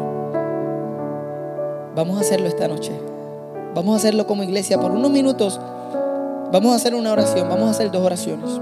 vamos 1.96 2.18
a 2.18 2.20
hacerlo 2.20 2.48
esta 2.48 2.68
noche. 2.68 2.92
Vamos 3.74 3.94
a 3.94 3.96
hacerlo 3.96 4.26
como 4.26 4.42
iglesia 4.42 4.78
por 4.78 4.90
unos 4.90 5.10
minutos. 5.10 5.58
Vamos 6.52 6.72
a 6.72 6.76
hacer 6.76 6.94
una 6.94 7.12
oración, 7.12 7.48
vamos 7.48 7.68
a 7.68 7.70
hacer 7.70 7.90
dos 7.90 8.02
oraciones. 8.02 8.60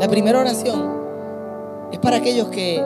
La 0.00 0.08
primera 0.08 0.40
oración 0.40 1.00
es 1.92 1.98
para 1.98 2.16
aquellos 2.16 2.48
que 2.48 2.82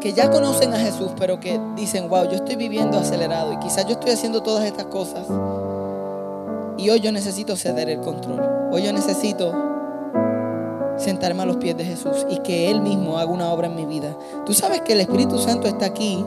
que 0.00 0.12
ya 0.12 0.30
conocen 0.30 0.72
a 0.74 0.78
Jesús, 0.78 1.10
pero 1.18 1.40
que 1.40 1.60
dicen, 1.74 2.08
wow, 2.08 2.24
yo 2.24 2.36
estoy 2.36 2.56
viviendo 2.56 2.98
acelerado 2.98 3.52
y 3.52 3.58
quizás 3.58 3.84
yo 3.86 3.92
estoy 3.92 4.12
haciendo 4.12 4.42
todas 4.42 4.64
estas 4.64 4.86
cosas. 4.86 5.26
Y 6.76 6.90
hoy 6.90 7.00
yo 7.00 7.10
necesito 7.10 7.56
ceder 7.56 7.90
el 7.90 8.00
control. 8.00 8.40
Hoy 8.70 8.84
yo 8.84 8.92
necesito 8.92 9.52
sentarme 10.96 11.42
a 11.42 11.46
los 11.46 11.56
pies 11.56 11.76
de 11.76 11.84
Jesús 11.84 12.26
y 12.30 12.38
que 12.38 12.70
Él 12.70 12.80
mismo 12.80 13.18
haga 13.18 13.30
una 13.30 13.50
obra 13.50 13.66
en 13.66 13.74
mi 13.74 13.86
vida. 13.86 14.16
Tú 14.46 14.54
sabes 14.54 14.82
que 14.82 14.92
el 14.92 15.00
Espíritu 15.00 15.38
Santo 15.38 15.66
está 15.66 15.86
aquí, 15.86 16.24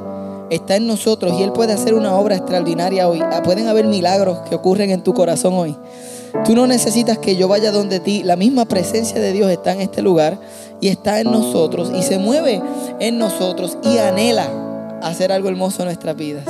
está 0.51 0.75
en 0.75 0.85
nosotros 0.85 1.33
y 1.39 1.43
Él 1.43 1.53
puede 1.53 1.73
hacer 1.73 1.93
una 1.93 2.13
obra 2.15 2.35
extraordinaria 2.35 3.07
hoy. 3.07 3.21
Ah, 3.21 3.41
pueden 3.41 3.67
haber 3.67 3.87
milagros 3.87 4.39
que 4.49 4.53
ocurren 4.53 4.91
en 4.91 5.01
tu 5.01 5.13
corazón 5.13 5.53
hoy. 5.53 5.75
Tú 6.45 6.55
no 6.55 6.67
necesitas 6.67 7.17
que 7.17 7.35
yo 7.35 7.47
vaya 7.47 7.71
donde 7.71 7.99
ti. 7.99 8.21
La 8.23 8.35
misma 8.35 8.65
presencia 8.65 9.19
de 9.19 9.31
Dios 9.31 9.49
está 9.49 9.73
en 9.73 9.81
este 9.81 10.01
lugar 10.01 10.39
y 10.81 10.89
está 10.89 11.19
en 11.21 11.31
nosotros 11.31 11.91
y 11.95 12.03
se 12.03 12.19
mueve 12.19 12.61
en 12.99 13.17
nosotros 13.17 13.77
y 13.83 13.97
anhela 13.97 14.47
hacer 15.01 15.31
algo 15.31 15.49
hermoso 15.49 15.81
en 15.81 15.85
nuestras 15.85 16.15
vidas. 16.15 16.45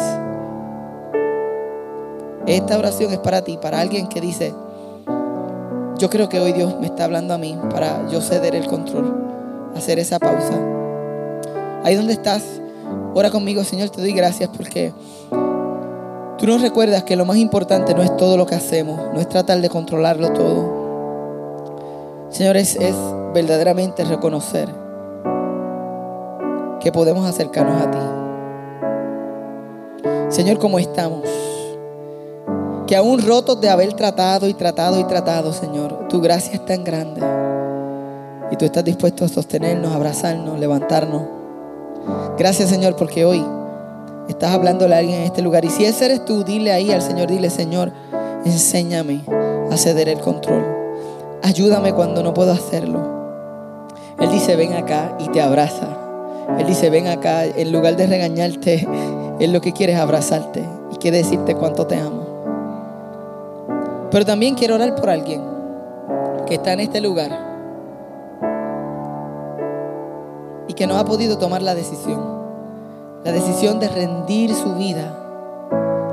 Esta 2.48 2.78
oración 2.78 3.14
es 3.14 3.20
para 3.20 3.44
ti, 3.44 3.60
para 3.62 3.80
alguien 3.80 4.08
que 4.08 4.20
dice, 4.20 4.54
yo 6.00 6.10
creo 6.10 6.28
que 6.28 6.40
hoy 6.40 6.54
Dios 6.54 6.76
me 6.80 6.88
está 6.88 7.04
hablando 7.04 7.36
a 7.36 7.38
mí 7.38 7.56
para 7.70 8.10
yo 8.10 8.20
ceder 8.20 8.56
el 8.56 8.66
control, 8.66 9.14
hacer 9.76 10.00
esa 10.00 10.18
pausa. 10.18 10.60
Ahí 11.84 11.96
donde 11.96 12.14
estás, 12.14 12.61
ora 13.14 13.30
conmigo, 13.30 13.64
Señor, 13.64 13.90
te 13.90 14.02
doy 14.02 14.14
gracias 14.14 14.50
porque 14.56 14.94
Tú 16.42 16.48
nos 16.48 16.60
recuerdas 16.60 17.04
que 17.04 17.16
lo 17.16 17.24
más 17.24 17.38
importante 17.38 17.94
no 17.94 18.02
es 18.02 18.18
todo 18.18 18.36
lo 18.36 18.48
que 18.48 18.56
hacemos, 18.56 19.00
no 19.14 19.20
es 19.20 19.30
tratar 19.30 19.62
de 19.62 19.70
controlarlo 19.70 20.34
todo. 20.34 20.82
Señor, 22.32 22.58
es, 22.58 22.80
verdaderamente 23.32 24.04
reconocer 24.04 24.68
que 26.80 26.92
podemos 26.92 27.30
acercarnos 27.30 27.80
a 27.80 27.92
ti. 27.92 28.00
Señor, 30.30 30.58
¿cómo 30.58 30.80
estamos? 30.80 31.30
Que 32.88 32.96
aún 32.96 33.22
rotos 33.24 33.62
de 33.62 33.70
haber 33.70 33.94
tratado 33.94 34.48
y 34.48 34.56
tratado 34.56 35.00
y 35.00 35.04
tratado, 35.04 35.54
Señor, 35.54 36.08
tu 36.08 36.22
gracia 36.22 36.54
es 36.56 36.66
tan 36.66 36.84
grande. 36.84 37.22
Y 38.50 38.56
tú 38.56 38.66
estás 38.66 38.84
dispuesto 38.84 39.26
a 39.26 39.28
sostenernos, 39.28 39.94
abrazarnos, 39.94 40.60
levantarnos. 40.60 41.41
Gracias, 42.38 42.70
Señor, 42.70 42.96
porque 42.96 43.26
hoy 43.26 43.44
Estás 44.32 44.52
hablándole 44.54 44.96
a 44.96 45.00
alguien 45.00 45.20
en 45.20 45.26
este 45.26 45.42
lugar. 45.42 45.66
Y 45.66 45.70
si 45.70 45.84
ese 45.84 46.06
eres 46.06 46.24
tú, 46.24 46.44
dile 46.46 46.72
ahí 46.72 46.92
al 46.92 47.02
Señor, 47.02 47.28
dile, 47.28 47.50
Señor, 47.50 47.92
enséñame 48.46 49.26
a 49.70 49.76
ceder 49.76 50.08
el 50.08 50.20
control. 50.20 50.64
Ayúdame 51.44 51.94
cuando 51.94 52.24
no 52.24 52.34
puedo 52.34 52.54
hacerlo. 52.54 53.02
Él 54.20 54.32
dice, 54.32 54.56
ven 54.56 54.74
acá 54.74 55.18
y 55.20 55.28
te 55.30 55.42
abraza. 55.42 55.98
Él 56.58 56.66
dice, 56.66 56.90
ven 56.90 57.08
acá, 57.08 57.46
en 57.46 57.74
lugar 57.74 57.98
de 57.98 58.08
regañarte, 58.08 58.88
Él 59.40 59.52
lo 59.52 59.60
que 59.60 59.74
quiere 59.74 59.94
es 59.94 60.00
abrazarte 60.00 60.64
y 60.94 60.96
quiere 60.96 61.18
decirte 61.18 61.54
cuánto 61.56 61.86
te 61.86 61.98
amo. 61.98 62.22
Pero 64.12 64.26
también 64.26 64.56
quiero 64.56 64.76
orar 64.76 64.96
por 64.96 65.10
alguien 65.10 65.42
que 66.46 66.56
está 66.56 66.72
en 66.72 66.80
este 66.80 67.02
lugar 67.02 67.51
y 70.72 70.74
que 70.74 70.88
no 70.88 70.98
ha 70.98 71.04
podido 71.04 71.38
tomar 71.38 71.62
la 71.62 71.76
decisión. 71.76 72.24
La 73.26 73.34
decisión 73.34 73.82
de 73.82 73.90
rendir 73.90 74.56
su 74.56 74.74
vida 74.76 75.18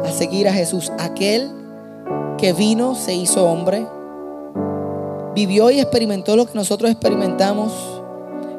a 0.04 0.10
seguir 0.10 0.48
a 0.48 0.52
Jesús, 0.52 0.90
aquel 0.98 1.48
que 2.38 2.52
vino, 2.52 2.96
se 2.96 3.14
hizo 3.14 3.48
hombre, 3.48 3.86
vivió 5.32 5.70
y 5.70 5.78
experimentó 5.78 6.34
lo 6.34 6.46
que 6.46 6.54
nosotros 6.54 6.90
experimentamos, 6.90 7.72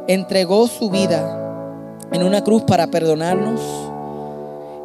entregó 0.07 0.67
su 0.67 0.89
vida 0.89 1.35
en 2.13 2.23
una 2.23 2.45
cruz 2.45 2.63
para 2.63 2.87
perdonarnos 2.87 3.59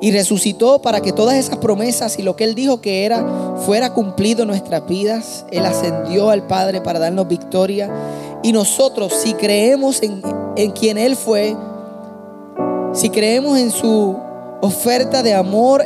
y 0.05 0.11
resucitó 0.11 0.83
para 0.83 1.01
que 1.01 1.15
todas 1.15 1.37
esas 1.37 1.57
promesas 1.57 2.19
y 2.19 2.23
lo 2.23 2.37
que 2.37 2.45
Él 2.45 2.55
dijo 2.55 2.83
que 2.83 3.07
era 3.07 3.57
fuera 3.65 3.95
cumplido 3.95 4.43
en 4.43 4.49
nuestras 4.49 4.87
vidas. 4.87 5.47
Él 5.51 5.65
ascendió 5.65 6.29
al 6.29 6.47
Padre 6.47 6.83
para 6.83 6.99
darnos 6.99 7.27
victoria 7.27 7.91
y 8.43 8.53
nosotros 8.53 9.15
si 9.15 9.33
creemos 9.33 10.03
en, 10.03 10.21
en 10.57 10.73
quien 10.73 10.99
Él 10.99 11.17
fue, 11.17 11.57
si 12.93 13.09
creemos 13.09 13.59
en 13.59 13.71
su 13.71 14.15
oferta 14.61 15.23
de 15.23 15.33
amor 15.33 15.83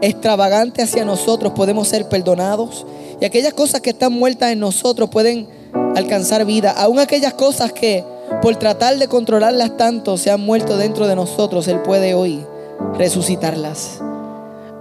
extravagante 0.00 0.80
hacia 0.80 1.04
nosotros, 1.04 1.52
podemos 1.52 1.88
ser 1.88 2.08
perdonados. 2.08 2.86
Y 3.20 3.24
aquellas 3.24 3.52
cosas 3.52 3.80
que 3.80 3.90
están 3.90 4.12
muertas 4.12 4.52
en 4.52 4.60
nosotros 4.60 5.10
pueden 5.10 5.48
alcanzar 5.96 6.44
vida. 6.44 6.70
Aún 6.70 7.00
aquellas 7.00 7.34
cosas 7.34 7.72
que 7.72 8.04
por 8.42 8.54
tratar 8.54 8.96
de 8.96 9.08
controlarlas 9.08 9.76
tanto 9.76 10.16
se 10.18 10.30
han 10.30 10.40
muerto 10.40 10.76
dentro 10.76 11.08
de 11.08 11.16
nosotros, 11.16 11.66
Él 11.66 11.82
puede 11.82 12.14
hoy 12.14 12.46
resucitarlas. 12.96 14.00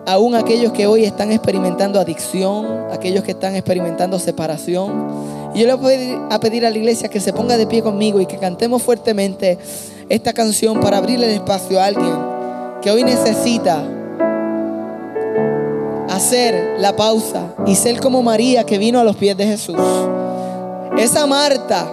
Aún 0.07 0.35
aquellos 0.35 0.71
que 0.71 0.85
hoy 0.85 1.03
están 1.03 1.31
experimentando 1.31 1.99
adicción, 1.99 2.85
aquellos 2.91 3.23
que 3.23 3.31
están 3.31 3.55
experimentando 3.55 4.19
separación. 4.19 5.51
Y 5.55 5.61
yo 5.61 5.67
le 5.67 5.73
voy 5.73 6.17
a 6.29 6.39
pedir 6.39 6.65
a 6.65 6.69
la 6.69 6.77
iglesia 6.77 7.09
que 7.09 7.19
se 7.19 7.33
ponga 7.33 7.57
de 7.57 7.65
pie 7.65 7.81
conmigo 7.81 8.21
y 8.21 8.27
que 8.27 8.37
cantemos 8.37 8.83
fuertemente 8.83 9.57
esta 10.09 10.33
canción 10.33 10.79
para 10.79 10.97
abrirle 10.97 11.27
el 11.27 11.33
espacio 11.33 11.79
a 11.79 11.85
alguien 11.85 12.13
que 12.81 12.91
hoy 12.91 13.03
necesita 13.03 13.83
hacer 16.09 16.75
la 16.79 16.95
pausa 16.95 17.55
y 17.65 17.75
ser 17.75 17.99
como 17.99 18.21
María 18.21 18.63
que 18.63 18.77
vino 18.77 18.99
a 18.99 19.03
los 19.03 19.15
pies 19.15 19.35
de 19.35 19.47
Jesús. 19.47 19.75
Esa 20.97 21.25
Marta 21.25 21.87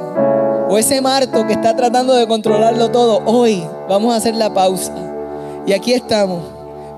o 0.69 0.77
ese 0.79 1.01
Marto 1.01 1.47
que 1.47 1.55
está 1.55 1.75
tratando 1.75 2.15
de 2.15 2.27
controlarlo 2.27 2.91
todo, 2.91 3.23
hoy 3.25 3.65
vamos 3.89 4.13
a 4.13 4.17
hacer 4.17 4.35
la 4.37 4.53
pausa. 4.53 5.12
Y 5.67 5.73
aquí 5.73 5.93
estamos. 5.93 6.43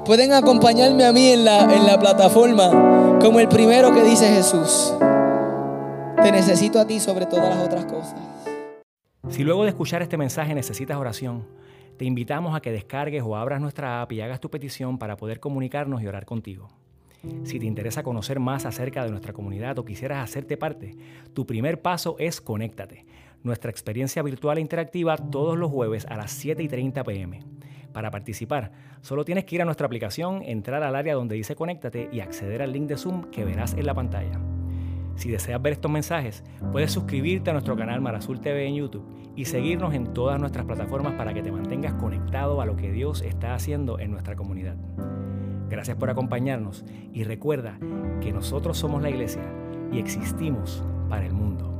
Pueden 0.06 0.32
acompañarme 0.32 1.04
a 1.04 1.12
mí 1.12 1.28
en 1.28 1.44
la, 1.44 1.74
en 1.74 1.86
la 1.86 1.98
plataforma 1.98 3.18
como 3.20 3.40
el 3.40 3.48
primero 3.48 3.92
que 3.92 4.02
dice 4.02 4.26
Jesús. 4.28 4.94
Te 6.22 6.32
necesito 6.32 6.80
a 6.80 6.86
ti 6.86 7.00
sobre 7.00 7.26
todas 7.26 7.48
las 7.50 7.66
otras 7.66 7.84
cosas. 7.84 8.20
Si 9.28 9.42
luego 9.44 9.64
de 9.64 9.70
escuchar 9.70 10.00
este 10.00 10.16
mensaje 10.16 10.54
necesitas 10.54 10.96
oración, 10.96 11.46
te 11.98 12.06
invitamos 12.06 12.56
a 12.56 12.60
que 12.60 12.72
descargues 12.72 13.22
o 13.22 13.36
abras 13.36 13.60
nuestra 13.60 14.00
app 14.02 14.12
y 14.12 14.20
hagas 14.20 14.40
tu 14.40 14.50
petición 14.50 14.98
para 14.98 15.16
poder 15.16 15.40
comunicarnos 15.40 16.02
y 16.02 16.06
orar 16.06 16.24
contigo. 16.24 16.68
Si 17.44 17.58
te 17.58 17.66
interesa 17.66 18.02
conocer 18.02 18.40
más 18.40 18.66
acerca 18.66 19.04
de 19.04 19.10
nuestra 19.10 19.32
comunidad 19.32 19.78
o 19.78 19.84
quisieras 19.84 20.22
hacerte 20.22 20.56
parte, 20.56 20.96
tu 21.32 21.46
primer 21.46 21.80
paso 21.80 22.16
es 22.18 22.40
conéctate. 22.40 23.06
Nuestra 23.42 23.70
experiencia 23.70 24.22
virtual 24.22 24.58
e 24.58 24.62
interactiva 24.62 25.16
todos 25.16 25.56
los 25.56 25.70
jueves 25.70 26.06
a 26.08 26.16
las 26.16 26.30
7 26.32 26.62
y 26.62 26.68
30 26.68 27.04
pm. 27.04 27.40
Para 27.94 28.10
participar, 28.10 28.72
solo 29.02 29.24
tienes 29.24 29.44
que 29.44 29.54
ir 29.54 29.62
a 29.62 29.64
nuestra 29.64 29.86
aplicación, 29.86 30.42
entrar 30.42 30.82
al 30.82 30.96
área 30.96 31.14
donde 31.14 31.36
dice 31.36 31.54
conéctate 31.54 32.08
y 32.12 32.18
acceder 32.18 32.60
al 32.60 32.72
link 32.72 32.88
de 32.88 32.96
Zoom 32.96 33.30
que 33.30 33.44
verás 33.44 33.74
en 33.74 33.86
la 33.86 33.94
pantalla. 33.94 34.40
Si 35.14 35.30
deseas 35.30 35.62
ver 35.62 35.74
estos 35.74 35.92
mensajes, 35.92 36.42
puedes 36.72 36.90
suscribirte 36.90 37.50
a 37.50 37.52
nuestro 37.52 37.76
canal 37.76 38.00
Marazul 38.00 38.40
TV 38.40 38.66
en 38.66 38.74
YouTube 38.74 39.06
y 39.36 39.44
seguirnos 39.44 39.94
en 39.94 40.12
todas 40.12 40.40
nuestras 40.40 40.66
plataformas 40.66 41.12
para 41.14 41.32
que 41.32 41.42
te 41.42 41.52
mantengas 41.52 41.94
conectado 41.94 42.60
a 42.60 42.66
lo 42.66 42.74
que 42.74 42.90
Dios 42.90 43.22
está 43.22 43.54
haciendo 43.54 44.00
en 44.00 44.10
nuestra 44.10 44.34
comunidad. 44.34 44.74
Gracias 45.68 45.96
por 45.96 46.10
acompañarnos 46.10 46.84
y 47.12 47.22
recuerda 47.22 47.78
que 48.20 48.32
nosotros 48.32 48.76
somos 48.76 49.02
la 49.02 49.10
iglesia 49.10 49.44
y 49.92 50.00
existimos 50.00 50.84
para 51.08 51.26
el 51.26 51.32
mundo. 51.32 51.73